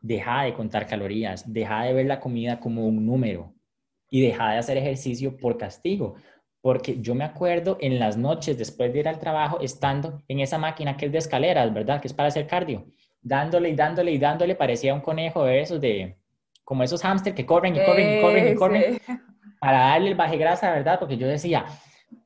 deja 0.00 0.42
de 0.42 0.54
contar 0.54 0.86
calorías, 0.86 1.50
deja 1.50 1.84
de 1.84 1.94
ver 1.94 2.06
la 2.06 2.20
comida 2.20 2.60
como 2.60 2.86
un 2.86 3.06
número 3.06 3.54
y 4.10 4.20
deja 4.20 4.52
de 4.52 4.58
hacer 4.58 4.76
ejercicio 4.76 5.36
por 5.36 5.56
castigo. 5.56 6.16
Porque 6.60 7.00
yo 7.00 7.14
me 7.14 7.24
acuerdo 7.24 7.78
en 7.80 7.98
las 7.98 8.16
noches 8.16 8.56
después 8.58 8.92
de 8.92 9.00
ir 9.00 9.08
al 9.08 9.18
trabajo, 9.18 9.58
estando 9.60 10.22
en 10.28 10.40
esa 10.40 10.58
máquina 10.58 10.96
que 10.96 11.06
es 11.06 11.12
de 11.12 11.18
escaleras, 11.18 11.72
¿verdad? 11.72 12.00
Que 12.00 12.08
es 12.08 12.14
para 12.14 12.28
hacer 12.28 12.46
cardio, 12.46 12.86
dándole 13.20 13.70
y 13.70 13.74
dándole 13.74 14.12
y 14.12 14.18
dándole, 14.18 14.54
parecía 14.54 14.94
un 14.94 15.00
conejo 15.00 15.44
de 15.44 15.60
esos 15.60 15.80
de, 15.80 16.21
como 16.72 16.84
esos 16.84 17.02
hámster 17.02 17.34
que 17.34 17.44
corren 17.44 17.76
y 17.76 17.84
corren 17.84 18.16
y 18.16 18.22
corren 18.22 18.48
y 18.48 18.54
corren, 18.54 19.00
para 19.60 19.78
darle 19.90 20.08
el 20.08 20.14
baje 20.14 20.38
grasa, 20.38 20.70
¿verdad? 20.70 20.98
Porque 20.98 21.18
yo 21.18 21.28
decía, 21.28 21.66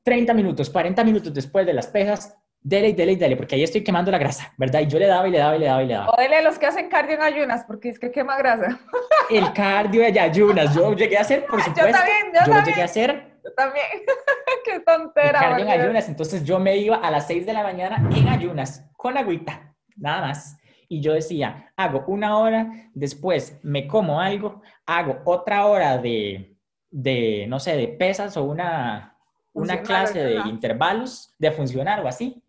30 0.04 0.32
minutos, 0.34 0.70
40 0.70 1.02
minutos 1.02 1.34
después 1.34 1.66
de 1.66 1.72
las 1.72 1.88
pesas, 1.88 2.38
dele 2.60 2.90
y 2.90 2.92
dele 2.92 3.12
y 3.12 3.16
dele, 3.16 3.36
porque 3.36 3.56
ahí 3.56 3.64
estoy 3.64 3.82
quemando 3.82 4.12
la 4.12 4.18
grasa, 4.18 4.52
¿verdad? 4.56 4.82
Y 4.82 4.86
yo 4.86 5.00
le 5.00 5.08
daba 5.08 5.26
y 5.26 5.32
le 5.32 5.38
daba 5.38 5.56
y 5.56 5.58
le 5.58 5.66
daba 5.66 5.82
y 5.82 5.86
le 5.88 5.94
daba. 5.94 6.10
O 6.10 6.16
dele 6.16 6.36
a 6.36 6.42
los 6.42 6.60
que 6.60 6.66
hacen 6.66 6.88
cardio 6.88 7.16
en 7.16 7.22
ayunas, 7.22 7.64
porque 7.64 7.88
es 7.88 7.98
que 7.98 8.12
quema 8.12 8.38
grasa. 8.38 8.78
El 9.30 9.52
cardio 9.52 10.02
de 10.02 10.20
ayunas, 10.20 10.72
yo 10.72 10.94
llegué 10.94 11.18
a 11.18 11.22
hacer, 11.22 11.44
por 11.46 11.60
supuesto. 11.64 11.88
Yo 11.88 11.92
también, 11.92 12.26
yo, 12.26 12.38
yo 12.38 12.52
también. 12.52 12.64
llegué 12.66 12.82
a 12.82 12.84
hacer. 12.84 13.40
Yo 13.42 13.52
también. 13.52 13.86
Qué 14.64 14.78
tontera. 14.78 15.40
El 15.40 15.44
cardio 15.44 15.64
en 15.64 15.70
ayunas, 15.72 16.08
entonces 16.08 16.44
yo 16.44 16.60
me 16.60 16.76
iba 16.76 16.98
a 16.98 17.10
las 17.10 17.26
6 17.26 17.46
de 17.46 17.52
la 17.52 17.64
mañana 17.64 17.96
en 18.14 18.28
ayunas, 18.28 18.88
con 18.96 19.18
agüita, 19.18 19.74
nada 19.96 20.20
más. 20.20 20.56
Y 20.88 21.00
yo 21.00 21.14
decía, 21.14 21.72
hago 21.76 22.04
una 22.06 22.38
hora, 22.38 22.90
después 22.94 23.58
me 23.62 23.86
como 23.86 24.20
algo, 24.20 24.62
hago 24.86 25.18
otra 25.24 25.66
hora 25.66 25.98
de, 25.98 26.56
de 26.90 27.46
no 27.48 27.58
sé, 27.58 27.76
de 27.76 27.88
pesas 27.88 28.36
o 28.36 28.44
una, 28.44 29.18
una 29.52 29.82
clase 29.82 30.22
de 30.22 30.36
intervalos 30.48 31.34
de 31.38 31.50
funcionar 31.50 32.04
o 32.04 32.08
así 32.08 32.42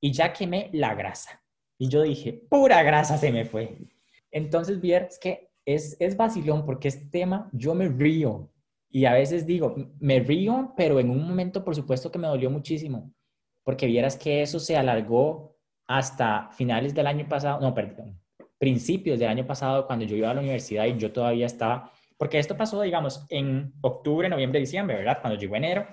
y 0.00 0.12
ya 0.12 0.32
quemé 0.32 0.70
la 0.72 0.94
grasa. 0.94 1.42
Y 1.78 1.88
yo 1.88 2.02
dije, 2.02 2.32
pura 2.32 2.82
grasa 2.82 3.18
se 3.18 3.30
me 3.30 3.44
fue. 3.44 3.78
Entonces, 4.30 4.80
vieras 4.80 5.18
que 5.18 5.50
es, 5.64 5.96
es 6.00 6.16
vacilón 6.16 6.64
porque 6.64 6.88
este 6.88 7.06
tema 7.06 7.48
yo 7.52 7.74
me 7.74 7.88
río 7.88 8.50
y 8.90 9.04
a 9.04 9.12
veces 9.12 9.46
digo, 9.46 9.74
me 9.98 10.20
río, 10.20 10.72
pero 10.76 11.00
en 11.00 11.10
un 11.10 11.26
momento 11.26 11.64
por 11.64 11.74
supuesto 11.74 12.10
que 12.10 12.18
me 12.18 12.28
dolió 12.28 12.50
muchísimo 12.50 13.12
porque 13.66 13.86
vieras 13.86 14.16
que 14.16 14.42
eso 14.42 14.60
se 14.60 14.76
alargó 14.76 15.55
hasta 15.86 16.48
finales 16.52 16.94
del 16.94 17.06
año 17.06 17.28
pasado, 17.28 17.60
no, 17.60 17.74
perdón, 17.74 18.18
principios 18.58 19.18
del 19.18 19.28
año 19.28 19.46
pasado 19.46 19.86
cuando 19.86 20.04
yo 20.04 20.16
iba 20.16 20.30
a 20.30 20.34
la 20.34 20.40
universidad 20.40 20.86
y 20.86 20.96
yo 20.96 21.12
todavía 21.12 21.46
estaba, 21.46 21.92
porque 22.16 22.38
esto 22.38 22.56
pasó, 22.56 22.80
digamos, 22.82 23.26
en 23.28 23.74
octubre, 23.82 24.28
noviembre, 24.28 24.60
diciembre, 24.60 24.96
¿verdad? 24.96 25.18
Cuando 25.20 25.38
llegó 25.38 25.56
enero, 25.56 25.86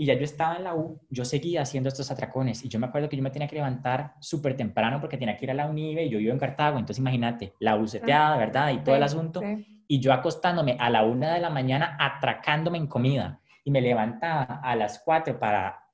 y 0.00 0.06
ya 0.06 0.14
yo 0.14 0.24
estaba 0.24 0.56
en 0.56 0.64
la 0.64 0.74
U, 0.74 0.98
yo 1.10 1.26
seguía 1.26 1.60
haciendo 1.60 1.90
estos 1.90 2.10
atracones 2.10 2.64
y 2.64 2.70
yo 2.70 2.78
me 2.78 2.86
acuerdo 2.86 3.10
que 3.10 3.18
yo 3.18 3.22
me 3.22 3.30
tenía 3.30 3.46
que 3.46 3.56
levantar 3.56 4.14
súper 4.18 4.56
temprano 4.56 4.98
porque 4.98 5.18
tenía 5.18 5.36
que 5.36 5.44
ir 5.44 5.50
a 5.50 5.54
la 5.54 5.66
UNIVE 5.66 6.04
y 6.04 6.08
yo 6.08 6.16
vivo 6.16 6.32
en 6.32 6.38
Cartago, 6.38 6.78
entonces 6.78 7.00
imagínate, 7.00 7.52
la 7.60 7.74
buceteada, 7.74 8.38
¿verdad? 8.38 8.72
Y 8.72 8.78
todo 8.78 8.96
el 8.96 9.02
asunto. 9.02 9.42
Y 9.86 10.00
yo 10.00 10.14
acostándome 10.14 10.74
a 10.80 10.88
la 10.88 11.04
una 11.04 11.34
de 11.34 11.40
la 11.40 11.50
mañana 11.50 11.98
atracándome 12.00 12.78
en 12.78 12.86
comida 12.86 13.40
y 13.62 13.70
me 13.70 13.82
levantaba 13.82 14.60
a 14.62 14.74
las 14.74 15.00
cuatro 15.00 15.38
para, 15.38 15.84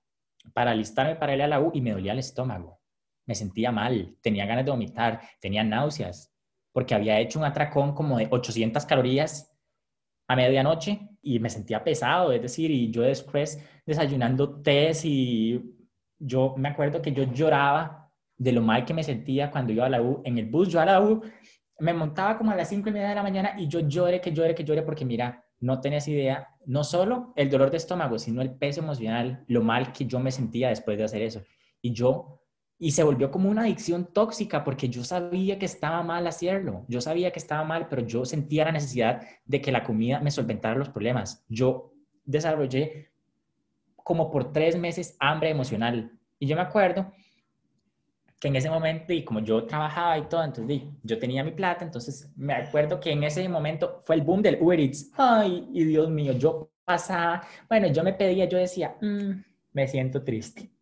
para 0.55 0.70
alistarme 0.70 1.16
para 1.16 1.34
ir 1.34 1.43
a 1.43 1.49
la 1.49 1.61
U 1.61 1.72
y 1.74 1.80
me 1.80 1.91
dolía 1.91 2.12
el 2.12 2.20
estómago. 2.20 2.76
Me 3.27 3.35
sentía 3.35 3.70
mal, 3.72 4.16
tenía 4.22 4.47
ganas 4.47 4.64
de 4.64 4.70
vomitar, 4.70 5.20
tenía 5.41 5.62
náuseas 5.62 6.33
porque 6.77 6.95
había 6.95 7.18
hecho 7.18 7.39
un 7.39 7.47
atracón 7.47 7.95
como 7.95 8.18
de 8.18 8.29
800 8.31 8.85
calorías 8.85 9.51
a 10.29 10.37
medianoche 10.37 11.09
y 11.22 11.39
me 11.39 11.49
sentía 11.49 11.83
pesado, 11.83 12.33
es 12.33 12.43
decir, 12.43 12.70
y 12.70 12.91
yo 12.91 13.01
después 13.01 13.59
desayunando 13.87 14.61
tés 14.61 15.07
y 15.07 15.74
yo 16.18 16.55
me 16.59 16.68
acuerdo 16.68 17.01
que 17.01 17.12
yo 17.12 17.24
lloraba 17.33 18.12
de 18.37 18.53
lo 18.53 18.61
mal 18.61 18.85
que 18.85 18.93
me 18.93 19.03
sentía 19.03 19.51
cuando 19.51 19.72
iba 19.72 19.87
a 19.87 19.89
la 19.89 20.03
U, 20.03 20.20
en 20.24 20.37
el 20.37 20.51
bus 20.51 20.68
yo 20.68 20.79
a 20.79 20.85
la 20.85 21.01
U, 21.01 21.22
me 21.79 21.95
montaba 21.95 22.37
como 22.37 22.51
a 22.51 22.57
las 22.57 22.68
cinco 22.68 22.91
y 22.91 22.93
media 22.93 23.09
de 23.09 23.14
la 23.14 23.22
mañana 23.22 23.55
y 23.57 23.68
yo 23.68 23.81
lloré, 23.81 24.20
que 24.20 24.33
lloré, 24.33 24.55
que 24.55 24.64
lloré, 24.64 24.83
porque 24.83 25.07
mira, 25.07 25.47
no 25.61 25.81
tenés 25.81 26.07
idea, 26.09 26.49
no 26.66 26.85
solo 26.85 27.33
el 27.37 27.49
dolor 27.49 27.70
de 27.70 27.79
estómago, 27.79 28.18
sino 28.18 28.43
el 28.43 28.55
peso 28.55 28.81
emocional, 28.81 29.45
lo 29.49 29.62
mal 29.62 29.93
que 29.93 30.05
yo 30.05 30.20
me 30.20 30.31
sentía 30.31 30.68
después 30.68 30.99
de 30.99 31.05
hacer 31.05 31.22
eso. 31.22 31.43
Y 31.81 31.95
yo 31.95 32.43
y 32.79 32.91
se 32.91 33.03
volvió 33.03 33.31
como 33.31 33.49
una 33.49 33.62
adicción 33.62 34.07
tóxica 34.12 34.62
porque 34.62 34.89
yo 34.89 35.03
sabía 35.03 35.59
que 35.59 35.64
estaba 35.64 36.03
mal 36.03 36.27
hacerlo, 36.27 36.85
yo 36.89 37.01
sabía 37.01 37.31
que 37.31 37.39
estaba 37.39 37.64
mal, 37.64 37.89
pero 37.89 38.07
yo 38.07 38.24
sentía 38.24 38.66
la 38.66 38.72
necesidad 38.72 39.22
de 39.47 39.61
que 39.61 39.72
la 39.72 39.83
comida 39.83 40.20
me 40.20 40.31
solventara 40.31 40.77
los 40.77 40.91
problemas. 40.91 41.45
Yo 41.49 41.93
desarrollé 42.24 43.11
como 43.97 44.31
por 44.31 44.53
tres 44.53 44.79
meses 44.79 45.16
hambre 45.18 45.51
emocional. 45.51 46.12
Y 46.39 46.47
yo 46.47 46.55
me 46.55 46.62
acuerdo 46.62 47.11
que 48.39 48.49
en 48.49 48.57
ese 48.57 48.68
momento, 48.68 49.12
y 49.14 49.24
como 49.24 49.41
yo 49.41 49.64
trabajaba 49.64 50.18
y 50.18 50.29
todo, 50.29 50.45
entonces 50.45 50.83
yo 51.03 51.18
tenía 51.18 51.43
mi 51.43 51.53
plata, 51.53 51.83
entonces 51.83 52.31
me 52.37 52.53
acuerdo 52.53 53.01
que 53.01 53.11
en 53.11 53.24
ese 53.24 53.49
momento 53.49 54.03
fue 54.05 54.16
el 54.16 54.22
boom 54.22 54.43
del 54.43 54.59
Uber 54.61 54.79
Eats. 54.79 55.11
Ay, 55.16 55.66
y 55.72 55.85
Dios 55.85 56.11
mío, 56.11 56.35
yo 56.35 56.70
pasaba, 56.85 57.43
bueno, 57.68 57.89
yo 57.89 58.05
me 58.05 58.12
pedía, 58.12 58.45
yo 58.45 58.59
decía, 58.59 58.97
mm, 59.01 59.31
me 59.72 59.89
siento 59.89 60.22
triste 60.22 60.76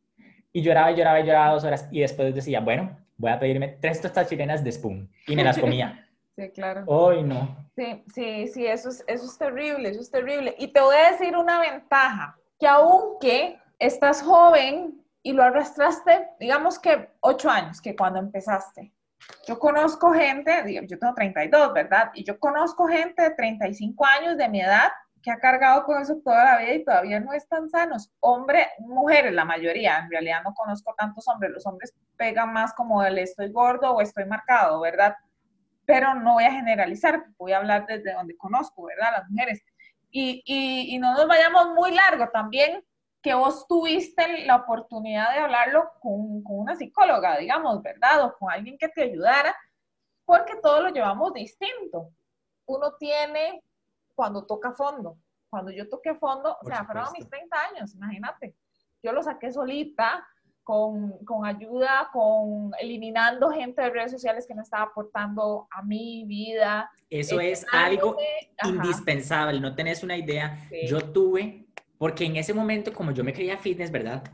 y 0.55 0.63
lloraba 0.63 0.93
y 0.93 0.95
lloraba 0.95 1.21
y 1.21 1.25
lloraba 1.25 1.53
dos 1.53 1.65
horas 1.65 1.89
y 1.91 2.01
después 2.01 2.33
decía, 2.33 2.61
bueno, 2.61 2.97
voy 3.17 3.33
a 3.33 3.39
pedirme 3.41 3.77
tres 3.81 4.01
tostas 4.01 4.29
chilenas 4.29 4.63
de 4.63 4.71
Spoon 4.71 5.11
y 5.27 5.37
me 5.37 5.43
las 5.45 5.59
comía. 5.61 6.09
Sí, 6.37 6.49
claro. 6.51 6.85
Hoy 6.87 7.23
no. 7.25 7.69
Sí, 7.77 8.05
sí, 8.15 8.49
sí, 8.49 8.67
eso 8.67 8.89
es, 8.89 9.05
eso 9.07 9.25
es 9.25 9.37
terrible, 9.37 9.89
eso 9.91 10.01
es 10.01 10.11
terrible. 10.11 10.55
Y 10.59 10.69
te 10.69 10.81
voy 10.81 10.95
a 10.95 11.11
decir 11.11 11.37
una 11.37 11.61
ventaja, 11.61 12.39
que 12.59 12.69
aunque 12.69 13.59
estás 13.81 14.23
joven 14.23 15.05
y 15.25 15.33
lo 15.33 15.43
arrastraste, 15.43 16.29
digamos 16.39 16.79
que 16.79 17.09
ocho 17.21 17.51
años, 17.51 17.81
que 17.81 17.97
cuando 17.97 18.21
empezaste. 18.21 18.93
Yo 19.49 19.59
conozco 19.59 20.13
gente, 20.13 20.53
yo 20.89 20.99
tengo 20.99 21.15
32, 21.15 21.73
¿verdad? 21.73 22.11
Y 22.15 22.25
yo 22.25 22.39
conozco 22.39 22.87
gente 22.87 23.23
de 23.23 23.31
35 23.31 24.07
años 24.07 24.37
de 24.37 24.49
mi 24.49 24.61
edad 24.61 24.93
que 25.25 25.31
ha 25.31 25.39
cargado 25.39 25.85
con 25.85 26.03
eso 26.03 26.21
toda 26.23 26.45
la 26.45 26.59
vida 26.59 26.75
y 26.75 26.85
todavía 26.85 27.19
no 27.19 27.33
están 27.33 27.71
sanos. 27.71 28.13
Hombre, 28.21 28.69
mujeres, 28.79 29.33
la 29.33 29.47
mayoría, 29.47 29.99
en 30.01 30.11
realidad 30.11 30.43
no 30.45 30.53
conozco 30.53 30.95
tantos 30.99 31.27
hombres, 31.29 31.51
los 31.51 31.67
hombres 31.67 31.95
pegan 32.19 32.53
más 32.53 32.75
como 32.75 33.03
el 33.03 33.17
estoy 33.17 33.51
gordo 33.51 33.91
o 33.91 34.03
estoy 34.03 34.27
marcado, 34.27 34.81
¿verdad? 34.81 35.17
Pero 35.87 36.15
no 36.15 36.35
voy 36.35 36.45
a 36.45 36.53
generalizar, 36.53 37.25
voy 37.39 37.53
a 37.53 37.57
hablar 37.57 37.87
desde 37.87 38.13
donde 38.13 38.37
conozco, 38.37 38.85
¿verdad? 38.85 39.13
Las 39.17 39.31
mujeres. 39.31 39.63
Y, 40.11 40.43
y, 40.45 40.95
y 40.95 40.99
no 40.99 41.15
nos 41.15 41.27
vayamos 41.27 41.71
muy 41.75 41.93
largo 41.93 42.29
también, 42.29 42.85
que 43.23 43.33
vos 43.33 43.67
tuviste 43.67 44.45
la 44.45 44.57
oportunidad 44.57 45.33
de 45.33 45.39
hablarlo 45.39 45.91
con, 46.01 46.43
con 46.43 46.59
una 46.59 46.77
psicóloga, 46.77 47.39
digamos, 47.39 47.83
¿verdad? 47.83 48.27
O 48.27 48.37
con 48.37 48.53
alguien 48.53 48.77
que 48.77 48.91
te 48.91 49.05
ayudara, 49.05 49.57
porque 50.27 50.57
todos 50.63 50.83
lo 50.83 50.91
llevamos 50.91 51.33
distinto. 51.33 52.11
Uno 52.67 52.93
tiene 52.99 53.63
cuando 54.15 54.47
toca 54.47 54.73
fondo. 54.73 55.19
Cuando 55.49 55.71
yo 55.71 55.89
toqué 55.89 56.15
fondo, 56.15 56.57
o 56.61 56.67
sea, 56.67 56.85
fueron 56.85 57.07
mis 57.17 57.29
30 57.29 57.57
años, 57.71 57.95
imagínate. 57.95 58.57
Yo 59.03 59.13
lo 59.13 59.23
saqué 59.23 59.53
solita, 59.53 60.27
con, 60.65 61.19
con, 61.25 61.45
ayuda, 61.47 62.09
con 62.13 62.73
eliminando 62.81 63.51
gente 63.51 63.83
de 63.83 63.91
redes 63.91 64.11
sociales 64.11 64.47
que 64.49 64.55
no 64.55 64.63
estaba 64.63 64.85
aportando 64.85 65.69
a 65.71 65.83
mi 65.83 66.25
vida. 66.25 66.91
Eso 67.11 67.39
es 67.39 67.65
algo 67.71 68.17
indispensable, 68.65 69.61
no 69.61 69.75
tenés 69.75 70.03
una 70.03 70.17
idea. 70.17 70.59
Yo 70.89 71.01
tuve, 71.13 71.67
porque 71.99 72.25
en 72.25 72.37
ese 72.37 72.55
momento, 72.55 72.93
como 72.93 73.13
yo 73.13 73.23
me 73.23 73.35
creía 73.35 73.59
fitness, 73.59 73.93
¿verdad? 73.93 74.25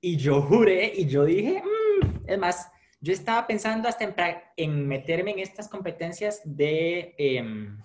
Y 0.00 0.16
yo 0.16 0.40
juré 0.48 0.90
y 0.94 1.06
yo 1.06 1.24
dije, 1.24 1.62
mm", 1.62 2.24
es 2.26 2.38
más, 2.38 2.72
yo 3.00 3.12
estaba 3.12 3.46
pensando 3.46 3.86
hasta 3.86 4.04
en, 4.04 4.14
en, 4.56 4.88
meterme 4.88 5.32
en 5.32 5.38
estas 5.38 5.68
competencias 5.68 6.40
de... 6.44 7.14
Em, 7.18 7.78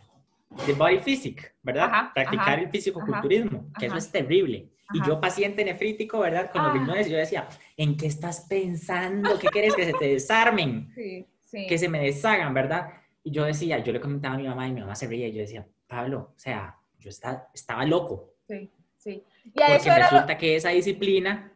de 0.65 0.73
body 0.73 0.99
physique, 0.99 1.53
¿verdad? 1.61 2.11
Practicar 2.13 2.59
el 2.59 2.69
físico-culturismo, 2.69 3.71
que 3.77 3.85
eso 3.85 3.97
es 3.97 4.11
terrible. 4.11 4.69
Y 4.91 5.05
yo, 5.05 5.21
paciente 5.21 5.63
nefrítico, 5.63 6.19
¿verdad? 6.19 6.51
Con 6.51 6.63
los 6.63 6.73
riñones, 6.73 7.09
yo 7.09 7.17
decía, 7.17 7.47
¿en 7.77 7.95
qué 7.95 8.07
estás 8.07 8.47
pensando? 8.49 9.37
¿Qué 9.37 9.47
quieres 9.47 9.75
que 9.75 9.85
se 9.85 9.93
te 9.93 10.07
desarmen? 10.07 10.91
Sí, 10.95 11.27
sí. 11.41 11.67
Que 11.67 11.77
se 11.77 11.89
me 11.89 11.99
deshagan, 11.99 12.53
¿verdad? 12.53 12.91
Y 13.23 13.31
yo 13.31 13.43
decía, 13.43 13.79
yo 13.79 13.91
le 13.91 13.99
comentaba 13.99 14.35
a 14.35 14.37
mi 14.37 14.47
mamá 14.47 14.67
y 14.67 14.71
mi 14.71 14.81
mamá 14.81 14.95
se 14.95 15.07
reía 15.07 15.27
y 15.27 15.33
yo 15.33 15.41
decía, 15.41 15.67
Pablo, 15.87 16.33
o 16.35 16.39
sea, 16.39 16.77
yo 16.99 17.09
estaba, 17.09 17.47
estaba 17.53 17.85
loco. 17.85 18.35
Sí, 18.47 18.69
sí. 18.97 19.23
Y 19.45 19.51
Porque 19.51 19.95
resulta 19.95 20.37
que 20.37 20.55
esa 20.55 20.69
disciplina 20.69 21.53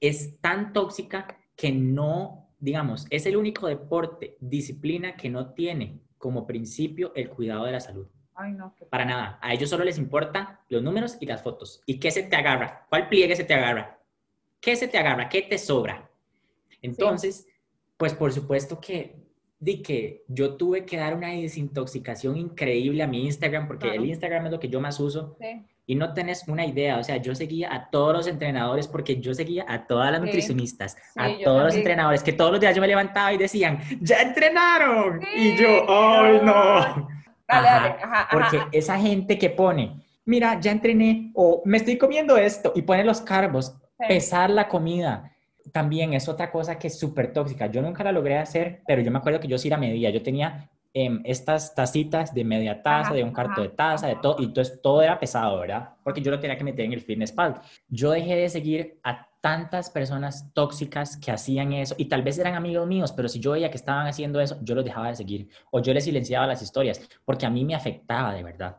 es 0.00 0.40
tan 0.40 0.72
tóxica 0.72 1.38
que 1.54 1.72
no, 1.72 2.50
digamos, 2.58 3.06
es 3.10 3.26
el 3.26 3.36
único 3.36 3.66
deporte, 3.68 4.36
disciplina 4.40 5.16
que 5.16 5.30
no 5.30 5.52
tiene 5.54 6.00
como 6.18 6.46
principio 6.46 7.12
el 7.14 7.28
cuidado 7.28 7.64
de 7.64 7.72
la 7.72 7.80
salud. 7.80 8.08
Para 8.90 9.04
nada. 9.04 9.38
A 9.40 9.52
ellos 9.52 9.70
solo 9.70 9.84
les 9.84 9.98
importa 9.98 10.60
los 10.68 10.82
números 10.82 11.16
y 11.20 11.26
las 11.26 11.42
fotos. 11.42 11.82
¿Y 11.86 11.98
qué 11.98 12.10
se 12.10 12.22
te 12.22 12.36
agarra? 12.36 12.86
¿Cuál 12.88 13.08
pliegue 13.08 13.34
se 13.34 13.44
te 13.44 13.54
agarra? 13.54 13.98
¿Qué 14.60 14.76
se 14.76 14.88
te 14.88 14.98
agarra? 14.98 15.28
¿Qué 15.28 15.42
te 15.42 15.58
sobra? 15.58 16.10
Entonces, 16.82 17.46
pues 17.96 18.14
por 18.14 18.32
supuesto 18.32 18.80
que 18.80 19.26
de 19.58 19.80
que 19.80 20.24
yo 20.28 20.54
tuve 20.54 20.84
que 20.84 20.98
dar 20.98 21.14
una 21.14 21.28
desintoxicación 21.28 22.36
increíble 22.36 23.02
a 23.02 23.06
mi 23.06 23.24
Instagram, 23.24 23.66
porque 23.66 23.94
el 23.94 24.04
Instagram 24.04 24.46
es 24.46 24.52
lo 24.52 24.60
que 24.60 24.68
yo 24.68 24.80
más 24.80 25.00
uso. 25.00 25.36
Y 25.86 25.94
no 25.94 26.12
tenés 26.12 26.46
una 26.48 26.66
idea, 26.66 26.98
o 26.98 27.04
sea, 27.04 27.16
yo 27.16 27.34
seguía 27.34 27.72
a 27.72 27.88
todos 27.90 28.12
los 28.12 28.26
entrenadores 28.26 28.88
porque 28.88 29.20
yo 29.20 29.32
seguía 29.34 29.64
a 29.68 29.86
todas 29.86 30.12
las 30.12 30.20
nutricionistas, 30.20 30.96
a 31.14 31.30
todos 31.42 31.62
los 31.62 31.74
entrenadores, 31.74 32.22
que 32.22 32.32
todos 32.32 32.50
los 32.50 32.60
días 32.60 32.74
yo 32.74 32.82
me 32.82 32.88
levantaba 32.88 33.32
y 33.32 33.38
decían, 33.38 33.80
¡ya 34.00 34.20
entrenaron! 34.20 35.20
y 35.34 35.56
yo, 35.56 35.86
¡ay, 35.88 36.40
no! 36.42 37.08
Porque 38.30 38.60
esa 38.72 38.98
gente 38.98 39.38
que 39.38 39.50
pone, 39.50 40.00
mira, 40.24 40.60
ya 40.60 40.72
entrené, 40.72 41.30
o 41.34 41.62
me 41.64 41.78
estoy 41.78 41.96
comiendo 41.96 42.36
esto, 42.36 42.72
y 42.74 42.82
pone 42.82 43.04
los 43.04 43.20
carbos, 43.20 43.76
pesar 44.08 44.50
la 44.50 44.68
comida, 44.68 45.32
también 45.72 46.14
es 46.14 46.28
otra 46.28 46.50
cosa 46.50 46.78
que 46.78 46.88
es 46.88 46.98
súper 46.98 47.32
tóxica. 47.32 47.66
Yo 47.66 47.82
nunca 47.82 48.04
la 48.04 48.12
logré 48.12 48.38
hacer, 48.38 48.82
pero 48.86 49.02
yo 49.02 49.10
me 49.10 49.18
acuerdo 49.18 49.40
que 49.40 49.48
yo 49.48 49.58
sí 49.58 49.68
la 49.68 49.76
medía. 49.76 50.10
Yo 50.10 50.22
tenía 50.22 50.70
em, 50.94 51.20
estas 51.24 51.74
tacitas 51.74 52.32
de 52.32 52.44
media 52.44 52.82
taza, 52.82 53.12
de 53.12 53.22
un 53.22 53.32
cuarto 53.32 53.62
de 53.62 53.68
taza, 53.68 54.06
de 54.06 54.16
todo, 54.16 54.36
y 54.38 54.44
entonces 54.44 54.80
todo 54.80 55.02
era 55.02 55.18
pesado, 55.18 55.60
¿verdad? 55.60 55.90
Porque 56.02 56.20
yo 56.20 56.30
lo 56.30 56.40
tenía 56.40 56.56
que 56.56 56.64
meter 56.64 56.84
en 56.84 56.92
el 56.92 57.00
fitness 57.00 57.32
pal. 57.32 57.60
Yo 57.88 58.10
dejé 58.10 58.36
de 58.36 58.48
seguir 58.48 59.00
a 59.02 59.28
tantas 59.46 59.90
personas 59.90 60.52
tóxicas 60.52 61.16
que 61.16 61.30
hacían 61.30 61.72
eso, 61.72 61.94
y 61.98 62.06
tal 62.06 62.22
vez 62.22 62.38
eran 62.38 62.54
amigos 62.54 62.86
míos, 62.86 63.12
pero 63.12 63.28
si 63.28 63.40
yo 63.40 63.52
veía 63.52 63.70
que 63.70 63.76
estaban 63.76 64.06
haciendo 64.06 64.40
eso, 64.40 64.58
yo 64.62 64.74
los 64.74 64.84
dejaba 64.84 65.08
de 65.08 65.16
seguir, 65.16 65.48
o 65.70 65.80
yo 65.80 65.92
les 65.94 66.04
silenciaba 66.04 66.46
las 66.46 66.62
historias, 66.62 67.00
porque 67.24 67.46
a 67.46 67.50
mí 67.50 67.64
me 67.64 67.74
afectaba 67.74 68.34
de 68.34 68.42
verdad. 68.42 68.78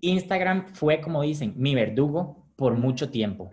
Instagram 0.00 0.74
fue, 0.74 1.00
como 1.00 1.22
dicen, 1.22 1.54
mi 1.56 1.74
verdugo 1.74 2.46
por 2.56 2.74
mucho 2.74 3.10
tiempo 3.10 3.50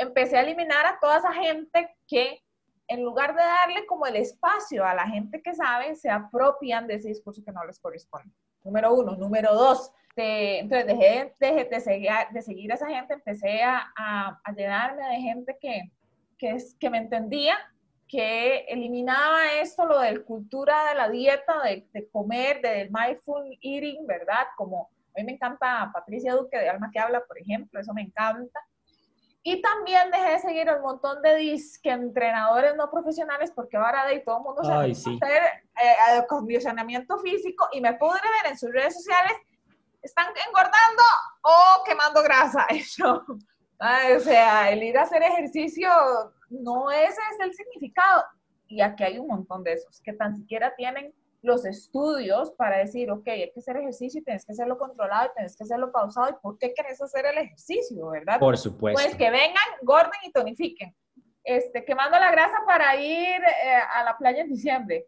empecé 0.00 0.38
a 0.38 0.42
eliminar 0.42 0.86
a 0.86 0.98
toda 0.98 1.18
esa 1.18 1.32
gente 1.32 1.94
que 2.06 2.42
en 2.88 3.04
lugar 3.04 3.34
de 3.34 3.42
darle 3.42 3.86
como 3.86 4.06
el 4.06 4.16
espacio 4.16 4.84
a 4.84 4.94
la 4.94 5.06
gente 5.06 5.40
que 5.42 5.54
sabe, 5.54 5.94
se 5.94 6.10
apropian 6.10 6.86
de 6.88 6.94
ese 6.94 7.08
discurso 7.08 7.44
que 7.44 7.52
no 7.52 7.64
les 7.64 7.78
corresponde. 7.78 8.34
Número 8.64 8.92
uno. 8.92 9.14
Número 9.14 9.54
dos, 9.54 9.92
entonces 10.22 10.86
dejé, 10.86 11.34
de, 11.38 11.80
seguir, 11.80 12.10
de 12.32 12.42
seguir 12.42 12.72
a 12.72 12.74
esa 12.74 12.88
gente, 12.88 13.14
empecé 13.14 13.62
a, 13.62 13.92
a, 13.96 14.52
llenarme 14.56 15.06
de 15.08 15.20
gente 15.20 15.56
que, 15.60 15.90
que, 16.38 16.50
es, 16.50 16.74
que 16.78 16.90
me 16.90 16.98
entendía, 16.98 17.56
que 18.08 18.64
eliminaba 18.68 19.54
esto, 19.60 19.86
lo 19.86 20.00
de 20.00 20.22
cultura 20.24 20.88
de 20.88 20.94
la 20.96 21.08
dieta, 21.08 21.62
de, 21.62 21.86
de 21.92 22.08
comer, 22.10 22.60
del 22.60 22.90
mindful 22.90 23.58
eating, 23.62 24.06
¿verdad? 24.06 24.46
Como 24.56 24.90
a 25.14 25.20
mí 25.20 25.24
me 25.24 25.32
encanta 25.32 25.90
Patricia 25.92 26.34
Duque 26.34 26.58
de 26.58 26.68
Alma 26.68 26.90
que 26.92 26.98
Habla, 26.98 27.24
por 27.24 27.38
ejemplo, 27.38 27.80
eso 27.80 27.92
me 27.92 28.02
encanta. 28.02 28.60
Y 29.42 29.62
también 29.62 30.10
dejé 30.10 30.32
de 30.32 30.38
seguir 30.38 30.70
un 30.70 30.82
montón 30.82 31.22
de 31.22 31.36
disque 31.36 31.90
entrenadores 31.90 32.76
no 32.76 32.90
profesionales 32.90 33.50
porque 33.54 33.76
ahora 33.76 34.06
de 34.06 34.20
todo 34.20 34.38
el 34.38 34.44
mundo 34.44 34.62
se 34.62 34.72
Ay, 34.72 34.94
sí. 34.94 35.18
hacer 35.20 35.42
eh, 35.82 36.26
condicionamiento 36.28 37.18
físico 37.18 37.68
y 37.72 37.80
me 37.80 37.94
pude 37.94 38.20
ver 38.20 38.52
en 38.52 38.58
sus 38.58 38.70
redes 38.70 38.94
sociales, 38.94 39.32
están 40.02 40.26
engordando 40.46 41.02
o 41.42 41.84
quemando 41.84 42.22
grasa. 42.22 42.66
Eso. 42.70 43.24
o 43.28 44.20
sea, 44.20 44.70
el 44.70 44.82
ir 44.82 44.98
a 44.98 45.02
hacer 45.02 45.22
ejercicio 45.22 45.88
no 46.50 46.90
ese 46.90 47.20
es 47.32 47.40
el 47.40 47.54
significado. 47.54 48.24
Y 48.66 48.80
aquí 48.80 49.02
hay 49.02 49.18
un 49.18 49.26
montón 49.26 49.64
de 49.64 49.72
esos 49.72 50.00
que 50.00 50.12
tan 50.12 50.36
siquiera 50.36 50.74
tienen 50.76 51.12
los 51.42 51.64
estudios 51.64 52.52
para 52.52 52.78
decir, 52.78 53.10
ok, 53.10 53.26
hay 53.28 53.50
que 53.52 53.60
hacer 53.60 53.76
ejercicio 53.78 54.20
y 54.20 54.24
tienes 54.24 54.44
que 54.44 54.52
hacerlo 54.52 54.78
controlado 54.78 55.26
y 55.26 55.34
tienes 55.34 55.56
que 55.56 55.64
hacerlo 55.64 55.90
pausado. 55.90 56.30
¿Y 56.30 56.34
por 56.42 56.58
qué 56.58 56.72
querés 56.74 57.00
hacer 57.00 57.26
el 57.26 57.38
ejercicio, 57.38 58.10
verdad? 58.10 58.38
Por 58.38 58.58
supuesto. 58.58 59.00
Pues 59.02 59.16
que 59.16 59.30
vengan, 59.30 59.64
gorden 59.82 60.20
y 60.24 60.32
tonifiquen. 60.32 60.94
Este, 61.42 61.84
quemando 61.84 62.18
la 62.18 62.30
grasa 62.30 62.58
para 62.66 62.94
ir 62.96 63.40
eh, 63.40 63.80
a 63.94 64.04
la 64.04 64.16
playa 64.18 64.42
en 64.42 64.50
diciembre. 64.50 65.06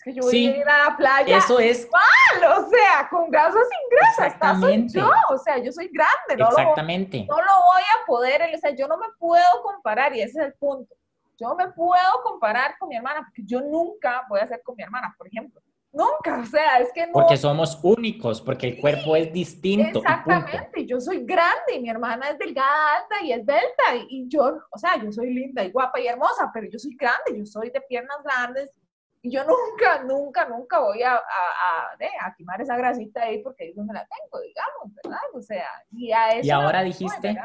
Es 0.00 0.04
que 0.04 0.14
yo 0.14 0.22
voy 0.22 0.34
a 0.34 0.56
ir 0.56 0.66
a 0.66 0.88
la 0.88 0.96
playa. 0.96 1.36
Eso 1.36 1.58
es. 1.58 1.86
Mal, 1.92 2.58
o 2.58 2.70
sea, 2.70 3.06
con 3.10 3.30
grasa 3.30 3.58
sin 3.58 3.98
grasa. 3.98 4.26
Exactamente. 4.28 4.98
yo, 4.98 5.10
o 5.28 5.36
sea, 5.36 5.58
yo 5.58 5.70
soy 5.70 5.90
grande. 5.92 6.42
No 6.42 6.48
Exactamente. 6.48 7.26
Lo, 7.28 7.36
no 7.36 7.42
lo 7.42 7.52
voy 7.64 7.82
a 7.82 8.06
poder, 8.06 8.54
o 8.54 8.58
sea, 8.58 8.70
yo 8.70 8.88
no 8.88 8.96
me 8.96 9.08
puedo 9.18 9.62
comparar 9.62 10.16
y 10.16 10.22
ese 10.22 10.40
es 10.40 10.46
el 10.46 10.54
punto. 10.54 10.94
Yo 11.38 11.54
me 11.54 11.68
puedo 11.68 12.22
comparar 12.22 12.78
con 12.78 12.88
mi 12.88 12.96
hermana, 12.96 13.20
porque 13.26 13.42
yo 13.44 13.60
nunca 13.60 14.24
voy 14.30 14.40
a 14.40 14.44
hacer 14.44 14.62
con 14.62 14.74
mi 14.74 14.84
hermana, 14.84 15.14
por 15.18 15.26
ejemplo. 15.26 15.60
Nunca, 15.92 16.40
o 16.40 16.46
sea, 16.46 16.78
es 16.78 16.90
que 16.94 17.06
no. 17.06 17.12
Porque 17.12 17.36
somos 17.36 17.78
únicos, 17.82 18.40
porque 18.40 18.68
el 18.68 18.80
cuerpo 18.80 19.16
es 19.16 19.30
distinto. 19.30 19.98
Exactamente, 19.98 20.86
yo 20.86 20.98
soy 20.98 21.26
grande 21.26 21.74
y 21.74 21.80
mi 21.80 21.90
hermana 21.90 22.30
es 22.30 22.38
delgada, 22.38 22.96
alta 22.96 23.22
y 23.22 23.32
es 23.32 23.44
delta 23.44 23.96
y, 24.08 24.26
yo, 24.28 24.60
o 24.70 24.78
sea, 24.78 24.96
yo 25.02 25.12
soy 25.12 25.34
linda 25.34 25.62
y 25.62 25.70
guapa 25.70 26.00
y 26.00 26.06
hermosa, 26.06 26.50
pero 26.54 26.68
yo 26.70 26.78
soy 26.78 26.96
grande, 26.96 27.36
yo 27.36 27.44
soy 27.44 27.68
de 27.70 27.82
piernas 27.82 28.16
grandes 28.24 28.70
y 28.76 28.79
yo 29.22 29.42
nunca, 29.44 30.02
nunca, 30.02 30.48
nunca 30.48 30.80
voy 30.80 31.02
a, 31.02 31.14
a, 31.14 31.92
a, 32.24 32.34
quemar 32.36 32.60
esa 32.60 32.76
grasita 32.76 33.22
ahí 33.22 33.42
porque 33.42 33.68
es 33.68 33.76
donde 33.76 33.92
la 33.92 34.06
tengo, 34.06 34.40
digamos, 34.42 34.94
¿verdad? 35.02 35.20
O 35.34 35.42
sea, 35.42 35.66
y 35.92 36.10
a 36.12 36.30
eso. 36.30 36.46
Y 36.46 36.50
ahora 36.50 36.82
dijiste 36.82 37.36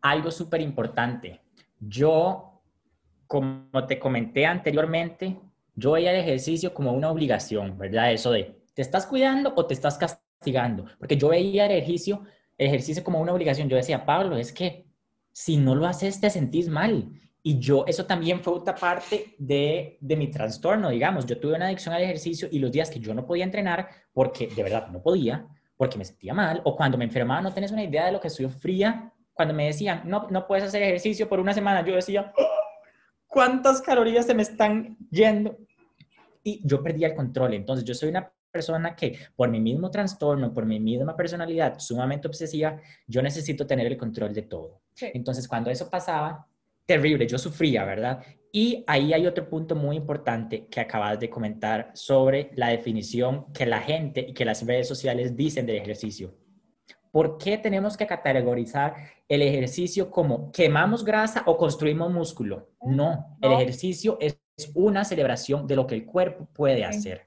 algo 0.00 0.30
súper 0.30 0.60
importante. 0.60 1.40
Yo, 1.78 2.62
como 3.26 3.86
te 3.86 3.98
comenté 3.98 4.46
anteriormente, 4.46 5.38
yo 5.76 5.92
veía 5.92 6.12
el 6.12 6.20
ejercicio 6.20 6.74
como 6.74 6.92
una 6.92 7.10
obligación, 7.10 7.78
¿verdad? 7.78 8.12
Eso 8.12 8.30
de, 8.30 8.60
¿te 8.74 8.82
estás 8.82 9.06
cuidando 9.06 9.52
o 9.56 9.66
te 9.66 9.74
estás 9.74 9.98
castigando? 9.98 10.86
Porque 10.98 11.16
yo 11.16 11.28
veía 11.28 11.66
el 11.66 11.72
ejercicio, 11.72 12.22
ejercicio 12.58 13.04
como 13.04 13.20
una 13.20 13.32
obligación. 13.32 13.68
Yo 13.68 13.76
decía, 13.76 14.04
Pablo, 14.04 14.36
es 14.36 14.52
que 14.52 14.86
si 15.32 15.56
no 15.56 15.74
lo 15.74 15.86
haces 15.86 16.20
te 16.20 16.30
sentís 16.30 16.68
mal. 16.68 17.10
Y 17.44 17.60
yo, 17.60 17.84
eso 17.86 18.06
también 18.06 18.40
fue 18.40 18.54
otra 18.54 18.74
parte 18.74 19.36
de, 19.38 19.98
de 20.00 20.16
mi 20.16 20.28
trastorno, 20.28 20.90
digamos. 20.90 21.26
Yo 21.26 21.38
tuve 21.38 21.54
una 21.54 21.66
adicción 21.66 21.94
al 21.94 22.02
ejercicio 22.02 22.48
y 22.50 22.58
los 22.58 22.72
días 22.72 22.90
que 22.90 22.98
yo 22.98 23.14
no 23.14 23.24
podía 23.24 23.44
entrenar, 23.44 23.88
porque 24.12 24.48
de 24.48 24.62
verdad 24.62 24.88
no 24.88 25.00
podía, 25.00 25.46
porque 25.76 25.98
me 25.98 26.04
sentía 26.04 26.34
mal, 26.34 26.62
o 26.64 26.74
cuando 26.74 26.98
me 26.98 27.04
enfermaba, 27.04 27.42
no 27.42 27.52
tenés 27.52 27.70
una 27.70 27.84
idea 27.84 28.06
de 28.06 28.12
lo 28.12 28.20
que 28.20 28.30
fría. 28.30 29.12
Cuando 29.32 29.54
me 29.54 29.66
decían, 29.66 30.02
no, 30.04 30.26
no 30.30 30.46
puedes 30.46 30.64
hacer 30.64 30.82
ejercicio 30.82 31.28
por 31.28 31.38
una 31.38 31.52
semana, 31.52 31.84
yo 31.84 31.94
decía, 31.94 32.32
¿cuántas 33.26 33.80
calorías 33.82 34.26
se 34.26 34.34
me 34.34 34.42
están 34.42 34.96
yendo? 35.10 35.56
y 36.44 36.60
yo 36.62 36.82
perdía 36.82 37.08
el 37.08 37.14
control. 37.14 37.54
Entonces, 37.54 37.84
yo 37.84 37.94
soy 37.94 38.10
una 38.10 38.30
persona 38.50 38.94
que 38.94 39.18
por 39.34 39.48
mi 39.48 39.58
mismo 39.58 39.90
trastorno, 39.90 40.52
por 40.52 40.64
mi 40.64 40.78
misma 40.78 41.16
personalidad 41.16 41.80
sumamente 41.80 42.28
obsesiva, 42.28 42.78
yo 43.08 43.20
necesito 43.22 43.66
tener 43.66 43.86
el 43.86 43.96
control 43.96 44.32
de 44.32 44.42
todo. 44.42 44.82
Entonces, 45.00 45.48
cuando 45.48 45.70
eso 45.70 45.90
pasaba, 45.90 46.46
terrible, 46.86 47.26
yo 47.26 47.38
sufría, 47.38 47.84
¿verdad? 47.84 48.24
Y 48.52 48.84
ahí 48.86 49.12
hay 49.12 49.26
otro 49.26 49.48
punto 49.48 49.74
muy 49.74 49.96
importante 49.96 50.66
que 50.66 50.80
acabas 50.80 51.18
de 51.18 51.28
comentar 51.28 51.90
sobre 51.94 52.50
la 52.54 52.68
definición 52.68 53.52
que 53.52 53.66
la 53.66 53.80
gente 53.80 54.20
y 54.28 54.32
que 54.32 54.44
las 54.44 54.64
redes 54.64 54.86
sociales 54.86 55.36
dicen 55.36 55.66
del 55.66 55.76
ejercicio. 55.76 56.34
¿Por 57.10 57.38
qué 57.38 57.58
tenemos 57.58 57.96
que 57.96 58.06
categorizar 58.06 58.94
el 59.28 59.42
ejercicio 59.42 60.10
como 60.10 60.50
quemamos 60.52 61.04
grasa 61.04 61.42
o 61.46 61.56
construimos 61.56 62.12
músculo? 62.12 62.70
No, 62.82 63.36
el 63.40 63.52
ejercicio 63.52 64.18
es 64.20 64.38
es 64.56 64.70
una 64.74 65.04
celebración 65.04 65.66
de 65.66 65.76
lo 65.76 65.86
que 65.86 65.94
el 65.94 66.04
cuerpo 66.04 66.46
puede 66.52 66.84
hacer. 66.84 67.26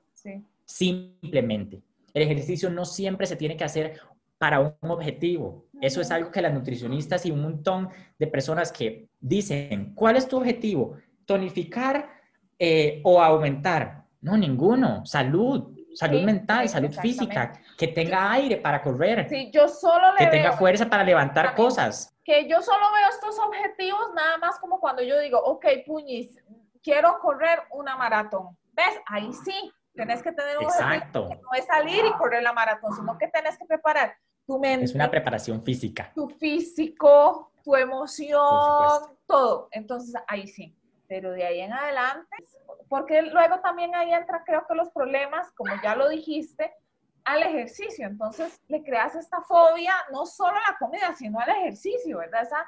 Simplemente. 0.65 1.81
El 2.13 2.23
ejercicio 2.23 2.69
no 2.69 2.85
siempre 2.85 3.27
se 3.27 3.35
tiene 3.35 3.55
que 3.55 3.63
hacer 3.63 3.99
para 4.37 4.59
un 4.59 4.91
objetivo. 4.91 5.66
Eso 5.81 6.01
es 6.01 6.11
algo 6.11 6.31
que 6.31 6.41
las 6.41 6.53
nutricionistas 6.53 7.25
y 7.25 7.31
un 7.31 7.41
montón 7.41 7.89
de 8.17 8.27
personas 8.27 8.71
que 8.71 9.09
dicen, 9.19 9.93
¿cuál 9.93 10.17
es 10.17 10.27
tu 10.27 10.37
objetivo? 10.37 10.97
¿Tonificar 11.25 12.09
eh, 12.57 13.01
o 13.03 13.21
aumentar? 13.21 14.05
No, 14.21 14.35
ninguno. 14.35 15.05
Salud, 15.05 15.77
salud 15.93 16.21
mental, 16.23 16.67
salud 16.67 16.91
física, 16.91 17.53
que 17.77 17.87
tenga 17.87 18.31
aire 18.31 18.57
para 18.57 18.81
correr. 18.81 19.27
Sí, 19.29 19.51
yo 19.53 19.67
solo 19.67 20.07
que 20.17 20.27
tenga 20.27 20.53
fuerza 20.53 20.89
para 20.89 21.03
levantar 21.03 21.55
cosas. 21.55 22.13
Que 22.23 22.47
yo 22.47 22.61
solo 22.61 22.85
veo 22.93 23.09
estos 23.09 23.39
objetivos 23.39 24.13
nada 24.15 24.37
más 24.37 24.59
como 24.59 24.79
cuando 24.79 25.01
yo 25.03 25.19
digo, 25.19 25.39
ok, 25.39 25.65
puñis, 25.85 26.37
quiero 26.81 27.19
correr 27.19 27.59
una 27.71 27.95
maratón. 27.95 28.57
¿Ves? 28.73 28.99
Ahí 29.07 29.31
sí, 29.45 29.71
tenés 29.93 30.21
que 30.21 30.31
tener 30.31 30.57
un 30.57 30.65
Exacto. 30.65 31.29
no 31.29 31.53
es 31.57 31.65
salir 31.65 32.05
y 32.05 32.13
correr 32.13 32.43
la 32.43 32.53
maratón, 32.53 32.93
sino 32.93 33.17
que 33.17 33.27
tenés 33.27 33.57
que 33.57 33.65
preparar 33.65 34.15
tu 34.47 34.57
mente. 34.57 34.85
Es 34.85 34.95
una 34.95 35.11
preparación 35.11 35.61
física. 35.61 36.11
Tu 36.15 36.29
físico, 36.29 37.51
tu 37.63 37.75
emoción, 37.75 38.39
todo. 39.27 39.67
Entonces, 39.71 40.15
ahí 40.27 40.47
sí. 40.47 40.75
Pero 41.07 41.31
de 41.31 41.45
ahí 41.45 41.59
en 41.59 41.73
adelante, 41.73 42.35
porque 42.89 43.21
luego 43.21 43.59
también 43.59 43.93
ahí 43.95 44.11
entra, 44.11 44.43
creo 44.45 44.65
que 44.67 44.75
los 44.75 44.89
problemas, 44.89 45.51
como 45.51 45.71
ya 45.83 45.95
lo 45.95 46.09
dijiste, 46.09 46.73
al 47.25 47.43
ejercicio. 47.43 48.07
Entonces, 48.07 48.59
le 48.67 48.83
creas 48.83 49.15
esta 49.15 49.41
fobia, 49.41 49.93
no 50.11 50.25
solo 50.25 50.57
a 50.57 50.71
la 50.71 50.77
comida, 50.77 51.13
sino 51.15 51.39
al 51.39 51.49
ejercicio, 51.49 52.17
¿verdad? 52.17 52.43
Esa 52.43 52.65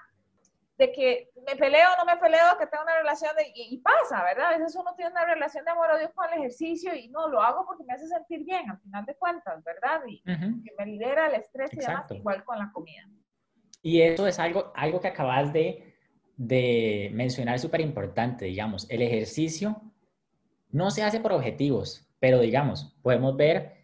de 0.80 0.94
que 0.94 1.30
me 1.46 1.58
peleo 1.58 1.90
o 1.94 1.98
no 1.98 2.06
me 2.06 2.18
peleo, 2.18 2.58
que 2.58 2.66
tengo 2.66 2.84
una 2.84 2.98
relación 2.98 3.36
de, 3.36 3.52
y, 3.54 3.78
pasa, 3.80 4.24
¿verdad? 4.24 4.54
A 4.54 4.58
veces 4.58 4.74
uno 4.78 4.96
tiene 4.96 5.12
una 5.12 5.26
relación 5.26 5.66
de 5.66 5.72
amor 5.72 5.92
odio 5.92 6.10
con 6.16 6.26
el 6.32 6.40
ejercicio 6.40 6.96
y 6.96 7.10
no, 7.10 7.28
lo 7.28 7.42
hago 7.42 7.66
porque 7.66 7.84
me 7.84 7.94
hace 7.94 8.08
sentir 8.08 8.46
bien, 8.46 8.72
al 8.72 8.80
final 8.80 9.06
de 9.06 9.14
cuentas, 9.16 9.62
¿verdad? 9.66 10.02
Y 10.08 10.22
que 10.22 10.72
me 10.78 10.86
libera 10.86 11.28
el 11.28 11.36
estrés 11.36 11.74
y 11.74 11.80
demás, 11.80 12.10
igual 12.12 12.46
con 12.46 12.58
la 12.58 12.72
comida. 12.72 13.04
Y 13.82 14.02
eso 14.02 14.26
es 14.26 14.40
algo, 14.40 14.72
algo 14.74 15.02
que 15.02 15.10
acabas 15.10 15.52
de, 15.52 15.98
de 16.38 17.10
mencionar 17.14 17.60
súper 17.60 17.82
importante, 17.82 18.46
digamos, 18.46 18.90
el 18.90 19.02
ejercicio 19.02 19.82
no 20.72 20.92
se 20.92 21.04
hace 21.04 21.20
por 21.20 21.34
objetivos, 21.34 22.08
pero 22.20 22.40
digamos, 22.40 22.98
podemos 23.02 23.36
ver, 23.36 23.84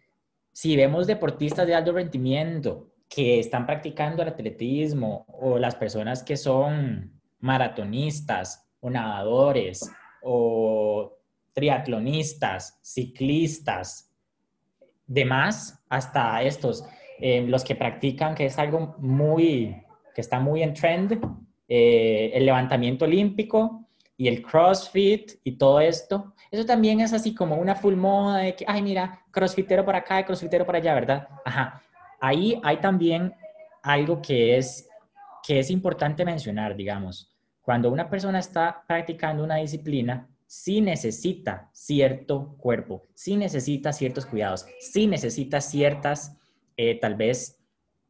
si 0.52 0.76
vemos 0.76 1.06
deportistas 1.06 1.66
de 1.66 1.74
alto 1.74 1.92
rendimiento 1.92 2.90
que 3.08 3.38
están 3.38 3.66
practicando 3.66 4.22
el 4.22 4.28
atletismo 4.28 5.24
o 5.28 5.58
las 5.58 5.74
personas 5.74 6.22
que 6.22 6.36
son 6.36 7.20
maratonistas 7.38 8.68
o 8.80 8.90
nadadores 8.90 9.90
o 10.22 11.16
triatlonistas, 11.52 12.78
ciclistas, 12.82 14.12
demás, 15.06 15.82
hasta 15.88 16.42
estos, 16.42 16.84
eh, 17.18 17.42
los 17.46 17.64
que 17.64 17.76
practican, 17.76 18.34
que 18.34 18.46
es 18.46 18.58
algo 18.58 18.96
muy, 18.98 19.82
que 20.14 20.20
está 20.20 20.40
muy 20.40 20.62
en 20.62 20.74
trend, 20.74 21.18
eh, 21.68 22.30
el 22.34 22.44
levantamiento 22.44 23.04
olímpico 23.04 23.88
y 24.16 24.28
el 24.28 24.42
CrossFit 24.42 25.32
y 25.44 25.52
todo 25.52 25.80
esto. 25.80 26.34
Eso 26.50 26.66
también 26.66 27.00
es 27.00 27.12
así 27.12 27.34
como 27.34 27.56
una 27.56 27.74
full 27.74 27.94
moda 27.94 28.38
de 28.38 28.54
que, 28.54 28.64
ay, 28.68 28.82
mira, 28.82 29.24
crossfitero 29.30 29.84
por 29.84 29.96
acá, 29.96 30.24
crossfitero 30.24 30.66
por 30.66 30.76
allá, 30.76 30.94
¿verdad? 30.94 31.28
Ajá. 31.44 31.82
Ahí 32.20 32.60
hay 32.62 32.78
también 32.78 33.34
algo 33.82 34.20
que 34.20 34.56
es, 34.56 34.88
que 35.42 35.58
es 35.58 35.70
importante 35.70 36.24
mencionar, 36.24 36.76
digamos. 36.76 37.32
Cuando 37.62 37.90
una 37.90 38.08
persona 38.08 38.38
está 38.38 38.84
practicando 38.86 39.42
una 39.42 39.56
disciplina, 39.56 40.28
sí 40.46 40.80
necesita 40.80 41.68
cierto 41.72 42.56
cuerpo, 42.58 43.02
sí 43.14 43.36
necesita 43.36 43.92
ciertos 43.92 44.26
cuidados, 44.26 44.66
sí 44.78 45.06
necesita 45.06 45.60
ciertas, 45.60 46.36
eh, 46.76 46.98
tal 47.00 47.16
vez, 47.16 47.58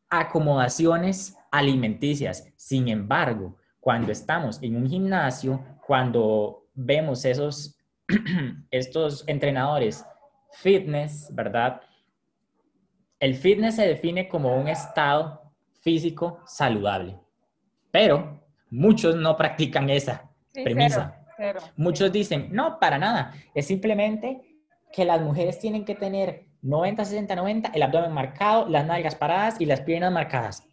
acomodaciones 0.08 1.36
alimenticias. 1.50 2.52
Sin 2.56 2.88
embargo, 2.88 3.56
cuando 3.80 4.12
estamos 4.12 4.62
en 4.62 4.76
un 4.76 4.88
gimnasio, 4.88 5.64
cuando 5.86 6.66
vemos 6.74 7.24
esos, 7.24 7.78
estos 8.70 9.24
entrenadores 9.26 10.04
fitness, 10.52 11.28
¿verdad? 11.32 11.80
El 13.18 13.34
fitness 13.34 13.76
se 13.76 13.86
define 13.86 14.28
como 14.28 14.56
un 14.56 14.68
estado 14.68 15.52
físico 15.80 16.40
saludable, 16.46 17.18
pero 17.90 18.42
muchos 18.70 19.16
no 19.16 19.36
practican 19.36 19.88
esa 19.88 20.30
premisa. 20.52 21.24
muchos 21.76 22.12
dicen, 22.12 22.48
no, 22.50 22.78
para 22.78 22.98
nada, 22.98 23.32
es 23.54 23.66
simplemente 23.66 24.40
que 24.92 25.04
las 25.04 25.20
mujeres 25.20 25.58
tienen 25.58 25.84
que 25.84 25.94
tener 25.94 26.46
90, 26.62 27.04
60, 27.04 27.36
90, 27.36 27.70
el 27.74 27.82
abdomen 27.82 28.12
marcado, 28.12 28.68
las 28.68 28.86
nalgas 28.86 29.14
paradas 29.14 29.60
y 29.60 29.66
las 29.66 29.80
piernas 29.82 30.12
marcadas. 30.12 30.66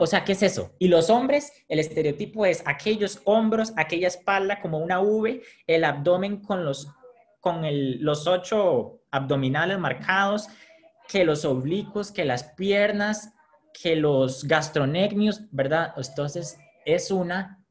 O 0.00 0.06
sea, 0.06 0.24
¿qué 0.24 0.32
es 0.32 0.42
eso? 0.42 0.72
Y 0.78 0.88
los 0.88 1.08
hombres, 1.10 1.52
el 1.68 1.78
estereotipo 1.78 2.46
es 2.46 2.62
aquellos 2.66 3.20
hombros, 3.24 3.72
aquella 3.76 4.08
espalda 4.08 4.60
como 4.60 4.78
una 4.78 5.00
V, 5.00 5.42
el 5.66 5.84
abdomen 5.84 6.40
con 6.42 6.64
los, 6.64 6.88
con 7.40 7.62
los 8.02 8.26
ocho 8.26 9.00
abdominales 9.10 9.78
marcados, 9.78 10.48
que 11.08 11.24
los 11.24 11.44
oblicuos, 11.44 12.12
que 12.12 12.24
las 12.24 12.44
piernas, 12.44 13.34
que 13.72 13.96
los 13.96 14.44
gastronecmios, 14.44 15.42
¿verdad? 15.50 15.94
Entonces, 15.96 16.58
es 16.84 17.10
una, 17.10 17.64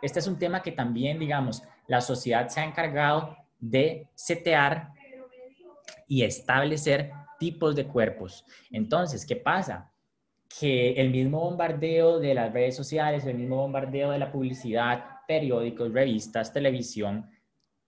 este 0.00 0.20
es 0.20 0.26
un 0.26 0.38
tema 0.38 0.62
que 0.62 0.72
también, 0.72 1.18
digamos, 1.18 1.62
la 1.86 2.00
sociedad 2.00 2.48
se 2.48 2.60
ha 2.60 2.64
encargado 2.64 3.36
de 3.58 4.08
setear 4.14 4.92
y 6.06 6.22
establecer 6.22 7.10
tipos 7.38 7.74
de 7.74 7.86
cuerpos. 7.86 8.44
Entonces, 8.70 9.26
¿qué 9.26 9.36
pasa? 9.36 9.90
que 10.48 10.92
el 10.92 11.10
mismo 11.10 11.40
bombardeo 11.40 12.18
de 12.18 12.34
las 12.34 12.52
redes 12.52 12.74
sociales, 12.74 13.24
el 13.26 13.36
mismo 13.36 13.56
bombardeo 13.56 14.10
de 14.10 14.18
la 14.18 14.32
publicidad, 14.32 15.04
periódicos, 15.26 15.92
revistas, 15.92 16.52
televisión, 16.52 17.28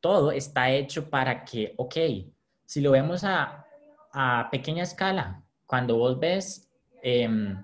todo 0.01 0.31
está 0.31 0.71
hecho 0.71 1.09
para 1.09 1.45
que, 1.45 1.75
ok, 1.77 1.97
si 2.67 2.81
lo 2.81 2.91
vemos 2.91 3.25
a, 3.25 3.67
pequeña 4.51 4.83
escala, 4.83 5.43
cuando 5.67 5.97
vos 5.97 6.19
ves 6.19 6.71
em, 7.03 7.63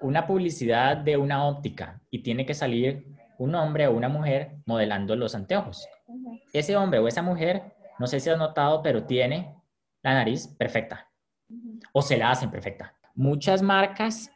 una 0.00 0.26
publicidad 0.26 0.96
de 0.96 1.16
una 1.16 1.44
óptica 1.46 2.00
y 2.10 2.22
tiene 2.22 2.46
que 2.46 2.54
salir 2.54 3.06
un 3.38 3.54
hombre 3.54 3.86
o 3.86 3.92
una 3.92 4.08
mujer 4.08 4.56
modelando 4.66 5.16
los 5.16 5.34
anteojos, 5.34 5.88
ese 6.52 6.76
hombre 6.76 7.00
o 7.00 7.08
esa 7.08 7.22
mujer, 7.22 7.74
no 7.98 8.06
sé 8.06 8.20
si 8.20 8.30
has 8.30 8.38
notado, 8.38 8.82
pero 8.82 9.04
tiene 9.04 9.54
la 10.02 10.14
nariz 10.14 10.46
perfecta 10.46 11.08
o 11.92 12.02
se 12.02 12.16
la 12.16 12.30
hacen 12.30 12.50
perfecta. 12.50 12.94
Muchas 13.14 13.62
marcas 13.62 14.30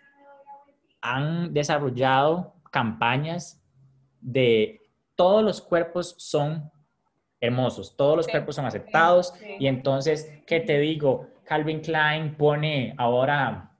han 1.00 1.52
desarrollado 1.54 2.54
campañas 2.70 3.62
de 4.20 4.82
todos 5.14 5.42
los 5.42 5.62
cuerpos 5.62 6.14
son 6.18 6.70
hermosos, 7.40 7.96
todos 7.96 8.16
los 8.16 8.26
cuerpos 8.26 8.56
son 8.56 8.66
aceptados 8.66 9.32
y 9.58 9.66
entonces, 9.66 10.30
¿qué 10.46 10.60
te 10.60 10.78
digo? 10.78 11.28
Calvin 11.46 11.80
Klein 11.80 12.34
pone 12.34 12.94
ahora 12.98 13.70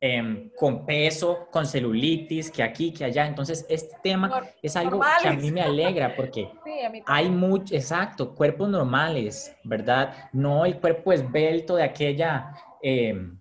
em, 0.00 0.50
con 0.56 0.84
peso, 0.84 1.48
con 1.50 1.64
celulitis, 1.66 2.50
que 2.50 2.62
aquí, 2.62 2.92
que 2.92 3.04
allá. 3.04 3.26
Entonces, 3.26 3.64
este 3.68 3.96
tema 4.02 4.42
es 4.60 4.76
algo 4.76 5.00
que 5.22 5.28
a 5.28 5.32
mí 5.32 5.50
me 5.50 5.62
alegra 5.62 6.14
porque 6.14 6.50
hay 7.06 7.30
mucho, 7.30 7.74
exacto, 7.74 8.34
cuerpos 8.34 8.68
normales, 8.68 9.56
¿verdad? 9.64 10.30
No 10.32 10.64
el 10.64 10.78
cuerpo 10.78 11.12
esbelto 11.12 11.76
de 11.76 11.84
aquella... 11.84 12.52
Em, 12.82 13.38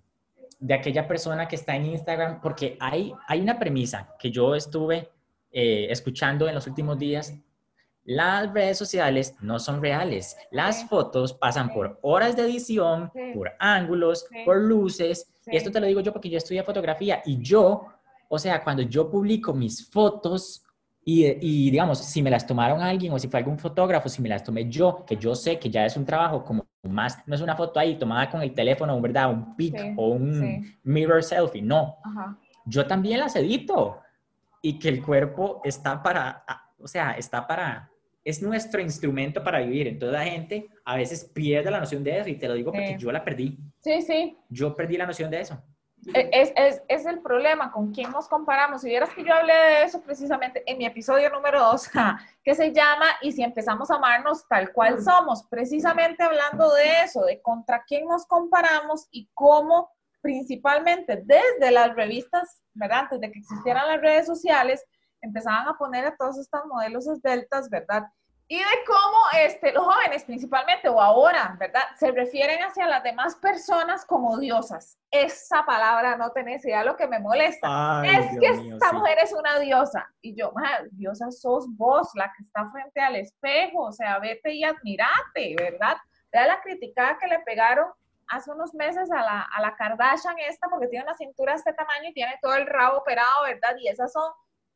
de 0.58 0.74
aquella 0.74 1.08
persona 1.08 1.48
que 1.48 1.56
está 1.56 1.76
en 1.76 1.86
Instagram, 1.86 2.42
porque 2.42 2.78
hay, 2.80 3.14
hay 3.28 3.42
una 3.42 3.60
premisa 3.60 4.16
que 4.18 4.32
yo 4.32 4.56
estuve 4.56 5.12
eh, 5.52 5.88
escuchando 5.92 6.48
en 6.48 6.56
los 6.56 6.66
últimos 6.66 6.98
días. 6.98 7.34
Las 8.06 8.54
redes 8.54 8.78
sociales 8.78 9.36
no 9.42 9.60
son 9.60 9.82
reales. 9.82 10.38
Las 10.52 10.88
fotos 10.88 11.34
pasan 11.34 11.74
por 11.74 12.00
horas 12.02 12.36
de 12.36 12.44
edición, 12.44 13.12
por 13.34 13.52
ángulos, 13.60 14.26
por 14.46 14.58
luces. 14.58 15.28
Y 15.48 15.58
esto 15.58 15.72
te 15.72 15.80
lo 15.80 15.88
digo 15.88 16.02
yo 16.02 16.14
porque 16.14 16.30
yo 16.30 16.38
estudié 16.38 16.64
fotografía 16.64 17.22
y 17.26 17.42
yo, 17.42 17.86
o 18.30 18.40
sea, 18.40 18.64
cuando 18.64 18.84
yo 18.84 19.10
publico 19.10 19.54
mis 19.54 19.90
fotos, 19.90 20.66
y, 21.08 21.70
digamos, 21.70 22.00
si 22.00 22.24
me 22.24 22.32
las 22.32 22.48
tomaron 22.48 22.82
alguien 22.82 23.14
o 23.14 23.20
si 23.20 23.28
fue 23.28 23.40
algún 23.40 23.60
fotógrafo, 23.60 24.10
si 24.10 24.24
me 24.24 24.30
las 24.30 24.44
tomé 24.44 24.68
yo, 24.68 25.06
que 25.06 25.16
yo 25.16 25.36
sé 25.36 25.60
que 25.60 25.70
ya 25.70 25.86
es 25.86 25.96
un 25.96 26.04
trabajo 26.04 26.44
como 26.44 26.66
más, 26.82 27.20
no 27.28 27.36
es 27.36 27.42
una 27.42 27.56
foto 27.56 27.80
ahí 27.80 28.00
tomada 28.00 28.28
con 28.28 28.42
el 28.42 28.56
teléfono, 28.56 29.00
¿verdad? 29.00 29.30
Un 29.30 29.56
pic 29.56 29.76
o 29.98 30.08
un 30.08 30.80
mirror 30.82 31.24
selfie, 31.24 31.62
no. 31.62 31.98
Yo 32.66 32.88
también 32.88 33.20
las 33.20 33.36
edito 33.36 34.00
y 34.64 34.80
que 34.80 34.90
el 34.90 35.04
cuerpo 35.04 35.62
está 35.64 36.02
para, 36.02 36.44
o 36.80 36.88
sea, 36.88 37.12
está 37.12 37.46
para, 37.46 37.92
es 38.26 38.42
nuestro 38.42 38.82
instrumento 38.82 39.44
para 39.44 39.60
vivir. 39.60 39.88
Entonces 39.88 40.20
la 40.20 40.26
gente 40.26 40.68
a 40.84 40.98
veces 40.98 41.24
pierde 41.24 41.70
la 41.70 41.80
noción 41.80 42.04
de 42.04 42.20
eso 42.20 42.30
y 42.30 42.36
te 42.36 42.48
lo 42.48 42.56
digo 42.56 42.72
porque 42.72 42.98
yo 42.98 43.12
la 43.12 43.24
perdí. 43.24 43.58
Sí, 43.82 44.02
sí. 44.02 44.38
Yo 44.50 44.76
perdí 44.76 44.98
la 44.98 45.06
noción 45.06 45.30
de 45.30 45.42
eso. 45.42 45.64
E, 46.14 46.30
es, 46.34 46.52
es, 46.56 46.82
es, 46.88 47.06
el 47.06 47.20
problema, 47.20 47.72
con 47.72 47.94
quién 47.94 48.12
nos 48.12 48.28
comparamos. 48.28 48.82
Si 48.82 48.90
vieras 48.90 49.12
que 49.12 49.24
yo 49.24 49.34
hablé 49.34 49.54
de 49.54 49.84
eso 49.84 50.02
precisamente 50.02 50.64
en 50.66 50.78
mi 50.80 50.86
episodio 50.86 51.30
número 51.30 51.60
2, 51.62 51.90
que 52.44 52.56
se 52.56 52.74
llama 52.74 53.06
Y 53.22 53.32
si 53.32 53.44
empezamos 53.44 53.90
a 53.92 53.96
amarnos 53.96 54.48
tal 54.48 54.74
cual 54.74 55.02
somos, 55.04 55.44
precisamente 55.44 56.24
hablando 56.24 56.74
de 56.74 57.04
eso, 57.04 57.24
de 57.26 57.42
contra 57.42 57.84
quién 57.88 58.08
nos 58.08 58.26
comparamos 58.26 59.08
y 59.12 59.30
cómo 59.34 59.92
principalmente 60.22 61.22
desde 61.24 61.72
las 61.72 61.96
revistas, 61.96 62.64
¿verdad? 62.74 63.02
Antes 63.02 63.20
de 63.20 63.32
que 63.32 63.40
existieran 63.40 63.88
las 63.88 64.02
redes 64.02 64.26
sociales, 64.26 64.84
empezaban 65.26 65.68
a 65.68 65.78
poner 65.78 66.06
a 66.06 66.16
todos 66.16 66.38
estos 66.38 66.66
modelos 66.66 67.08
esbeltas, 67.08 67.70
¿verdad? 67.70 68.06
y 68.48 68.60
de 68.60 68.64
cómo 68.86 69.18
este, 69.40 69.72
los 69.72 69.84
jóvenes 69.84 70.24
principalmente, 70.24 70.88
o 70.88 71.02
ahora, 71.02 71.56
¿verdad? 71.60 71.82
Se 71.98 72.12
refieren 72.12 72.60
hacia 72.60 72.86
las 72.86 73.02
demás 73.02 73.36
personas 73.38 74.06
como 74.06 74.38
diosas. 74.38 75.00
Esa 75.10 75.66
palabra 75.66 76.16
no 76.16 76.32
tenés 76.32 76.64
idea 76.64 76.84
lo 76.84 76.96
que 76.96 77.08
me 77.08 77.20
molesta. 77.20 78.04
es 78.06 78.40
que 78.40 78.46
esta 78.46 78.94
mujer 78.94 79.18
es 79.24 79.34
una 79.34 79.58
diosa. 79.58 80.08
Y 80.22 80.36
yo, 80.36 80.54
diosa 80.92 81.32
sos 81.32 81.66
vos, 81.76 82.12
la 82.14 82.32
que 82.38 82.44
está 82.44 82.70
frente 82.70 83.02
al 83.02 83.16
espejo. 83.16 83.86
O 83.86 83.92
sea, 83.92 84.20
vete 84.20 84.54
y 84.54 84.64
admirate, 84.64 85.56
¿verdad? 85.58 85.98
Vea 86.32 86.46
la 86.46 86.62
criticada 86.62 87.18
que 87.18 87.28
le 87.28 87.40
pegaron 87.40 87.88
hace 88.28 88.52
unos 88.52 88.76
meses 88.76 89.10
a 89.12 89.22
la, 89.22 89.42
a 89.42 89.62
la 89.62 89.76
Kardashian 89.76 90.38
esta, 90.48 90.68
porque 90.70 90.88
tiene 90.88 91.06
una 91.06 91.16
cintura 91.16 91.54
de 91.54 91.58
este 91.60 91.74
tamaño 91.74 92.10
y 92.10 92.14
tiene 92.14 92.38
todo 92.42 92.54
el 92.56 92.68
rabo 92.68 93.00
operado, 93.00 93.44
¿verdad? 93.44 93.76
Y 93.80 93.88
esas 93.88 94.12
son 94.12 94.32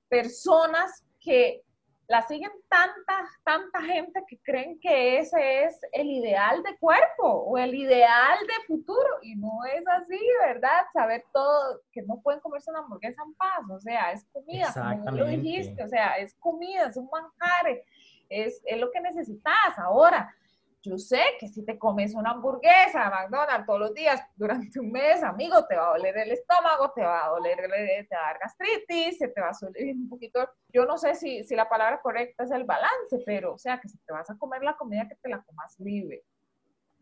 personas 0.09 1.05
que 1.19 1.63
la 2.09 2.23
siguen 2.23 2.49
tanta, 2.67 3.29
tanta 3.45 3.81
gente 3.83 4.23
que 4.27 4.39
creen 4.41 4.79
que 4.79 5.19
ese 5.19 5.65
es 5.65 5.79
el 5.91 6.09
ideal 6.09 6.63
de 6.63 6.75
cuerpo 6.79 7.23
o 7.23 7.55
el 7.59 7.75
ideal 7.75 8.39
de 8.47 8.65
futuro 8.65 9.19
y 9.21 9.35
no 9.35 9.63
es 9.71 9.83
así, 9.87 10.19
¿verdad? 10.43 10.85
Saber 10.91 11.23
todo, 11.31 11.81
que 11.91 12.01
no 12.01 12.19
pueden 12.23 12.39
comerse 12.39 12.71
una 12.71 12.79
hamburguesa 12.79 13.21
en 13.23 13.35
paz, 13.35 13.61
o 13.69 13.79
sea, 13.79 14.11
es 14.11 14.25
comida, 14.33 14.73
como 14.73 15.11
lo 15.11 15.27
dijiste, 15.27 15.83
o 15.83 15.87
sea, 15.87 16.17
es 16.17 16.33
comida, 16.39 16.87
es 16.87 16.97
un 16.97 17.07
manjar, 17.11 17.79
es, 18.27 18.59
es 18.65 18.79
lo 18.79 18.89
que 18.89 19.01
necesitas 19.01 19.77
ahora. 19.77 20.35
Yo 20.81 20.97
sé 20.97 21.21
que 21.39 21.47
si 21.47 21.65
te 21.65 21.77
comes 21.77 22.13
una 22.13 22.31
hamburguesa 22.31 23.03
de 23.03 23.09
McDonald's 23.09 23.65
todos 23.65 23.79
los 23.79 23.93
días 23.93 24.21
durante 24.35 24.79
un 24.79 24.91
mes, 24.91 25.21
amigo, 25.23 25.65
te 25.65 25.75
va 25.75 25.89
a 25.89 25.97
doler 25.97 26.17
el 26.17 26.31
estómago, 26.31 26.91
te 26.91 27.01
va 27.01 27.25
a 27.25 27.29
doler, 27.29 27.57
te 27.57 28.15
va 28.15 28.21
a 28.21 28.27
dar 28.27 28.39
gastritis, 28.39 29.17
se 29.17 29.27
te 29.27 29.41
va 29.41 29.49
a 29.49 29.53
subir 29.53 29.95
un 29.95 30.07
poquito. 30.07 30.47
Yo 30.69 30.85
no 30.85 30.97
sé 30.97 31.15
si, 31.15 31.43
si 31.43 31.55
la 31.55 31.67
palabra 31.67 32.01
correcta 32.01 32.45
es 32.45 32.51
el 32.51 32.63
balance, 32.63 33.21
pero 33.25 33.53
o 33.55 33.57
sea, 33.57 33.79
que 33.79 33.89
si 33.89 33.97
te 33.99 34.13
vas 34.13 34.29
a 34.29 34.37
comer 34.37 34.63
la 34.63 34.77
comida, 34.77 35.07
que 35.07 35.15
te 35.15 35.29
la 35.29 35.41
comas 35.41 35.77
libre. 35.79 36.23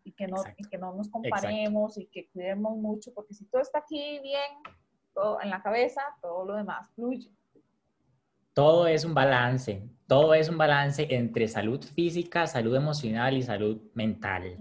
Y 0.04 0.14
que, 0.14 0.26
no, 0.26 0.42
y 0.56 0.64
que 0.70 0.78
no 0.78 0.94
nos 0.94 1.10
comparemos 1.10 1.98
y 1.98 2.08
que 2.08 2.30
cuidemos 2.30 2.78
mucho, 2.78 3.14
porque 3.14 3.34
si 3.34 3.46
todo 3.46 3.62
está 3.62 3.80
aquí 3.80 4.20
bien, 4.22 4.52
todo 5.14 5.42
en 5.42 5.50
la 5.50 5.62
cabeza, 5.62 6.02
todo 6.22 6.46
lo 6.46 6.56
demás 6.56 6.90
fluye 6.96 7.37
todo 8.58 8.88
es 8.88 9.06
un 9.06 9.14
balance, 9.14 9.88
todo 10.08 10.34
es 10.34 10.50
un 10.50 10.58
balance 10.58 11.06
entre 11.12 11.48
salud 11.48 11.80
física, 11.80 12.48
salud 12.48 12.76
emocional 12.76 13.38
y 13.38 13.44
salud 13.44 13.80
mental. 13.94 14.58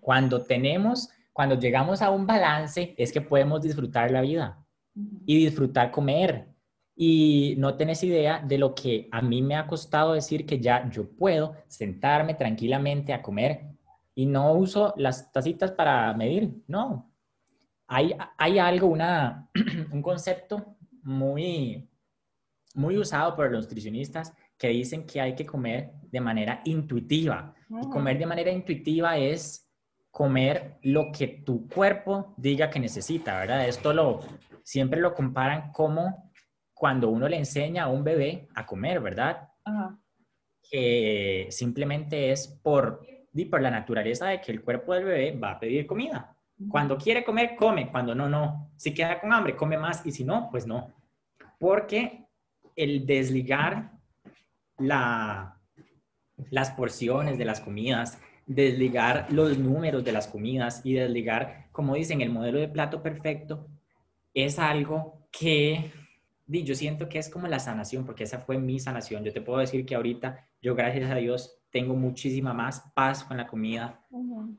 Cuando 0.00 0.42
tenemos, 0.42 1.08
cuando 1.32 1.54
llegamos 1.54 2.02
a 2.02 2.10
un 2.10 2.26
balance, 2.26 2.96
es 2.98 3.12
que 3.12 3.20
podemos 3.20 3.62
disfrutar 3.62 4.10
la 4.10 4.22
vida 4.22 4.58
y 5.24 5.36
disfrutar 5.36 5.92
comer. 5.92 6.48
Y 6.96 7.54
no 7.58 7.76
tenés 7.76 8.02
idea 8.02 8.42
de 8.44 8.58
lo 8.58 8.74
que 8.74 9.08
a 9.12 9.22
mí 9.22 9.40
me 9.40 9.54
ha 9.54 9.68
costado 9.68 10.14
decir 10.14 10.44
que 10.44 10.58
ya 10.58 10.90
yo 10.90 11.08
puedo 11.08 11.54
sentarme 11.68 12.34
tranquilamente 12.34 13.12
a 13.12 13.22
comer 13.22 13.68
y 14.16 14.26
no 14.26 14.52
uso 14.52 14.94
las 14.96 15.30
tacitas 15.30 15.70
para 15.70 16.12
medir, 16.12 16.64
no. 16.66 17.08
Hay, 17.86 18.16
hay 18.36 18.58
algo, 18.58 18.88
una, 18.88 19.48
un 19.92 20.02
concepto 20.02 20.74
muy, 21.04 21.87
muy 22.74 22.98
usado 22.98 23.34
por 23.34 23.50
los 23.50 23.64
nutricionistas 23.64 24.34
que 24.56 24.68
dicen 24.68 25.06
que 25.06 25.20
hay 25.20 25.34
que 25.34 25.46
comer 25.46 25.92
de 26.10 26.20
manera 26.20 26.60
intuitiva. 26.64 27.54
Y 27.70 27.88
comer 27.88 28.18
de 28.18 28.26
manera 28.26 28.50
intuitiva 28.50 29.16
es 29.18 29.68
comer 30.10 30.78
lo 30.82 31.12
que 31.12 31.28
tu 31.28 31.68
cuerpo 31.68 32.34
diga 32.36 32.70
que 32.70 32.80
necesita, 32.80 33.38
¿verdad? 33.38 33.68
Esto 33.68 33.92
lo 33.92 34.20
siempre 34.62 35.00
lo 35.00 35.14
comparan 35.14 35.72
como 35.72 36.30
cuando 36.74 37.08
uno 37.08 37.26
le 37.28 37.38
enseña 37.38 37.84
a 37.84 37.88
un 37.88 38.04
bebé 38.04 38.48
a 38.54 38.66
comer, 38.66 39.00
¿verdad? 39.00 39.48
Que 40.60 41.48
simplemente 41.50 42.30
es 42.30 42.48
por, 42.48 43.00
por 43.50 43.62
la 43.62 43.70
naturaleza 43.70 44.26
de 44.26 44.40
que 44.40 44.52
el 44.52 44.62
cuerpo 44.62 44.92
del 44.92 45.04
bebé 45.04 45.38
va 45.38 45.52
a 45.52 45.60
pedir 45.60 45.86
comida. 45.86 46.36
Cuando 46.68 46.98
quiere 46.98 47.24
comer, 47.24 47.56
come. 47.56 47.90
Cuando 47.90 48.14
no, 48.14 48.28
no. 48.28 48.72
Si 48.76 48.92
queda 48.92 49.20
con 49.20 49.32
hambre, 49.32 49.56
come 49.56 49.78
más. 49.78 50.04
Y 50.04 50.12
si 50.12 50.24
no, 50.24 50.48
pues 50.50 50.66
no. 50.66 50.92
Porque 51.58 52.27
el 52.78 53.04
desligar 53.04 53.90
la, 54.78 55.60
las 56.50 56.70
porciones 56.70 57.36
de 57.36 57.44
las 57.44 57.60
comidas, 57.60 58.18
desligar 58.46 59.30
los 59.32 59.58
números 59.58 60.04
de 60.04 60.12
las 60.12 60.28
comidas 60.28 60.80
y 60.84 60.94
desligar, 60.94 61.68
como 61.72 61.96
dicen, 61.96 62.20
el 62.20 62.30
modelo 62.30 62.60
de 62.60 62.68
plato 62.68 63.02
perfecto, 63.02 63.68
es 64.32 64.58
algo 64.60 65.28
que 65.32 65.92
yo 66.46 66.74
siento 66.74 67.08
que 67.08 67.18
es 67.18 67.28
como 67.28 67.48
la 67.48 67.58
sanación, 67.58 68.06
porque 68.06 68.24
esa 68.24 68.38
fue 68.38 68.58
mi 68.58 68.78
sanación. 68.78 69.24
Yo 69.24 69.32
te 69.32 69.42
puedo 69.42 69.58
decir 69.58 69.84
que 69.84 69.96
ahorita 69.96 70.46
yo, 70.62 70.74
gracias 70.74 71.10
a 71.10 71.16
Dios, 71.16 71.60
tengo 71.70 71.94
muchísima 71.94 72.54
más 72.54 72.80
paz 72.94 73.24
con 73.24 73.36
la 73.36 73.46
comida. 73.46 74.06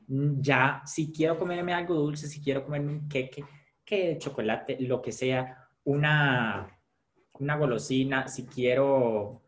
Ya, 0.08 0.84
si 0.86 1.12
quiero 1.12 1.40
comerme 1.40 1.74
algo 1.74 1.96
dulce, 1.96 2.28
si 2.28 2.42
quiero 2.42 2.64
comerme 2.66 2.92
un 2.92 3.08
queque, 3.08 3.44
que 3.86 4.10
de 4.10 4.18
chocolate, 4.18 4.78
lo 4.82 5.02
que 5.02 5.12
sea, 5.12 5.70
una 5.86 6.79
una 7.40 7.56
golosina, 7.56 8.28
si 8.28 8.46
quiero, 8.46 9.42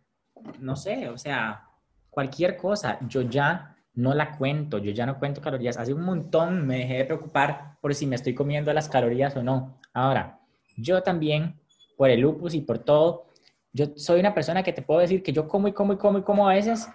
no 0.59 0.75
sé, 0.75 1.09
o 1.09 1.17
sea, 1.17 1.67
cualquier 2.09 2.57
cosa, 2.57 2.99
yo 3.07 3.21
ya 3.21 3.75
no 3.93 4.13
la 4.13 4.37
cuento, 4.37 4.77
yo 4.77 4.91
ya 4.91 5.05
no 5.05 5.19
cuento 5.19 5.41
calorías. 5.41 5.77
Hace 5.77 5.93
un 5.93 6.03
montón 6.03 6.65
me 6.65 6.77
dejé 6.77 6.97
de 6.97 7.05
preocupar 7.05 7.77
por 7.81 7.93
si 7.93 8.05
me 8.07 8.15
estoy 8.15 8.33
comiendo 8.33 8.71
las 8.73 8.89
calorías 8.89 9.35
o 9.35 9.43
no. 9.43 9.77
Ahora, 9.93 10.39
yo 10.77 11.03
también, 11.03 11.59
por 11.97 12.09
el 12.09 12.21
lupus 12.21 12.53
y 12.53 12.61
por 12.61 12.79
todo, 12.79 13.25
yo 13.73 13.87
soy 13.95 14.19
una 14.19 14.33
persona 14.33 14.63
que 14.63 14.73
te 14.73 14.81
puedo 14.81 14.99
decir 14.99 15.23
que 15.23 15.33
yo 15.33 15.47
como 15.47 15.67
y 15.67 15.73
como 15.73 15.93
y 15.93 15.97
como 15.97 16.19
y 16.19 16.23
como 16.23 16.49
a 16.49 16.53
veces 16.53 16.87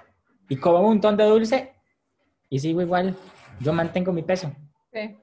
y 0.48 0.56
como 0.56 0.80
un 0.80 0.86
montón 0.86 1.16
de 1.16 1.24
dulce 1.24 1.74
y 2.48 2.58
sigo 2.58 2.80
igual, 2.80 3.14
yo 3.60 3.72
mantengo 3.72 4.12
mi 4.12 4.22
peso. 4.22 4.52
Sí. 4.92 5.16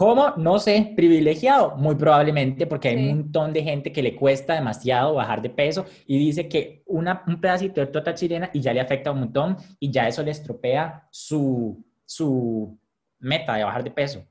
¿Cómo? 0.00 0.30
No 0.38 0.58
sé, 0.58 0.94
privilegiado, 0.96 1.76
muy 1.76 1.94
probablemente 1.94 2.66
porque 2.66 2.88
hay 2.88 2.96
un 2.96 3.18
montón 3.18 3.52
de 3.52 3.62
gente 3.62 3.92
que 3.92 4.02
le 4.02 4.16
cuesta 4.16 4.54
demasiado 4.54 5.12
bajar 5.12 5.42
de 5.42 5.50
peso 5.50 5.84
y 6.06 6.18
dice 6.18 6.48
que 6.48 6.82
una, 6.86 7.22
un 7.26 7.38
pedacito 7.38 7.82
de 7.82 7.88
torta 7.88 8.14
chilena 8.14 8.48
y 8.54 8.62
ya 8.62 8.72
le 8.72 8.80
afecta 8.80 9.10
un 9.10 9.20
montón 9.20 9.58
y 9.78 9.90
ya 9.90 10.08
eso 10.08 10.22
le 10.22 10.30
estropea 10.30 11.06
su, 11.10 11.84
su 12.06 12.80
meta 13.18 13.56
de 13.56 13.64
bajar 13.64 13.84
de 13.84 13.90
peso. 13.90 14.26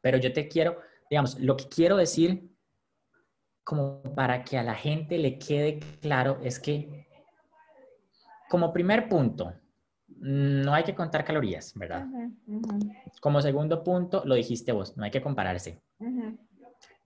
Pero 0.00 0.18
yo 0.18 0.32
te 0.32 0.48
quiero, 0.48 0.78
digamos, 1.08 1.38
lo 1.38 1.56
que 1.56 1.68
quiero 1.68 1.96
decir 1.96 2.50
como 3.62 4.02
para 4.16 4.42
que 4.42 4.58
a 4.58 4.64
la 4.64 4.74
gente 4.74 5.16
le 5.16 5.38
quede 5.38 5.78
claro 6.00 6.40
es 6.42 6.58
que 6.58 7.06
como 8.48 8.72
primer 8.72 9.08
punto, 9.08 9.52
no 10.18 10.74
hay 10.74 10.84
que 10.84 10.94
contar 10.94 11.24
calorías, 11.24 11.72
¿verdad? 11.74 12.06
Como 13.20 13.40
segundo 13.40 13.82
punto, 13.84 14.22
lo 14.24 14.34
dijiste 14.34 14.72
vos, 14.72 14.96
no 14.96 15.04
hay 15.04 15.10
que 15.10 15.20
compararse. 15.20 15.82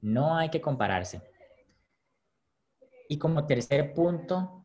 No 0.00 0.36
hay 0.36 0.48
que 0.48 0.60
compararse. 0.60 1.20
Y 3.08 3.18
como 3.18 3.46
tercer 3.46 3.92
punto, 3.92 4.64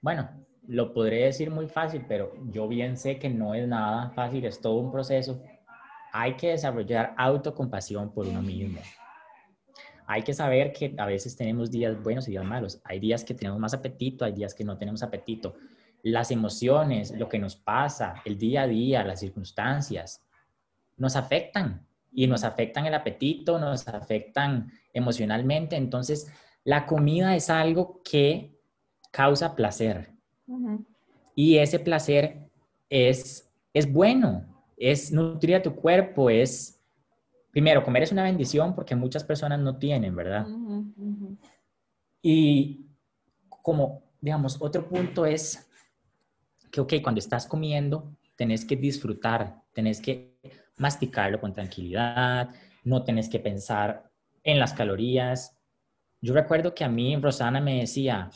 bueno, 0.00 0.30
lo 0.66 0.92
podré 0.94 1.24
decir 1.24 1.50
muy 1.50 1.68
fácil, 1.68 2.04
pero 2.08 2.32
yo 2.50 2.66
bien 2.66 2.96
sé 2.96 3.18
que 3.18 3.28
no 3.28 3.54
es 3.54 3.68
nada 3.68 4.10
fácil, 4.10 4.44
es 4.46 4.60
todo 4.60 4.76
un 4.76 4.90
proceso. 4.90 5.42
Hay 6.12 6.36
que 6.36 6.50
desarrollar 6.50 7.14
autocompasión 7.16 8.12
por 8.12 8.26
uno 8.26 8.40
mismo. 8.40 8.80
Hay 10.06 10.22
que 10.22 10.34
saber 10.34 10.72
que 10.72 10.94
a 10.96 11.06
veces 11.06 11.36
tenemos 11.36 11.70
días 11.70 12.02
buenos 12.02 12.28
y 12.28 12.32
días 12.32 12.44
malos. 12.44 12.80
Hay 12.84 13.00
días 13.00 13.24
que 13.24 13.34
tenemos 13.34 13.58
más 13.58 13.74
apetito, 13.74 14.24
hay 14.24 14.32
días 14.32 14.54
que 14.54 14.64
no 14.64 14.76
tenemos 14.76 15.02
apetito 15.02 15.54
las 16.04 16.30
emociones, 16.30 17.12
lo 17.12 17.30
que 17.30 17.38
nos 17.38 17.56
pasa, 17.56 18.16
el 18.26 18.36
día 18.36 18.62
a 18.62 18.66
día, 18.66 19.02
las 19.04 19.20
circunstancias, 19.20 20.22
nos 20.98 21.16
afectan 21.16 21.86
y 22.12 22.26
nos 22.26 22.44
afectan 22.44 22.84
el 22.84 22.92
apetito, 22.92 23.58
nos 23.58 23.88
afectan 23.88 24.70
emocionalmente. 24.92 25.76
Entonces, 25.76 26.30
la 26.62 26.84
comida 26.84 27.34
es 27.34 27.48
algo 27.48 28.02
que 28.04 28.54
causa 29.10 29.56
placer. 29.56 30.12
Y 31.34 31.56
ese 31.56 31.78
placer 31.78 32.50
es, 32.90 33.50
es 33.72 33.90
bueno, 33.90 34.44
es 34.76 35.10
nutrir 35.10 35.56
a 35.56 35.62
tu 35.62 35.74
cuerpo, 35.74 36.28
es, 36.28 36.82
primero, 37.50 37.82
comer 37.82 38.02
es 38.02 38.12
una 38.12 38.24
bendición 38.24 38.74
porque 38.74 38.94
muchas 38.94 39.24
personas 39.24 39.58
no 39.58 39.78
tienen, 39.78 40.14
¿verdad? 40.14 40.46
Y 42.20 42.84
como, 43.48 44.02
digamos, 44.20 44.60
otro 44.60 44.86
punto 44.86 45.24
es 45.24 45.66
que, 46.74 46.80
ok, 46.80 46.94
cuando 47.02 47.20
estás 47.20 47.46
comiendo, 47.46 48.16
tenés 48.34 48.64
que 48.64 48.74
disfrutar, 48.74 49.62
tenés 49.72 50.00
que 50.00 50.34
masticarlo 50.76 51.40
con 51.40 51.52
tranquilidad, 51.52 52.50
no 52.82 53.04
tenés 53.04 53.28
que 53.28 53.38
pensar 53.38 54.10
en 54.42 54.58
las 54.58 54.72
calorías. 54.72 55.56
Yo 56.20 56.34
recuerdo 56.34 56.74
que 56.74 56.82
a 56.82 56.88
mí 56.88 57.14
Rosana 57.14 57.60
me 57.60 57.78
decía, 57.78 58.28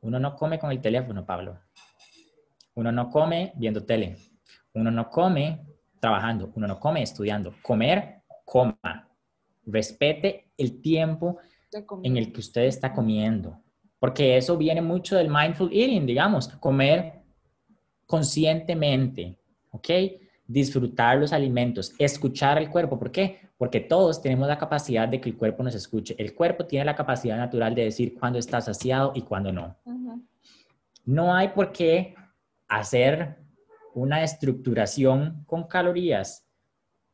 uno 0.00 0.18
no 0.18 0.34
come 0.34 0.58
con 0.58 0.72
el 0.72 0.80
teléfono, 0.80 1.24
Pablo. 1.24 1.60
Uno 2.74 2.90
no 2.90 3.10
come 3.10 3.52
viendo 3.54 3.84
tele. 3.84 4.16
Uno 4.74 4.90
no 4.90 5.08
come 5.08 5.64
trabajando. 6.00 6.50
Uno 6.56 6.66
no 6.66 6.80
come 6.80 7.02
estudiando. 7.02 7.54
Comer, 7.62 8.22
coma. 8.44 9.08
Respete 9.66 10.50
el 10.56 10.80
tiempo 10.80 11.38
en 12.02 12.16
el 12.16 12.32
que 12.32 12.40
usted 12.40 12.64
está 12.64 12.92
comiendo. 12.92 13.62
Porque 14.00 14.36
eso 14.36 14.56
viene 14.56 14.82
mucho 14.82 15.14
del 15.16 15.28
mindful 15.28 15.70
eating, 15.72 16.06
digamos. 16.06 16.48
Comer 16.48 17.17
conscientemente, 18.08 19.36
¿ok? 19.70 19.88
Disfrutar 20.46 21.18
los 21.18 21.34
alimentos, 21.34 21.92
escuchar 21.98 22.56
al 22.56 22.70
cuerpo. 22.70 22.98
¿Por 22.98 23.12
qué? 23.12 23.50
Porque 23.58 23.80
todos 23.80 24.22
tenemos 24.22 24.48
la 24.48 24.56
capacidad 24.56 25.06
de 25.06 25.20
que 25.20 25.28
el 25.28 25.36
cuerpo 25.36 25.62
nos 25.62 25.74
escuche. 25.74 26.16
El 26.18 26.34
cuerpo 26.34 26.64
tiene 26.64 26.86
la 26.86 26.96
capacidad 26.96 27.36
natural 27.36 27.74
de 27.74 27.84
decir 27.84 28.18
cuándo 28.18 28.38
está 28.38 28.62
saciado 28.62 29.12
y 29.14 29.20
cuándo 29.20 29.52
no. 29.52 29.76
No 31.04 31.34
hay 31.34 31.48
por 31.48 31.70
qué 31.70 32.14
hacer 32.66 33.36
una 33.94 34.22
estructuración 34.22 35.44
con 35.46 35.64
calorías 35.64 36.46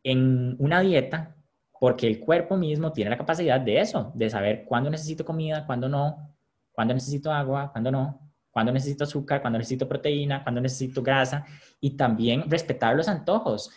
en 0.05 0.55
una 0.61 0.81
dieta 0.81 1.35
porque 1.81 2.07
el 2.07 2.21
cuerpo 2.21 2.57
mismo 2.57 2.93
tiene 2.93 3.11
la 3.11 3.19
capacidad 3.19 3.61
de 3.61 3.81
eso, 3.81 4.13
de 4.15 4.31
saber 4.31 4.65
cuándo 4.65 4.91
necesito 4.91 5.25
comida, 5.25 5.67
cuándo 5.67 5.89
no, 5.89 6.37
cuándo 6.71 6.95
necesito 6.95 7.33
agua, 7.33 7.73
cuándo 7.73 7.91
no 7.91 8.24
cuando 8.55 8.71
necesito 8.71 9.03
azúcar, 9.03 9.41
cuando 9.41 9.59
necesito 9.59 9.89
proteína, 9.89 10.45
cuando 10.45 10.61
necesito 10.61 11.03
grasa 11.03 11.45
y 11.81 11.97
también 11.97 12.49
respetar 12.49 12.95
los 12.95 13.09
antojos. 13.09 13.73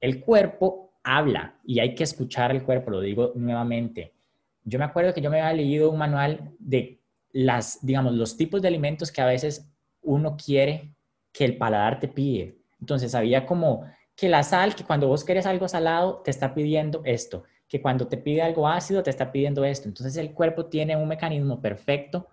El 0.00 0.20
cuerpo 0.20 0.98
habla 1.04 1.54
y 1.62 1.78
hay 1.78 1.94
que 1.94 2.02
escuchar 2.02 2.50
al 2.50 2.64
cuerpo, 2.64 2.90
lo 2.90 3.00
digo 3.00 3.30
nuevamente. 3.36 4.14
Yo 4.64 4.76
me 4.80 4.84
acuerdo 4.84 5.14
que 5.14 5.20
yo 5.20 5.30
me 5.30 5.40
había 5.40 5.62
leído 5.62 5.88
un 5.88 5.98
manual 5.98 6.50
de 6.58 7.00
las, 7.30 7.78
digamos, 7.86 8.12
los 8.12 8.36
tipos 8.36 8.60
de 8.60 8.66
alimentos 8.66 9.12
que 9.12 9.20
a 9.20 9.26
veces 9.26 9.70
uno 10.02 10.36
quiere 10.36 10.96
que 11.32 11.44
el 11.44 11.56
paladar 11.56 12.00
te 12.00 12.08
pide. 12.08 12.58
Entonces 12.80 13.14
había 13.14 13.46
como 13.46 13.84
que 14.16 14.28
la 14.28 14.42
sal, 14.42 14.74
que 14.74 14.82
cuando 14.82 15.06
vos 15.06 15.22
querés 15.22 15.46
algo 15.46 15.68
salado, 15.68 16.22
te 16.24 16.32
está 16.32 16.54
pidiendo 16.54 17.02
esto, 17.04 17.44
que 17.68 17.80
cuando 17.80 18.08
te 18.08 18.16
pide 18.16 18.42
algo 18.42 18.66
ácido, 18.66 19.04
te 19.04 19.10
está 19.10 19.30
pidiendo 19.30 19.64
esto. 19.64 19.86
Entonces 19.86 20.16
el 20.16 20.32
cuerpo 20.32 20.66
tiene 20.66 20.96
un 20.96 21.06
mecanismo 21.06 21.60
perfecto 21.60 22.26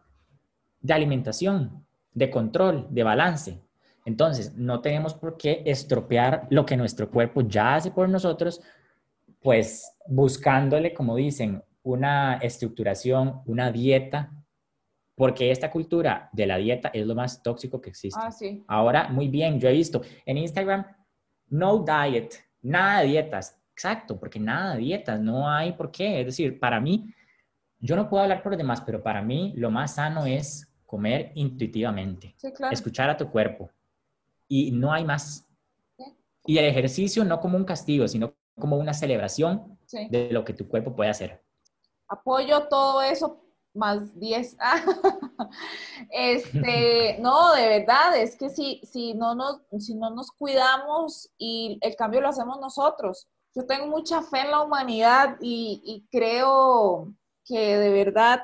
de 0.85 0.93
alimentación, 0.93 1.83
de 2.13 2.29
control, 2.29 2.87
de 2.91 3.03
balance. 3.03 3.59
Entonces, 4.05 4.53
no 4.55 4.81
tenemos 4.81 5.15
por 5.15 5.35
qué 5.35 5.63
estropear 5.65 6.45
lo 6.51 6.63
que 6.63 6.77
nuestro 6.77 7.09
cuerpo 7.09 7.41
ya 7.41 7.75
hace 7.75 7.89
por 7.89 8.07
nosotros, 8.07 8.61
pues 9.41 9.97
buscándole, 10.07 10.93
como 10.93 11.15
dicen, 11.15 11.63
una 11.81 12.35
estructuración, 12.35 13.41
una 13.47 13.71
dieta, 13.71 14.31
porque 15.15 15.49
esta 15.49 15.71
cultura 15.71 16.29
de 16.33 16.45
la 16.45 16.57
dieta 16.57 16.89
es 16.93 17.07
lo 17.07 17.15
más 17.15 17.41
tóxico 17.41 17.81
que 17.81 17.89
existe. 17.89 18.19
Ah, 18.21 18.31
sí. 18.31 18.63
Ahora, 18.67 19.07
muy 19.07 19.27
bien, 19.27 19.59
yo 19.59 19.67
he 19.67 19.73
visto 19.73 20.01
en 20.23 20.37
Instagram, 20.37 20.85
no 21.47 21.83
diet, 21.83 22.35
nada 22.61 23.01
de 23.01 23.07
dietas. 23.07 23.59
Exacto, 23.71 24.19
porque 24.19 24.39
nada 24.39 24.75
de 24.75 24.81
dietas, 24.81 25.19
no 25.19 25.49
hay 25.49 25.73
por 25.73 25.89
qué. 25.89 26.19
Es 26.19 26.27
decir, 26.27 26.59
para 26.59 26.79
mí, 26.79 27.11
yo 27.79 27.95
no 27.95 28.07
puedo 28.07 28.21
hablar 28.21 28.43
por 28.43 28.51
los 28.51 28.57
demás, 28.57 28.81
pero 28.81 29.01
para 29.01 29.23
mí 29.23 29.53
lo 29.57 29.71
más 29.71 29.95
sano 29.95 30.27
es 30.27 30.74
comer 30.95 31.33
intuitivamente, 31.35 32.33
escuchar 32.71 33.09
a 33.09 33.17
tu 33.17 33.29
cuerpo. 33.29 33.69
Y 34.47 34.71
no 34.71 34.93
hay 34.93 35.03
más. 35.03 35.45
Y 36.45 36.57
el 36.57 36.63
ejercicio 36.63 37.25
no 37.25 37.41
como 37.41 37.57
un 37.57 37.65
castigo, 37.65 38.07
sino 38.07 38.33
como 38.57 38.77
una 38.77 38.93
celebración 38.93 39.77
de 40.09 40.29
lo 40.31 40.45
que 40.45 40.53
tu 40.53 40.69
cuerpo 40.69 40.95
puede 40.95 41.09
hacer. 41.09 41.43
Apoyo 42.07 42.69
todo 42.69 43.01
eso 43.01 43.41
más 43.73 44.17
10. 44.17 44.55
este, 46.11 47.17
no, 47.19 47.53
de 47.53 47.67
verdad, 47.67 48.15
es 48.15 48.37
que 48.37 48.49
si, 48.49 48.79
si, 48.89 49.13
no 49.13 49.35
nos, 49.35 49.59
si 49.79 49.95
no 49.95 50.11
nos 50.11 50.31
cuidamos 50.31 51.29
y 51.37 51.77
el 51.81 51.93
cambio 51.97 52.21
lo 52.21 52.29
hacemos 52.29 52.57
nosotros. 52.61 53.27
Yo 53.53 53.65
tengo 53.65 53.87
mucha 53.87 54.21
fe 54.21 54.39
en 54.39 54.51
la 54.51 54.61
humanidad 54.61 55.35
y, 55.41 55.81
y 55.83 56.07
creo 56.09 57.13
que 57.43 57.77
de 57.77 57.89
verdad 57.89 58.43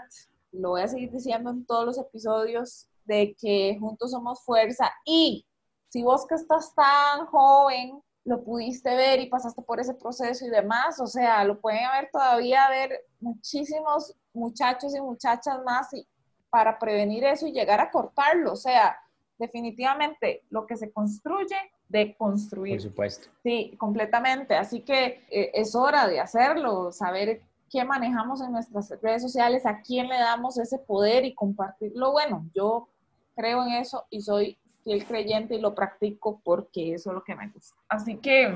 lo 0.52 0.70
voy 0.70 0.82
a 0.82 0.88
seguir 0.88 1.12
diciendo 1.12 1.50
en 1.50 1.66
todos 1.66 1.86
los 1.86 1.98
episodios, 1.98 2.88
de 3.06 3.36
que 3.40 3.78
juntos 3.80 4.12
somos 4.12 4.44
fuerza. 4.44 4.92
Y 5.06 5.46
si 5.90 6.04
vos 6.04 6.26
que 6.28 6.36
estás 6.36 6.74
tan 6.76 7.26
joven, 7.28 8.02
lo 8.24 8.44
pudiste 8.44 8.96
ver 8.96 9.20
y 9.20 9.30
pasaste 9.30 9.62
por 9.62 9.80
ese 9.80 9.94
proceso 9.96 10.46
y 10.46 10.50
demás, 10.50 11.00
o 11.00 11.08
sea, 11.08 11.44
lo 11.44 11.60
pueden 11.60 11.90
ver 11.92 12.10
todavía 12.12 12.70
ver 12.70 12.92
muchísimos 13.20 14.16
muchachos 14.34 14.96
y 14.96 15.02
muchachas 15.02 15.60
más 15.66 15.92
y, 15.94 16.08
para 16.50 16.78
prevenir 16.78 17.24
eso 17.24 17.48
y 17.48 17.52
llegar 17.52 17.80
a 17.80 17.90
cortarlo. 17.90 18.54
O 18.54 18.58
sea, 18.58 18.98
definitivamente 19.40 20.44
lo 20.50 20.68
que 20.68 20.78
se 20.78 20.92
construye, 20.92 21.56
de 21.90 22.16
construir. 22.16 22.76
Por 22.76 22.82
supuesto. 22.82 23.30
Sí, 23.44 23.76
completamente. 23.78 24.56
Así 24.56 24.82
que 24.82 25.26
eh, 25.30 25.52
es 25.54 25.76
hora 25.76 26.08
de 26.08 26.20
hacerlo, 26.20 26.92
saber 26.92 27.42
qué 27.72 27.86
manejamos 27.86 28.42
en 28.42 28.52
nuestras 28.52 28.90
redes 29.02 29.22
sociales, 29.22 29.66
a 29.66 29.82
quién 29.82 30.10
le 30.10 30.20
damos 30.20 30.58
ese 30.58 30.78
poder 30.78 31.24
y 31.24 31.34
compartirlo. 31.34 32.12
Bueno, 32.12 32.46
yo 32.54 32.90
creo 33.36 33.64
en 33.64 33.72
eso 33.74 34.06
y 34.10 34.22
soy 34.22 34.60
fiel 34.84 35.06
creyente 35.06 35.56
y 35.56 35.62
lo 35.62 35.74
practico 35.74 36.42
porque 36.44 36.94
eso 36.94 37.12
es 37.12 37.16
lo 37.16 37.24
que 37.24 37.36
me 37.36 37.48
gusta. 37.48 37.78
Así 37.88 38.18
que 38.18 38.54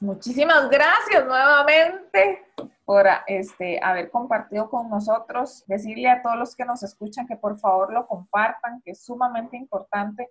muchísimas 0.00 0.68
gracias 0.68 1.24
nuevamente 1.24 2.44
por 2.84 3.06
este, 3.26 3.78
haber 3.82 4.10
compartido 4.10 4.68
con 4.68 4.90
nosotros. 4.90 5.64
Decirle 5.66 6.08
a 6.08 6.20
todos 6.20 6.36
los 6.36 6.56
que 6.56 6.64
nos 6.64 6.82
escuchan 6.82 7.28
que 7.28 7.36
por 7.36 7.58
favor 7.58 7.92
lo 7.92 8.08
compartan, 8.08 8.82
que 8.82 8.90
es 8.90 9.04
sumamente 9.04 9.56
importante 9.56 10.30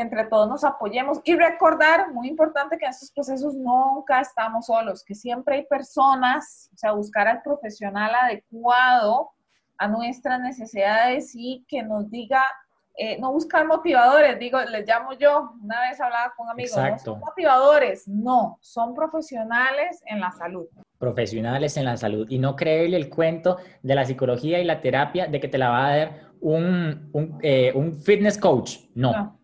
que 0.00 0.02
entre 0.02 0.24
todos 0.24 0.48
nos 0.48 0.64
apoyemos 0.64 1.20
y 1.24 1.36
recordar, 1.36 2.10
muy 2.14 2.28
importante, 2.28 2.78
que 2.78 2.86
en 2.86 2.90
estos 2.90 3.10
procesos 3.12 3.54
nunca 3.54 4.20
estamos 4.20 4.64
solos, 4.64 5.04
que 5.04 5.14
siempre 5.14 5.56
hay 5.56 5.66
personas, 5.66 6.70
o 6.72 6.76
sea, 6.78 6.92
buscar 6.92 7.28
al 7.28 7.42
profesional 7.42 8.10
adecuado 8.14 9.30
a 9.76 9.88
nuestras 9.88 10.40
necesidades 10.40 11.32
y 11.34 11.66
que 11.68 11.82
nos 11.82 12.10
diga, 12.10 12.42
eh, 12.96 13.18
no 13.20 13.30
buscar 13.32 13.66
motivadores, 13.66 14.38
digo, 14.38 14.58
les 14.62 14.88
llamo 14.88 15.12
yo, 15.18 15.52
una 15.62 15.80
vez 15.82 16.00
hablaba 16.00 16.32
con 16.34 16.46
un 16.46 16.52
amigo, 16.52 16.76
no 16.76 16.98
son 16.98 17.20
motivadores, 17.20 18.08
no, 18.08 18.58
son 18.62 18.94
profesionales 18.94 20.02
en 20.06 20.20
la 20.20 20.30
salud. 20.32 20.66
Profesionales 20.98 21.76
en 21.76 21.84
la 21.84 21.96
salud. 21.98 22.26
Y 22.30 22.38
no 22.38 22.56
creerle 22.56 22.96
el 22.96 23.10
cuento 23.10 23.58
de 23.82 23.94
la 23.94 24.06
psicología 24.06 24.60
y 24.60 24.64
la 24.64 24.80
terapia 24.80 25.26
de 25.26 25.40
que 25.40 25.48
te 25.48 25.58
la 25.58 25.68
va 25.68 25.86
a 25.86 25.96
dar 25.96 26.20
un, 26.40 27.10
un, 27.12 27.38
eh, 27.42 27.72
un 27.74 27.94
fitness 27.94 28.38
coach, 28.38 28.78
no 28.94 29.39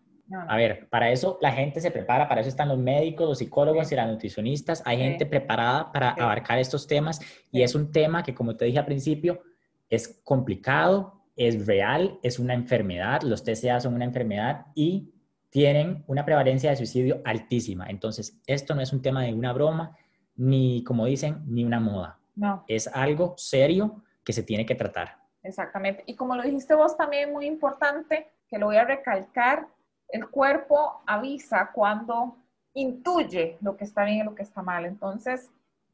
a 0.47 0.57
ver, 0.57 0.87
para 0.89 1.11
eso 1.11 1.37
la 1.41 1.51
gente 1.51 1.79
se 1.81 1.91
prepara, 1.91 2.27
para 2.27 2.41
eso 2.41 2.49
están 2.49 2.67
los 2.69 2.77
médicos, 2.77 3.27
los 3.27 3.37
psicólogos 3.37 3.91
y 3.91 3.95
las 3.95 4.07
nutricionistas. 4.07 4.81
Hay 4.85 4.97
gente 4.97 5.25
preparada 5.25 5.91
para 5.91 6.11
abarcar 6.11 6.59
estos 6.59 6.87
temas 6.87 7.19
y 7.51 7.61
es 7.61 7.75
un 7.75 7.91
tema 7.91 8.23
que, 8.23 8.33
como 8.33 8.55
te 8.55 8.65
dije 8.65 8.79
al 8.79 8.85
principio, 8.85 9.41
es 9.89 10.21
complicado, 10.23 11.23
es 11.35 11.65
real, 11.65 12.19
es 12.23 12.39
una 12.39 12.53
enfermedad. 12.53 13.21
Los 13.21 13.43
TCA 13.43 13.79
son 13.79 13.93
una 13.93 14.05
enfermedad 14.05 14.65
y 14.75 15.13
tienen 15.49 16.03
una 16.07 16.25
prevalencia 16.25 16.69
de 16.69 16.75
suicidio 16.75 17.21
altísima. 17.23 17.87
Entonces, 17.87 18.41
esto 18.47 18.75
no 18.75 18.81
es 18.81 18.91
un 18.91 19.01
tema 19.01 19.23
de 19.23 19.33
una 19.33 19.53
broma, 19.53 19.95
ni 20.35 20.83
como 20.83 21.05
dicen, 21.05 21.43
ni 21.47 21.63
una 21.63 21.79
moda. 21.79 22.19
No. 22.35 22.63
Es 22.67 22.87
algo 22.87 23.33
serio 23.37 24.03
que 24.23 24.33
se 24.33 24.43
tiene 24.43 24.65
que 24.65 24.75
tratar. 24.75 25.17
Exactamente. 25.41 26.03
Y 26.05 26.15
como 26.15 26.35
lo 26.35 26.43
dijiste 26.43 26.75
vos 26.75 26.97
también, 26.97 27.31
muy 27.31 27.45
importante, 27.45 28.27
que 28.49 28.57
lo 28.57 28.67
voy 28.67 28.75
a 28.75 28.83
recalcar, 28.83 29.67
el 30.09 30.29
cuerpo 30.29 31.01
avisa 31.05 31.71
cuando 31.73 32.35
intuye 32.73 33.57
lo 33.61 33.75
que 33.75 33.83
está 33.83 34.03
bien 34.03 34.19
y 34.19 34.23
lo 34.23 34.35
que 34.35 34.43
está 34.43 34.61
mal. 34.61 34.85
Entonces, 34.85 35.49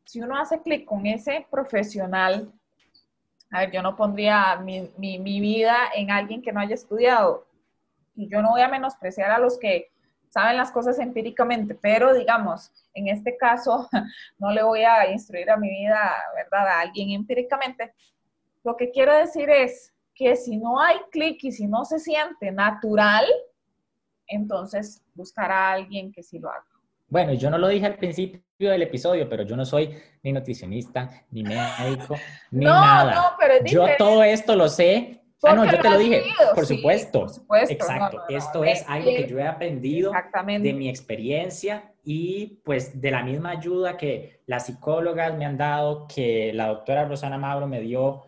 si 0.05 0.21
uno 0.21 0.37
hace 0.37 0.61
clic 0.61 0.85
con 0.85 1.05
ese 1.05 1.47
profesional, 1.49 2.51
a 3.51 3.61
ver, 3.61 3.71
yo 3.71 3.81
no 3.81 3.95
pondría 3.95 4.55
mi, 4.57 4.89
vida 5.39 5.77
en 5.95 6.11
alguien 6.11 6.41
que 6.41 6.51
no 6.51 6.59
haya 6.59 6.75
estudiado. 6.75 7.47
Y 8.15 8.27
yo 8.27 8.41
no 8.41 8.51
voy 8.51 8.61
a 8.61 8.67
menospreciar 8.67 9.31
a 9.31 9.39
los 9.39 9.57
que 9.57 9.91
saben 10.29 10.57
las 10.57 10.71
cosas 10.71 10.97
empíricamente, 10.99 11.75
pero 11.75 12.13
digamos, 12.13 12.71
en 12.93 13.07
este 13.07 13.37
caso, 13.37 13.87
no 14.39 14.51
le 14.51 14.63
voy 14.63 14.83
a 14.83 15.11
instruir 15.11 15.49
a 15.49 15.57
mi 15.57 15.69
vida, 15.69 16.15
¿verdad?, 16.35 16.67
a 16.67 16.79
alguien 16.81 17.11
empíricamente. 17.11 17.93
Lo 18.63 18.75
que 18.75 18.91
quiero 18.91 19.15
decir 19.15 19.49
es 19.49 19.93
que 20.15 20.35
si 20.35 20.57
no 20.57 20.79
hay 20.79 20.97
clic 21.11 21.43
y 21.43 21.51
si 21.51 21.67
no 21.67 21.85
se 21.85 21.99
siente 21.99 22.51
natural, 22.51 23.25
entonces 24.27 25.03
buscar 25.13 25.51
a 25.51 25.71
alguien 25.71 26.11
que 26.11 26.23
sí 26.23 26.39
lo 26.39 26.49
haga. 26.49 26.65
Bueno, 27.07 27.33
yo 27.33 27.49
no 27.49 27.57
lo 27.57 27.67
dije 27.67 27.85
al 27.85 27.95
principio 27.95 28.41
del 28.59 28.81
episodio, 28.81 29.29
pero 29.29 29.43
yo 29.43 29.55
no 29.55 29.65
soy 29.65 29.95
ni 30.23 30.31
nutricionista, 30.31 31.09
ni 31.29 31.43
médico, 31.43 32.15
ni 32.51 32.65
nada. 32.65 33.13
No, 33.13 33.21
pero 33.39 33.63
yo 33.65 33.85
todo 33.97 34.23
esto 34.23 34.55
lo 34.55 34.67
sé. 34.67 35.19
Ah, 35.43 35.55
no, 35.55 35.65
yo 35.69 35.77
te 35.79 35.89
lo 35.89 35.97
dije, 35.97 36.23
por, 36.55 36.65
supuesto. 36.65 37.19
por 37.19 37.29
supuesto. 37.29 37.73
Exacto. 37.73 38.23
esto 38.29 38.63
es 38.63 38.85
algo 38.87 39.09
que 39.09 39.27
yo 39.27 39.37
he 39.37 39.45
aprendido 39.45 40.11
de 40.61 40.73
mi 40.73 40.87
experiencia 40.87 41.91
y 42.05 42.61
pues 42.63 42.99
de 42.99 43.11
la 43.11 43.23
misma 43.23 43.51
ayuda 43.51 43.97
que 43.97 44.41
las 44.45 44.65
psicólogas 44.65 45.35
me 45.37 45.45
han 45.45 45.57
dado, 45.57 46.07
que 46.07 46.51
la 46.53 46.67
doctora 46.67 47.05
Rosana 47.05 47.37
Mauro 47.37 47.67
me 47.67 47.81
dio 47.81 48.23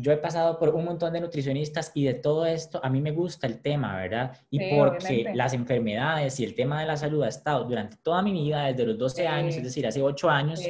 yo 0.00 0.12
he 0.12 0.16
pasado 0.16 0.58
por 0.58 0.74
un 0.74 0.84
montón 0.84 1.12
de 1.12 1.20
nutricionistas 1.20 1.92
y 1.94 2.04
de 2.04 2.14
todo 2.14 2.46
esto, 2.46 2.80
a 2.82 2.88
mí 2.88 3.00
me 3.00 3.10
gusta 3.10 3.46
el 3.46 3.60
tema, 3.60 3.96
¿verdad? 3.96 4.36
Y 4.50 4.74
porque 4.74 5.30
las 5.34 5.52
enfermedades 5.52 6.40
y 6.40 6.44
el 6.44 6.54
tema 6.54 6.80
de 6.80 6.86
la 6.86 6.96
salud 6.96 7.22
ha 7.22 7.28
estado 7.28 7.64
durante 7.64 7.96
toda 7.98 8.22
mi 8.22 8.32
vida, 8.32 8.66
desde 8.66 8.86
los 8.86 8.98
12 8.98 9.26
años, 9.26 9.56
es 9.56 9.62
decir, 9.62 9.86
hace 9.86 10.00
8 10.00 10.30
años, 10.30 10.62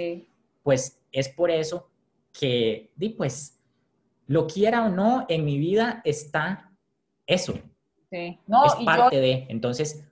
pues 0.63 1.01
es 1.13 1.29
por 1.29 1.51
eso 1.51 1.89
que, 2.33 2.91
di, 2.97 3.11
pues, 3.11 3.61
lo 4.27 4.47
quiera 4.47 4.85
o 4.87 4.89
no, 4.89 5.27
en 5.29 5.45
mi 5.45 5.59
vida 5.59 6.01
está 6.05 6.71
eso. 7.27 7.55
Sí. 8.11 8.39
No, 8.47 8.67
es 8.67 8.75
parte 8.85 9.21
de, 9.21 9.47
entonces, 9.49 10.05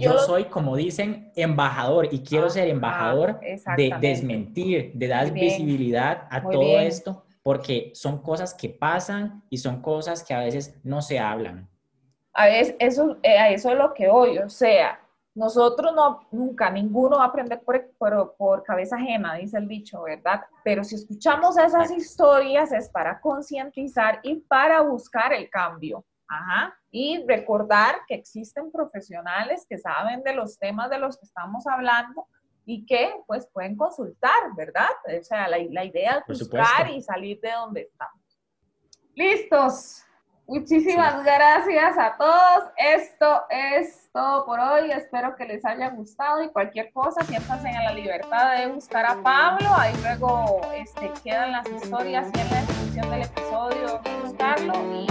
yo, 0.00 0.18
soy, 0.18 0.44
como 0.44 0.76
dicen, 0.76 1.32
embajador 1.34 2.08
y 2.12 2.20
quiero 2.20 2.48
ser 2.48 2.68
embajador 2.68 3.40
de 3.76 3.92
desmentir, 4.00 4.92
de 4.94 5.08
dar 5.08 5.32
visibilidad 5.32 6.28
a 6.30 6.40
todo 6.40 6.78
esto 6.78 7.24
porque 7.42 7.90
son 7.94 8.22
cosas 8.22 8.54
que 8.54 8.68
pasan 8.68 9.42
y 9.50 9.58
son 9.58 9.82
cosas 9.82 10.22
que 10.22 10.34
a 10.34 10.40
veces 10.40 10.78
no 10.84 11.02
se 11.02 11.18
hablan. 11.18 11.68
A 12.34 12.46
veces 12.46 12.76
eso, 12.78 13.18
eh, 13.22 13.38
a 13.38 13.50
eso 13.50 13.70
es 13.70 13.76
lo 13.76 13.92
que 13.92 14.08
hoy, 14.08 14.38
o 14.38 14.48
sea, 14.48 14.98
nosotros 15.34 15.94
no, 15.94 16.28
nunca, 16.30 16.70
ninguno 16.70 17.16
va 17.16 17.24
a 17.24 17.28
aprender 17.28 17.60
por, 17.62 17.90
por, 17.98 18.34
por, 18.36 18.62
cabeza 18.62 18.96
ajena, 18.96 19.34
dice 19.34 19.58
el 19.58 19.66
dicho, 19.66 20.02
¿verdad? 20.02 20.42
Pero 20.62 20.84
si 20.84 20.94
escuchamos 20.94 21.56
esas 21.56 21.90
historias 21.90 22.72
es 22.72 22.88
para 22.90 23.20
concientizar 23.20 24.20
y 24.22 24.36
para 24.36 24.82
buscar 24.82 25.32
el 25.32 25.48
cambio. 25.48 26.04
Ajá. 26.28 26.74
Y 26.90 27.24
recordar 27.26 27.96
que 28.06 28.14
existen 28.14 28.70
profesionales 28.70 29.66
que 29.68 29.78
saben 29.78 30.22
de 30.22 30.34
los 30.34 30.58
temas 30.58 30.90
de 30.90 30.98
los 30.98 31.18
que 31.18 31.26
estamos 31.26 31.66
hablando 31.66 32.26
y 32.64 32.86
que 32.86 33.12
pues 33.26 33.46
pueden 33.52 33.76
consultar, 33.76 34.54
¿verdad? 34.56 34.90
O 35.06 35.22
sea, 35.22 35.48
la, 35.48 35.58
idea 35.58 36.24
es 36.26 36.38
buscar 36.38 36.90
y 36.90 37.02
salir 37.02 37.40
de 37.40 37.50
donde 37.50 37.82
estamos. 37.82 38.20
Listos. 39.14 40.04
Muchísimas 40.46 41.24
gracias 41.24 41.96
a 41.96 42.16
todos. 42.16 42.70
Esto 42.76 43.42
es 43.48 44.10
todo 44.12 44.44
por 44.44 44.58
hoy. 44.58 44.90
Espero 44.90 45.34
que 45.36 45.44
les 45.44 45.64
haya 45.64 45.90
gustado 45.90 46.42
y 46.42 46.50
cualquier 46.50 46.92
cosa, 46.92 47.22
siéntanse 47.24 47.68
en 47.68 47.84
la 47.84 47.92
libertad 47.92 48.58
de 48.58 48.66
buscar 48.66 49.06
a 49.06 49.22
Pablo. 49.22 49.68
Ahí 49.76 49.94
luego 50.02 50.60
este, 50.74 51.12
quedan 51.22 51.52
las 51.52 51.66
historias 51.68 52.28
y 52.34 52.40
en 52.40 52.50
la 52.50 52.60
descripción 52.60 53.10
del 53.10 53.22
episodio 53.22 54.00
buscarlo 54.24 54.74
y 54.92 55.06